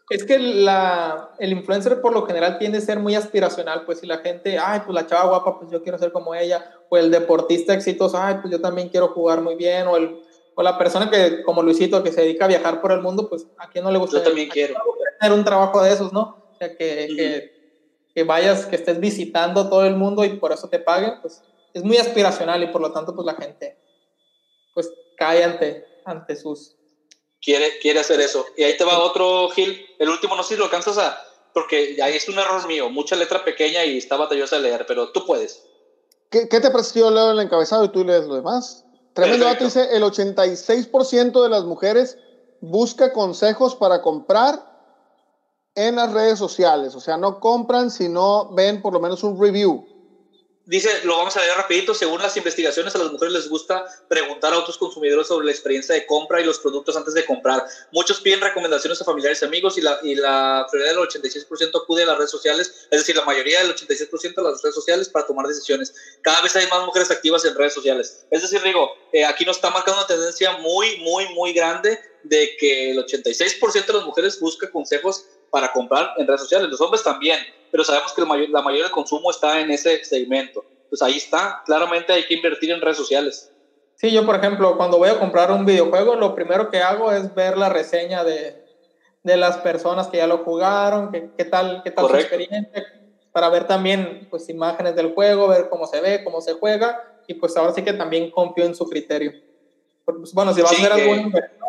[0.09, 4.07] Es que la, el influencer por lo general tiende a ser muy aspiracional, pues si
[4.07, 7.11] la gente, ay, pues la chava guapa, pues yo quiero ser como ella, o el
[7.11, 10.21] deportista exitoso, ay, pues yo también quiero jugar muy bien, o, el,
[10.55, 13.47] o la persona que, como Luisito, que se dedica a viajar por el mundo, pues
[13.57, 14.17] a quién no le gusta.
[14.17, 14.75] Yo también quiero.
[15.19, 16.45] Tener un trabajo de esos, ¿no?
[16.51, 17.79] O sea, que, que,
[18.13, 21.41] que, vayas, que estés visitando todo el mundo y por eso te paguen, pues
[21.73, 23.77] es muy aspiracional y por lo tanto, pues la gente,
[24.73, 26.75] pues cae ante, ante sus
[27.41, 28.45] quiere, quiere hacer eso.
[28.55, 29.85] Y ahí te va otro, Gil.
[29.99, 31.17] El último no sé si lo alcanzas a...
[31.53, 32.89] Porque ahí es un error mío.
[32.89, 35.63] Mucha letra pequeña y está batallosa de leer, pero tú puedes.
[36.29, 38.85] ¿Qué, qué te pareció leo el encabezado y tú lees lo demás?
[39.13, 42.17] Tremendo dato dice, el 86% de las mujeres
[42.61, 44.71] busca consejos para comprar
[45.75, 46.95] en las redes sociales.
[46.95, 49.85] O sea, no compran si no ven por lo menos un review.
[50.65, 54.53] Dice, lo vamos a leer rapidito, según las investigaciones a las mujeres les gusta preguntar
[54.53, 57.65] a otros consumidores sobre la experiencia de compra y los productos antes de comprar.
[57.91, 62.03] Muchos piden recomendaciones a familiares y amigos y la, y la prioridad del 86% acude
[62.03, 65.25] a las redes sociales, es decir, la mayoría del 86% a las redes sociales para
[65.25, 65.93] tomar decisiones.
[66.21, 68.25] Cada vez hay más mujeres activas en redes sociales.
[68.29, 72.55] Es decir, digo, eh, aquí nos está marcando una tendencia muy, muy, muy grande de
[72.59, 76.69] que el 86% de las mujeres busca consejos para comprar en redes sociales.
[76.69, 77.37] Los hombres también
[77.71, 80.65] pero sabemos que la mayoría del consumo está en ese segmento.
[80.89, 83.49] Pues ahí está, claramente hay que invertir en redes sociales.
[83.95, 87.33] Sí, yo por ejemplo, cuando voy a comprar un videojuego, lo primero que hago es
[87.33, 88.61] ver la reseña de,
[89.23, 92.83] de las personas que ya lo jugaron, qué, qué tal, qué tal su experiencia,
[93.31, 97.35] para ver también pues imágenes del juego, ver cómo se ve, cómo se juega, y
[97.35, 99.31] pues ahora sí que también confío en su criterio.
[100.03, 101.60] Pues, bueno, si vas a algún inversor,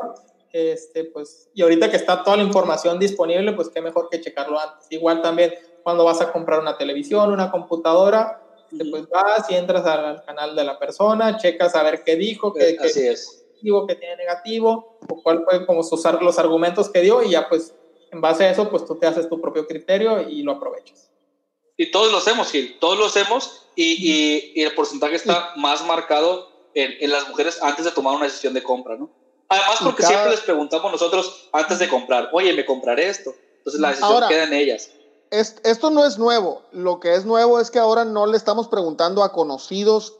[0.52, 4.60] este, pues, y ahorita que está toda la información disponible, pues qué mejor que checarlo
[4.60, 4.86] antes.
[4.90, 10.24] Igual también cuando vas a comprar una televisión, una computadora, pues vas y entras al
[10.24, 13.26] canal de la persona, checas a ver qué dijo, qué, qué es.
[13.26, 17.48] positivo, qué tiene negativo, o cuál fue como usar los argumentos que dio y ya
[17.48, 17.74] pues
[18.10, 21.10] en base a eso pues tú te haces tu propio criterio y lo aprovechas.
[21.76, 26.48] Y todos lo hacemos, Gil, todos lo hacemos y, y, el porcentaje está más marcado
[26.74, 29.10] en, en, las mujeres antes de tomar una decisión de compra, ¿no?
[29.52, 33.34] Además porque siempre les preguntamos nosotros antes de comprar, oye, ¿me compraré esto?
[33.58, 34.90] Entonces la decisión queda en ellas
[35.32, 36.62] esto no es nuevo.
[36.72, 40.14] Lo que es nuevo es que ahora no le estamos preguntando a conocidos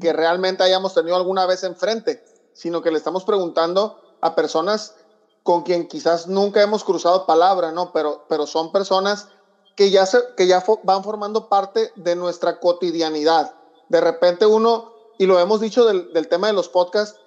[0.00, 4.94] que realmente hayamos tenido alguna vez enfrente, sino que le estamos preguntando a personas
[5.42, 7.92] con quien quizás nunca hemos cruzado palabra, ¿no?
[7.92, 9.28] Pero, pero son personas
[9.76, 13.54] que ya, se, que ya van formando parte de nuestra cotidianidad.
[13.88, 17.18] De repente uno, y lo hemos dicho del, del tema de los podcasts,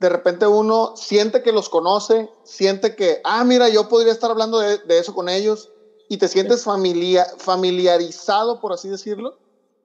[0.00, 4.58] de repente uno siente que los conoce, siente que, ah, mira, yo podría estar hablando
[4.58, 5.70] de, de eso con ellos,
[6.08, 9.38] y te sientes familia, familiarizado, por así decirlo,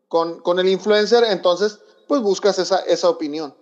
[0.07, 3.55] con, con, el influencer, entonces pues buscas esa, esa opinión.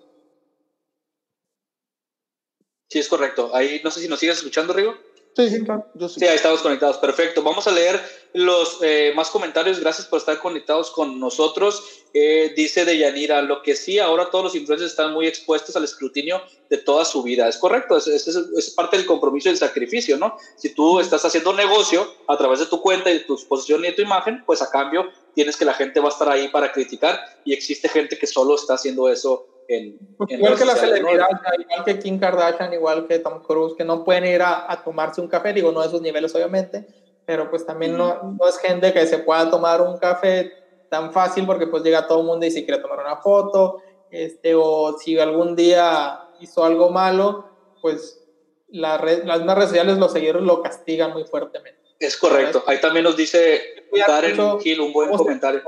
[2.90, 3.54] Sí, es correcto.
[3.54, 4.94] Ahí no sé si nos sigues escuchando, Rigo.
[5.38, 5.86] Sí, sí, claro.
[5.94, 6.20] Yo sí.
[6.20, 6.98] sí, ahí estamos conectados.
[6.98, 7.44] Perfecto.
[7.44, 8.02] Vamos a leer
[8.34, 9.80] los eh, más comentarios.
[9.80, 11.84] Gracias por estar conectados con nosotros.
[12.12, 16.42] Eh, dice Deyanira, lo que sí, ahora todos los influencers están muy expuestos al escrutinio
[16.72, 17.48] de toda su vida.
[17.48, 20.36] Es correcto, es, es, es parte del compromiso y del sacrificio, ¿no?
[20.56, 23.90] Si tú estás haciendo negocio a través de tu cuenta y de tu exposición y
[23.90, 26.72] de tu imagen, pues a cambio tienes que la gente va a estar ahí para
[26.72, 31.28] criticar y existe gente que solo está haciendo eso en, pues igual que la celebridad,
[31.60, 35.22] igual que Kim Kardashian, igual que Tom Cruise, que no pueden ir a, a, tomarse
[35.22, 36.88] un café, digo, no de esos niveles obviamente,
[37.26, 40.52] pero pues también no, no, es gente que se pueda tomar un café
[40.90, 44.56] tan fácil porque pues llega todo el mundo y si quiere tomar una foto, este,
[44.56, 47.50] o si algún día hizo algo malo,
[47.82, 48.24] pues
[48.70, 51.82] la red, las redes sociales, los seguidores lo castigan muy fuertemente.
[52.00, 52.64] Es correcto.
[52.68, 53.62] Ahí también nos dice
[54.06, 55.62] Karen Gil un buen comentario.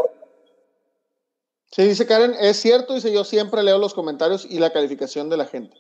[1.72, 5.38] Sí, dice Karen, es cierto, dice yo siempre leo los comentarios y la calificación de
[5.38, 5.78] la gente.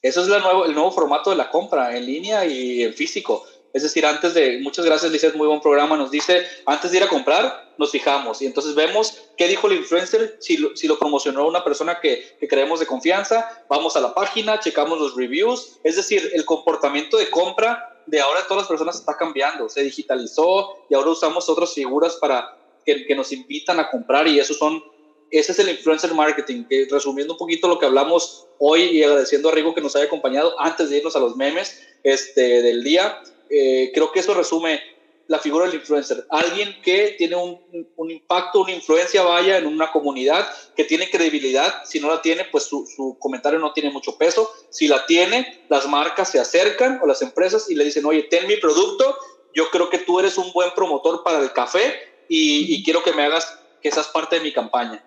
[0.00, 3.44] Eso es la nuevo, el nuevo formato de la compra, en línea y en físico.
[3.72, 7.02] Es decir, antes de, muchas gracias, es muy buen programa, nos dice, antes de ir
[7.02, 10.98] a comprar, nos fijamos y entonces vemos qué dijo el influencer, si lo, si lo
[10.98, 15.78] promocionó una persona que, que, creemos de confianza, vamos a la página, checamos los reviews,
[15.84, 20.76] es decir, el comportamiento de compra de ahora todas las personas está cambiando, se digitalizó
[20.88, 22.57] y ahora usamos otras figuras para
[23.06, 24.82] que, nos invitan a comprar y esos son
[25.30, 29.50] ese es el influencer marketing, que resumiendo un poquito lo que hablamos hoy y agradeciendo
[29.50, 33.20] a Rigo que nos haya acompañado antes de irnos a los memes este, del día,
[33.50, 34.80] eh, creo que eso resume
[35.26, 36.26] la figura del influencer.
[36.30, 37.60] Alguien que tiene un,
[37.94, 41.84] un, impacto, una influencia, vaya, en una comunidad, que tiene credibilidad.
[41.84, 44.50] Si no la tiene, pues su, su, comentario no tiene mucho peso.
[44.70, 48.46] Si la tiene, las marcas se acercan o las empresas y le dicen, oye, ten
[48.46, 49.14] mi producto
[49.54, 51.94] yo creo que tú eres un buen promotor para el café
[52.28, 55.04] y, quiero que me hagas que seas parte de mi campaña.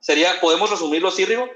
[0.00, 1.48] Sería, ¿podemos resumirlo así, Rigo?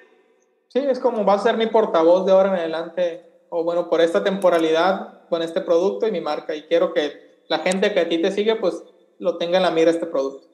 [0.69, 4.01] Sí, es como va a ser mi portavoz de ahora en adelante, o bueno, por
[4.01, 6.55] esta temporalidad con este producto y mi marca.
[6.55, 8.83] Y quiero que la gente que a ti te sigue, pues
[9.19, 10.47] lo tenga en la mira este producto.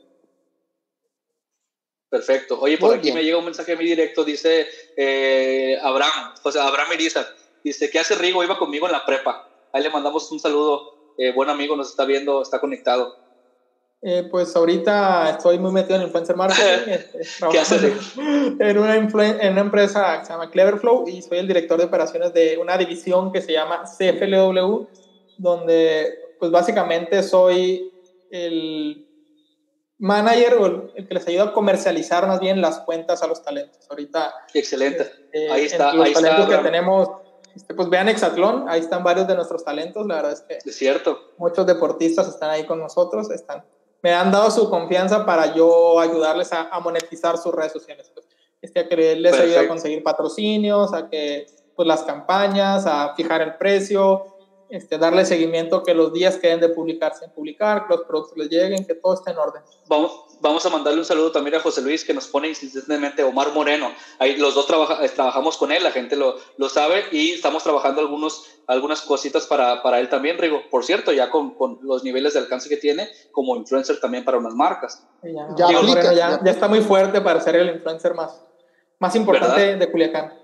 [2.09, 2.61] Perfecto.
[2.61, 6.69] Oye, por aquí me llega un mensaje a mi directo, dice eh, Abraham, o sea,
[6.69, 7.27] Abraham Iriza,
[7.65, 8.45] dice, ¿qué hace Rigo?
[8.45, 9.49] Iba conmigo en la prepa.
[9.73, 11.15] Ahí le mandamos un saludo.
[11.19, 13.23] Eh, buen amigo, nos está viendo, está conectado.
[14.06, 16.93] Eh, pues ahorita estoy muy metido en influencer marketing.
[17.14, 18.12] Este, ¿Qué haces?
[18.18, 22.35] En una, en una empresa que se llama Cleverflow y soy el director de operaciones
[22.35, 24.86] de una división que se llama CFLW,
[25.39, 27.90] donde pues básicamente soy
[28.31, 29.09] el
[29.97, 33.86] manager o el, que les ayuda a comercializar más bien las cuentas a los talentos.
[33.89, 34.35] Ahorita.
[34.52, 35.10] Excelente.
[35.32, 35.94] Este, ahí está.
[35.94, 37.09] Los ahí talentos que tenemos.
[37.56, 40.76] Este, pues vean Exatlón, ahí están varios de nuestros talentos, la verdad es que es
[40.76, 41.32] cierto.
[41.39, 43.64] muchos deportistas están ahí con nosotros, están
[44.05, 48.10] me han dado su confianza para yo ayudarles a, monetizar sus redes sociales.
[48.12, 48.26] Pues,
[48.60, 53.40] este, a que les ayude a conseguir patrocinios, a que pues, las campañas, a fijar
[53.40, 54.34] el precio,
[54.69, 58.36] este, darle seguimiento que los días que deben de publicarse en publicar, que los productos
[58.36, 59.62] les lleguen, que todo esté en orden.
[59.86, 63.53] Vamos, vamos a mandarle un saludo también a José Luis, que nos pone insistentemente Omar
[63.53, 63.93] Moreno.
[64.19, 67.62] Ahí los dos trabaja, eh, trabajamos con él, la gente lo, lo sabe, y estamos
[67.62, 70.62] trabajando algunos, algunas cositas para, para él también, Rigo.
[70.70, 74.39] Por cierto, ya con, con, los niveles de alcance que tiene como influencer también para
[74.39, 75.07] unas marcas.
[75.23, 78.43] Ya, ya, ya, está muy fuerte para ser el influencer más,
[78.99, 80.44] más importante de Culiacán.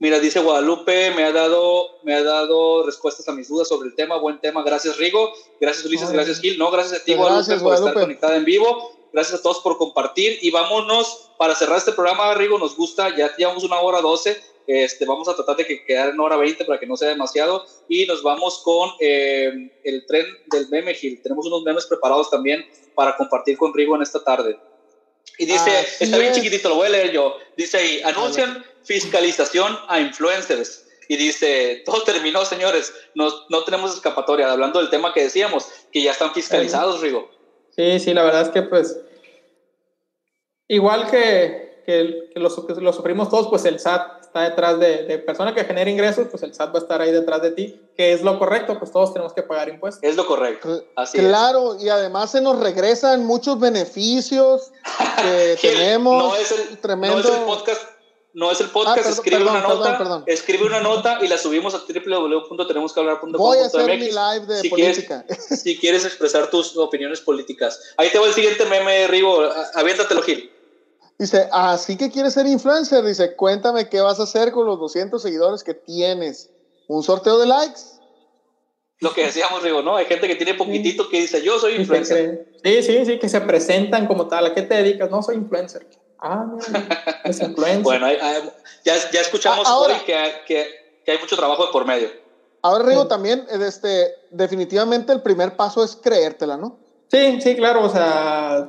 [0.00, 3.94] Mira, dice Guadalupe, me ha dado, me ha dado respuestas a mis dudas sobre el
[3.94, 4.16] tema.
[4.16, 4.62] Buen tema.
[4.62, 5.30] Gracias, Rigo.
[5.60, 6.10] Gracias, Ulises.
[6.10, 6.58] gracias, Gil.
[6.58, 8.96] No, gracias a ti, Guadalupe, por estar conectada en vivo.
[9.12, 10.38] Gracias a todos por compartir.
[10.40, 12.58] Y vámonos para cerrar este programa, Rigo.
[12.58, 14.42] Nos gusta, ya llevamos una hora doce.
[14.66, 17.66] Este, vamos a tratar de que quedar en hora veinte para que no sea demasiado.
[17.86, 19.52] Y nos vamos con eh,
[19.84, 21.20] el tren del meme, Gil.
[21.22, 24.58] Tenemos unos memes preparados también para compartir con Rigo en esta tarde.
[25.36, 25.70] Y dice,
[26.00, 27.36] está bien chiquitito, lo voy a leer yo.
[27.56, 30.86] Dice ahí, anuncian fiscalización a influencers.
[31.08, 36.02] Y dice, todo terminó, señores, no, no tenemos escapatoria, hablando del tema que decíamos, que
[36.02, 37.28] ya están fiscalizados, Rigo.
[37.74, 39.00] Sí, sí, la verdad es que pues,
[40.68, 45.52] igual que, que, los, los sufrimos todos, pues el SAT está detrás de, de persona
[45.52, 48.22] que genera ingresos, pues el SAT va a estar ahí detrás de ti, que es
[48.22, 50.04] lo correcto, pues todos tenemos que pagar impuestos.
[50.04, 54.70] Es lo correcto, así Claro, y además se nos regresan muchos beneficios
[55.20, 56.22] que tenemos.
[56.22, 57.16] No es el, tremendo...
[57.16, 57.99] no es el podcast
[58.32, 61.78] no es el podcast, ah, escribe una nota, escribe una nota y la subimos a
[61.78, 63.32] www.tenemosquehablar.com.
[63.32, 65.24] Voy a hacer mi live de si política.
[65.26, 67.80] Quieres, si quieres expresar tus opiniones políticas.
[67.96, 69.42] Ahí te va el siguiente meme, Rigo,
[69.74, 70.50] aviéntatelo, Gil.
[71.18, 73.04] Dice, así que quieres ser influencer.
[73.04, 76.50] Dice, cuéntame qué vas a hacer con los 200 seguidores que tienes.
[76.88, 77.80] ¿Un sorteo de likes?
[79.00, 79.96] Lo que decíamos, Rigo, ¿no?
[79.96, 82.46] Hay gente que tiene poquitito que dice, yo soy influencer.
[82.62, 84.46] Sí, sí, sí, que se presentan como tal.
[84.46, 85.10] ¿A qué te dedicas?
[85.10, 85.86] No, soy influencer.
[86.22, 86.46] Ah,
[87.24, 87.82] es influencer.
[87.82, 88.06] bueno,
[88.84, 90.14] ya, ya, escuchamos ah, hoy que,
[90.46, 90.66] que,
[91.04, 92.10] que, hay mucho trabajo de por medio.
[92.62, 96.78] Ahora, Rigo, también, este, definitivamente el primer paso es creértela, ¿no?
[97.10, 98.68] Sí, sí, claro, o sea,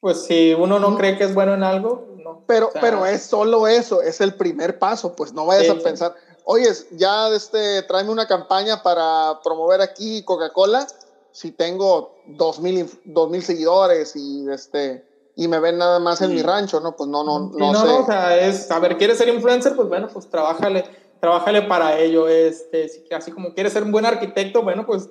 [0.00, 2.44] pues si uno no cree que es bueno en algo, no.
[2.46, 6.14] Pero, pero es solo eso, es el primer paso, pues no vayas a pensar,
[6.44, 10.86] oye, ya este, tráeme una campaña para promover aquí Coca-Cola,
[11.32, 15.09] si tengo dos mil, dos mil seguidores y este
[15.40, 16.94] y me ven nada más en mi rancho, ¿no?
[16.94, 17.88] Pues no, no, no, no sé.
[17.88, 19.74] o sea, es, a ver, ¿quieres ser influencer?
[19.74, 20.84] Pues bueno, pues trabájale,
[21.18, 22.28] trabájale para ello.
[22.28, 25.08] Este, así como quieres ser un buen arquitecto, bueno, pues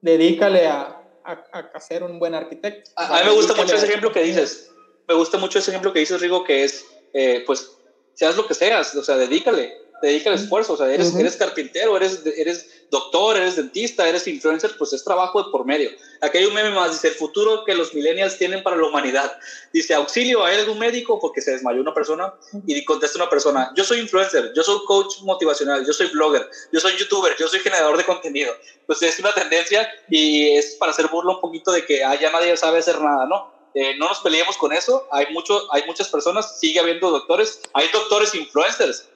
[0.00, 2.92] dedícale a, a, ser un buen arquitecto.
[2.94, 4.70] A, mí me gusta mucho ese ejemplo que dices.
[5.08, 7.72] Me gusta mucho ese ejemplo que dices, Rigo, que es, eh, pues,
[8.14, 11.96] seas lo que seas, o sea, dedícale dedica el esfuerzo, o sea, eres, eres carpintero,
[11.96, 15.90] eres, eres doctor, eres dentista, eres influencer, pues es trabajo de por medio.
[16.20, 19.36] Aquí hay un meme más, dice, el futuro que los millennials tienen para la humanidad.
[19.72, 21.18] Dice, auxilio, ¿hay algún médico?
[21.20, 22.32] Porque se desmayó una persona
[22.66, 26.80] y contesta una persona, yo soy influencer, yo soy coach motivacional, yo soy blogger, yo
[26.80, 28.54] soy youtuber, yo soy generador de contenido.
[28.86, 32.30] Pues es una tendencia y es para hacer burla un poquito de que ah, ya
[32.30, 33.54] nadie sabe hacer nada, ¿no?
[33.74, 37.88] Eh, no nos peleemos con eso, hay, mucho, hay muchas personas, sigue habiendo doctores, hay
[37.92, 39.06] doctores influencers,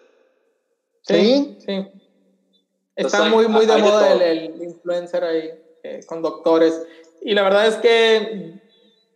[1.02, 1.86] Sí, sí.
[3.06, 5.50] Está muy, muy de moda el, influencer ahí,
[5.82, 6.82] eh, con doctores.
[7.22, 8.60] Y la verdad es que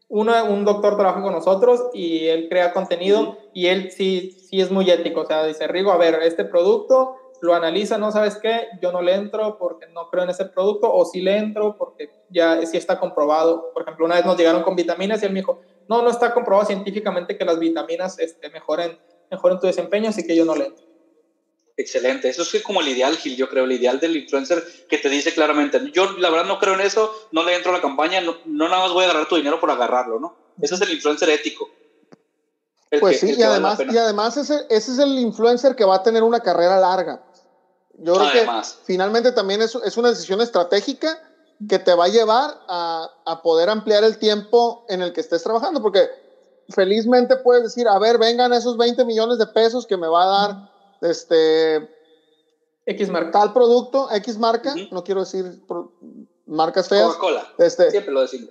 [0.08, 4.70] uno, un doctor trabaja con nosotros y él crea contenido y él sí, sí es
[4.70, 5.22] muy ético.
[5.22, 8.68] O sea, dice, Rigo, a ver, este producto lo analiza, ¿no sabes qué?
[8.80, 12.10] Yo no le entro porque no creo en ese producto o sí le entro porque
[12.30, 13.70] ya sí está comprobado.
[13.72, 16.32] Por ejemplo, una vez nos llegaron con vitaminas y él me dijo, no, no está
[16.32, 18.98] comprobado científicamente que las vitaminas este, mejoren,
[19.30, 20.93] mejoren tu desempeño, así que yo no le entro.
[21.76, 25.08] Excelente, eso es como el ideal, Gil, yo creo, el ideal del influencer que te
[25.08, 28.20] dice claramente, yo la verdad no creo en eso, no le entro a la campaña,
[28.20, 30.36] no, no nada más voy a agarrar tu dinero por agarrarlo, ¿no?
[30.62, 31.68] Ese es el influencer ético.
[33.00, 36.22] pues sí, y además, y además ese, ese, es el influencer que va a tener
[36.22, 37.24] una carrera larga.
[37.98, 38.46] Yo creo que
[38.84, 41.18] finalmente también es, es, una decisión estratégica
[41.68, 45.42] que te va a llevar a, a, poder ampliar el tiempo en el que estés
[45.42, 46.08] trabajando, porque
[46.68, 50.48] felizmente puedes decir, a ver, vengan esos 20 millones de pesos que me va a
[50.48, 51.88] dar este
[52.86, 53.30] X marca.
[53.30, 55.62] Tal producto, X marca, no quiero decir
[56.46, 57.06] marcas feas.
[57.06, 57.46] Coca-Cola.
[57.58, 58.50] Este, Siempre lo decimos.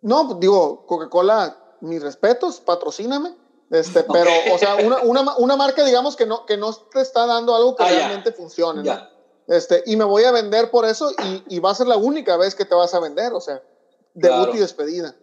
[0.00, 3.34] No, digo, Coca-Cola, mis respetos, patrocíname.
[3.70, 7.26] Este, pero, o sea, una, una, una, marca, digamos, que no, que no te está
[7.26, 8.82] dando algo que ah, realmente funcione.
[8.82, 9.08] ¿no?
[9.46, 12.36] Este, y me voy a vender por eso y, y, va a ser la única
[12.36, 13.62] vez que te vas a vender, o sea,
[14.14, 15.14] debut y despedida.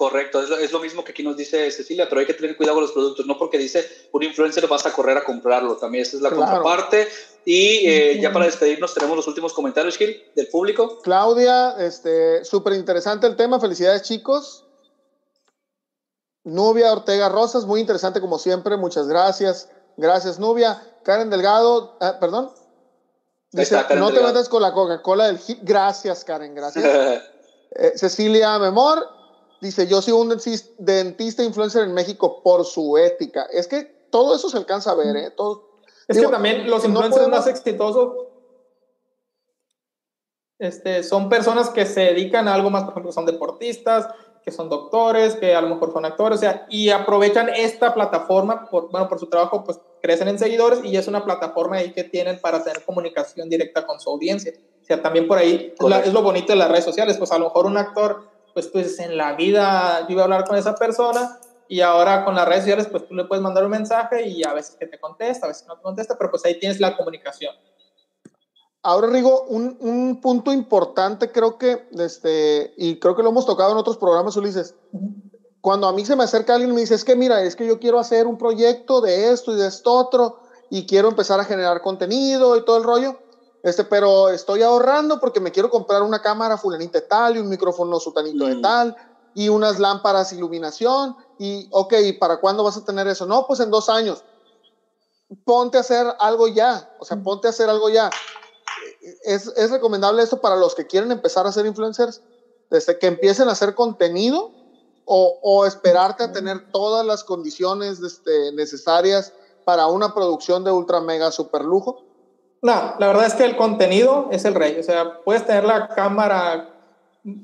[0.00, 2.84] Correcto, es lo, mismo que aquí nos dice Cecilia, pero hay que tener cuidado con
[2.84, 6.22] los productos, no porque dice un influencer vas a correr a comprarlo, también esa es
[6.22, 7.06] la contraparte.
[7.44, 11.00] Y eh, ya para despedirnos tenemos los últimos comentarios, Gil, del público.
[11.02, 14.64] Claudia, este, súper interesante el tema, felicidades chicos.
[16.44, 19.68] Nubia Ortega Rosas, muy interesante como siempre, muchas gracias.
[19.98, 20.82] Gracias Nubia.
[21.02, 22.50] Karen Delgado, ah, perdón.
[23.52, 25.58] Dice, no te metas con la Coca-Cola del hit.
[25.60, 26.86] Gracias Karen, gracias.
[27.72, 29.19] Eh, Cecilia Memor,
[29.60, 30.36] Dice, yo soy un
[30.78, 33.46] dentista influencer en México por su ética.
[33.52, 35.30] Es que todo eso se alcanza a ver, ¿eh?
[35.36, 35.70] Todo,
[36.08, 38.26] es que también los influencers más exitosos
[40.58, 44.08] este, son personas que se dedican a algo más, por ejemplo, son deportistas,
[44.44, 48.68] que son doctores, que a lo mejor son actores, o sea, y aprovechan esta plataforma,
[48.68, 52.04] por, bueno, por su trabajo, pues crecen en seguidores y es una plataforma ahí que
[52.04, 54.52] tienen para tener comunicación directa con su audiencia.
[54.82, 55.74] O sea, también por ahí
[56.04, 58.29] es lo bonito de las redes sociales, pues a lo mejor un actor
[58.60, 61.38] pues, pues en la vida yo iba a hablar con esa persona
[61.68, 64.52] y ahora con las redes sociales, pues tú le puedes mandar un mensaje y a
[64.52, 67.54] veces que te contesta, a veces no te contesta, pero pues ahí tienes la comunicación.
[68.82, 73.72] Ahora, Rigo, un, un punto importante creo que, este, y creo que lo hemos tocado
[73.72, 74.74] en otros programas, Ulises,
[75.60, 77.66] cuando a mí se me acerca alguien y me dice, es que mira, es que
[77.66, 81.44] yo quiero hacer un proyecto de esto y de esto otro, y quiero empezar a
[81.44, 83.18] generar contenido y todo el rollo,
[83.62, 87.48] este, pero estoy ahorrando porque me quiero comprar una cámara fulanita de tal y un
[87.48, 88.62] micrófono sutanito de mm.
[88.62, 88.96] tal
[89.34, 93.26] y unas lámparas iluminación y, ok, ¿para cuándo vas a tener eso?
[93.26, 94.24] No, pues en dos años.
[95.44, 97.22] Ponte a hacer algo ya, o sea, mm.
[97.22, 98.10] ponte a hacer algo ya.
[99.22, 102.22] Es, es recomendable esto para los que quieren empezar a ser influencers,
[102.70, 104.52] desde que empiecen a hacer contenido
[105.04, 106.32] o, o esperarte a mm.
[106.32, 109.34] tener todas las condiciones este, necesarias
[109.64, 112.09] para una producción de ultra mega super lujo
[112.62, 114.78] no, la verdad es que el contenido es el rey.
[114.78, 116.68] O sea, puedes tener la cámara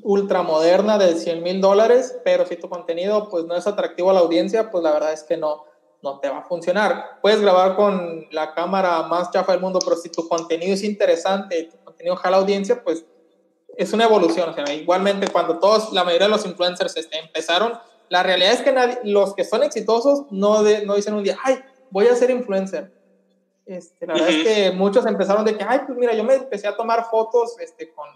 [0.03, 4.15] ultra moderna de 100 mil dólares, pero si tu contenido pues no es atractivo a
[4.15, 5.65] la audiencia, pues la verdad es que no,
[6.03, 7.19] no te va a funcionar.
[7.23, 11.65] Puedes grabar con la cámara más chafa del mundo, pero si tu contenido es interesante,
[11.65, 13.07] tu contenido jala audiencia, pues
[13.77, 14.51] es una evolución.
[14.51, 17.79] O sea, igualmente cuando todos, la mayoría de los influencers este, empezaron,
[18.09, 21.59] la realidad es que nadie, los que son exitosos no, no dicen un día, ay,
[21.91, 22.96] voy a ser influencer
[23.67, 26.69] este, la verdad es que muchos empezaron de que, ay, pues mira, yo me empecé
[26.69, 28.09] a tomar fotos este, con,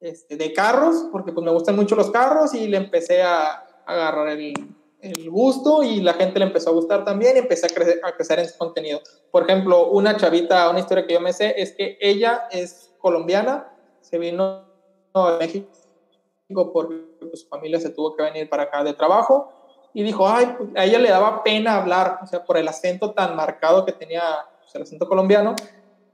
[0.00, 4.28] este, de carros, porque pues me gustan mucho los carros y le empecé a, agarrar
[4.28, 4.54] el,
[5.00, 8.12] el, gusto y la gente le empezó a gustar también y empecé a crecer, a
[8.12, 9.00] crecer en su contenido.
[9.30, 13.74] Por ejemplo, una chavita, una historia que yo me sé es que ella es colombiana,
[14.00, 14.64] se vino
[15.14, 15.68] a México
[16.72, 19.52] porque pues, su familia se tuvo que venir para acá de trabajo
[19.92, 23.12] y dijo, ay, pues, a ella le daba pena hablar, o sea, por el acento
[23.12, 24.22] tan marcado que tenía
[24.74, 25.54] el acento colombiano,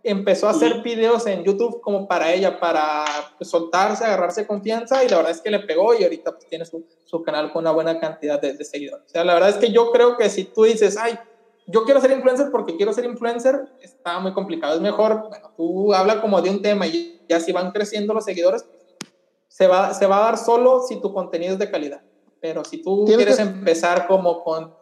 [0.03, 3.05] empezó a hacer videos en YouTube como para ella, para
[3.37, 6.65] pues, soltarse, agarrarse confianza y la verdad es que le pegó y ahorita pues, tiene
[6.65, 9.07] su, su canal con una buena cantidad de, seguidores.
[9.07, 11.19] O sea, la verdad es que yo creo que si tú dices, ay,
[11.67, 14.75] yo quiero ser influencer porque quiero ser influencer, está muy complicado.
[14.75, 18.25] Es mejor, bueno, tú habla como de un tema y ya si van creciendo los
[18.25, 18.65] seguidores,
[19.49, 22.01] se va, se va a dar solo si tu contenido es de calidad.
[22.41, 24.75] Pero si tú quieres empezar como con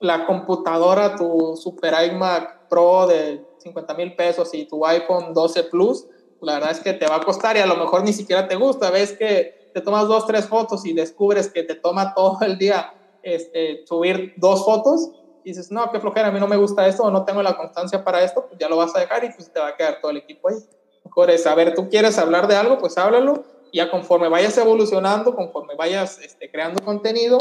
[0.00, 6.06] la computadora, tu Super iMac Pro de 50 mil pesos y tu iPhone 12 Plus,
[6.40, 8.56] la verdad es que te va a costar y a lo mejor ni siquiera te
[8.56, 8.90] gusta.
[8.90, 12.94] Ves que te tomas dos, tres fotos y descubres que te toma todo el día
[13.22, 15.10] este, subir dos fotos
[15.44, 17.56] y dices, no, qué flojera, a mí no me gusta esto o no tengo la
[17.56, 20.00] constancia para esto, pues ya lo vas a dejar y pues te va a quedar
[20.00, 20.56] todo el equipo ahí.
[21.04, 25.34] Mejor es, a ver, tú quieres hablar de algo, pues háblalo ya conforme vayas evolucionando,
[25.34, 27.38] conforme vayas este, creando contenido,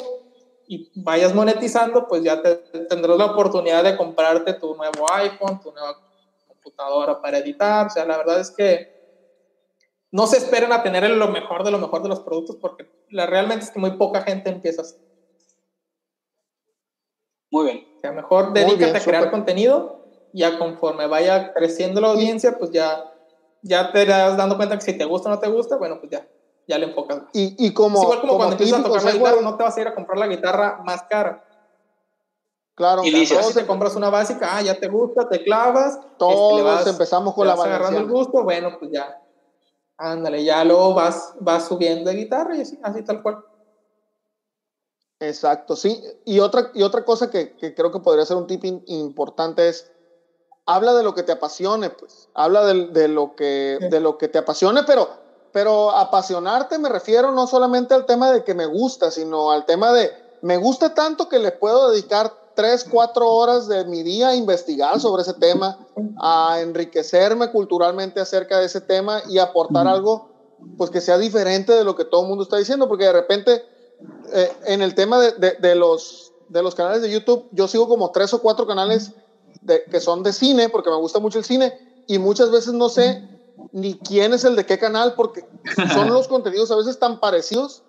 [0.72, 5.72] y vayas monetizando, pues ya te, tendrás la oportunidad de comprarte tu nuevo iPhone, tu
[5.72, 5.98] nueva
[6.46, 7.88] computadora para editar.
[7.88, 8.86] O sea, la verdad es que
[10.12, 13.26] no se esperen a tener lo mejor de lo mejor de los productos porque la,
[13.26, 14.96] realmente es que muy poca gente empieza así.
[17.50, 17.78] Muy bien.
[17.98, 23.04] O sea, mejor dedícate a crear contenido Ya conforme vaya creciendo la audiencia, pues ya,
[23.64, 26.12] ya te das dando cuenta que si te gusta o no te gusta, bueno, pues
[26.12, 26.28] ya,
[26.70, 29.12] ya le enfocas Y, y como, es igual como, como cuando empiezas a tocar la
[29.12, 31.44] guitarra, no te vas a ir a comprar la guitarra más cara.
[32.76, 35.96] claro, Y dices, Todos te compras una básica, ah, ya te gusta, te clavas.
[35.96, 39.14] este, todos vas- empezamos con te la vas agarrando el gusto, bueno, pues ya.
[39.98, 43.44] Ándale, ya luego vas, vas subiendo de guitarra y así, así tal cual.
[45.20, 46.02] Exacto, sí.
[46.24, 49.68] Y otra, y otra cosa que, que creo que podría ser un tip in- importante
[49.68, 49.92] es,
[50.66, 52.30] habla de lo que te apasione, pues.
[52.34, 53.90] Habla de, de lo, que, Sí.
[53.90, 55.10] de lo que te apasione, pero,
[55.52, 59.92] pero apasionarte me refiero no solamente al tema de que me gusta, sino al tema
[59.94, 60.12] de,
[60.42, 65.00] me gusta tanto que le puedo dedicar tres, cuatro horas de mi día a investigar
[65.00, 65.78] sobre ese tema,
[66.22, 70.28] a enriquecerme culturalmente acerca de ese tema y aportar algo
[70.78, 73.64] pues que sea diferente de lo que todo el mundo está diciendo, porque de repente
[74.34, 77.88] eh, en el tema de, de- de los, de los canales de YouTube, yo sigo
[77.88, 79.12] como tres o cuatro canales
[79.62, 81.74] de, que son de cine, porque me gusta mucho el cine,
[82.08, 83.22] y muchas veces no sé
[83.72, 85.42] ni quién es el de qué canal, porque
[85.94, 87.84] son los contenidos a veces tan parecidos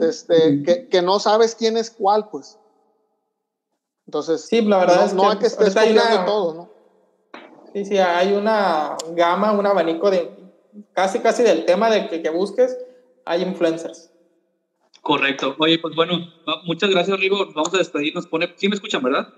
[0.00, 2.58] este, que, que no sabes quién es cuál, pues.
[4.06, 6.70] Entonces, Sí, la verdad no, es no que hay que estés hay una- todo, ¿no?
[7.72, 10.34] Sí, sí, hay una gama, un abanico de
[10.92, 12.76] casi, casi del tema de que, que busques,
[13.24, 14.10] hay influencers.
[15.02, 15.54] Correcto.
[15.58, 16.18] Oye, pues bueno,
[16.64, 17.46] muchas gracias, Rigo.
[17.54, 18.26] Vamos a despedirnos.
[18.26, 19.28] Pone, sí me escuchan, ¿verdad?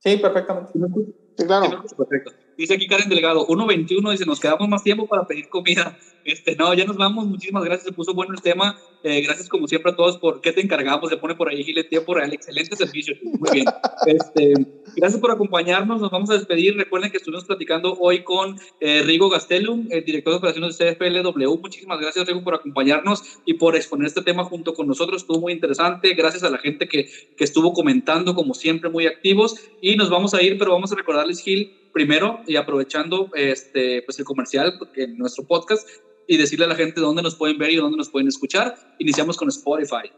[0.00, 0.72] Sí, perfectamente.
[0.72, 1.82] ¿Sí claro.
[1.86, 2.32] Sí Perfecto.
[2.60, 5.96] Dice aquí Karen Delegado, 1.21, dice, nos quedamos más tiempo para pedir comida.
[6.26, 8.78] Este, no, ya nos vamos, muchísimas gracias, se puso bueno el tema.
[9.02, 11.78] Eh, gracias como siempre a todos por qué te encargamos, se pone por ahí Gil
[11.78, 13.64] en tiempo real, excelente servicio, muy bien.
[14.06, 14.52] Este,
[14.94, 16.76] gracias por acompañarnos, nos vamos a despedir.
[16.76, 21.58] Recuerden que estuvimos platicando hoy con eh, Rigo Gastelum, el director de operaciones de CFLW.
[21.62, 25.22] Muchísimas gracias, Rigo, por acompañarnos y por exponer este tema junto con nosotros.
[25.22, 26.12] Estuvo muy interesante.
[26.12, 27.08] Gracias a la gente que,
[27.38, 29.56] que estuvo comentando, como siempre, muy activos.
[29.80, 34.18] Y nos vamos a ir, pero vamos a recordarles, Gil, primero y aprovechando este, pues
[34.18, 35.88] el comercial en nuestro podcast
[36.26, 38.76] y decirle a la gente dónde nos pueden ver y dónde nos pueden escuchar.
[38.98, 40.12] Iniciamos con Spotify.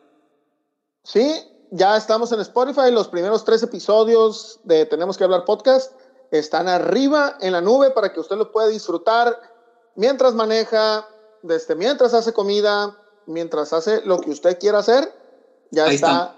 [1.05, 1.33] Sí,
[1.71, 2.91] ya estamos en Spotify.
[2.93, 5.93] Los primeros tres episodios de Tenemos que hablar podcast
[6.31, 9.39] están arriba en la nube para que usted lo pueda disfrutar
[9.97, 11.07] mientras maneja,
[11.43, 12.97] desde mientras hace comida,
[13.27, 15.13] mientras hace lo que usted quiera hacer.
[15.71, 16.37] Ya está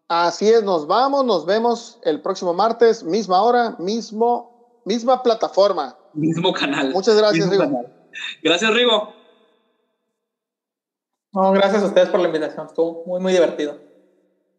[0.09, 5.97] Así es, nos vamos, nos vemos el próximo martes, misma hora, mismo, misma plataforma.
[6.13, 6.91] Mismo canal.
[6.91, 7.63] Muchas gracias, Rigo.
[7.63, 7.87] canal.
[8.43, 9.14] Gracias, Rigo.
[11.35, 13.79] No, gracias a ustedes por la invitación, estuvo muy, muy divertido.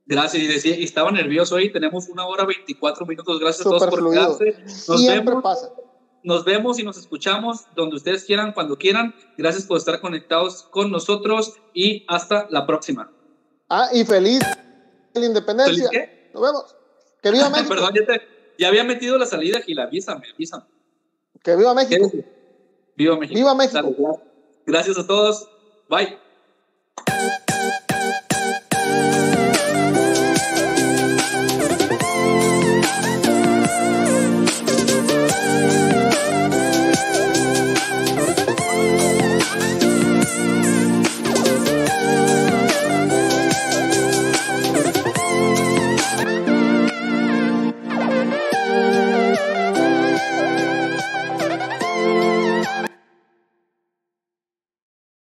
[0.06, 3.88] Gracias, y decía, y estaba nervioso hoy, tenemos una hora 24 minutos, gracias a todos
[3.88, 4.38] por fluido.
[4.38, 4.62] quedarse.
[4.88, 5.44] Nos Siempre vemos.
[5.44, 5.72] pasa.
[6.24, 9.14] Nos vemos y nos escuchamos donde ustedes quieran, cuando quieran.
[9.38, 13.12] Gracias por estar conectados con nosotros y hasta la próxima.
[13.70, 14.42] Ah, y feliz
[15.14, 15.88] la independencia.
[15.88, 16.32] ¿Feliz qué?
[16.34, 16.76] Nos vemos.
[17.22, 17.70] Que viva México.
[17.70, 18.22] Perdón, ya, te-
[18.58, 20.66] ya había metido la salida, Gil, avísame, avísame.
[21.44, 22.12] Que viva ¿Qué México.
[22.96, 23.36] Viva México.
[23.38, 24.22] Viva México.
[24.66, 25.48] Gracias a todos.
[25.90, 26.18] Bye.
[28.96, 29.25] you.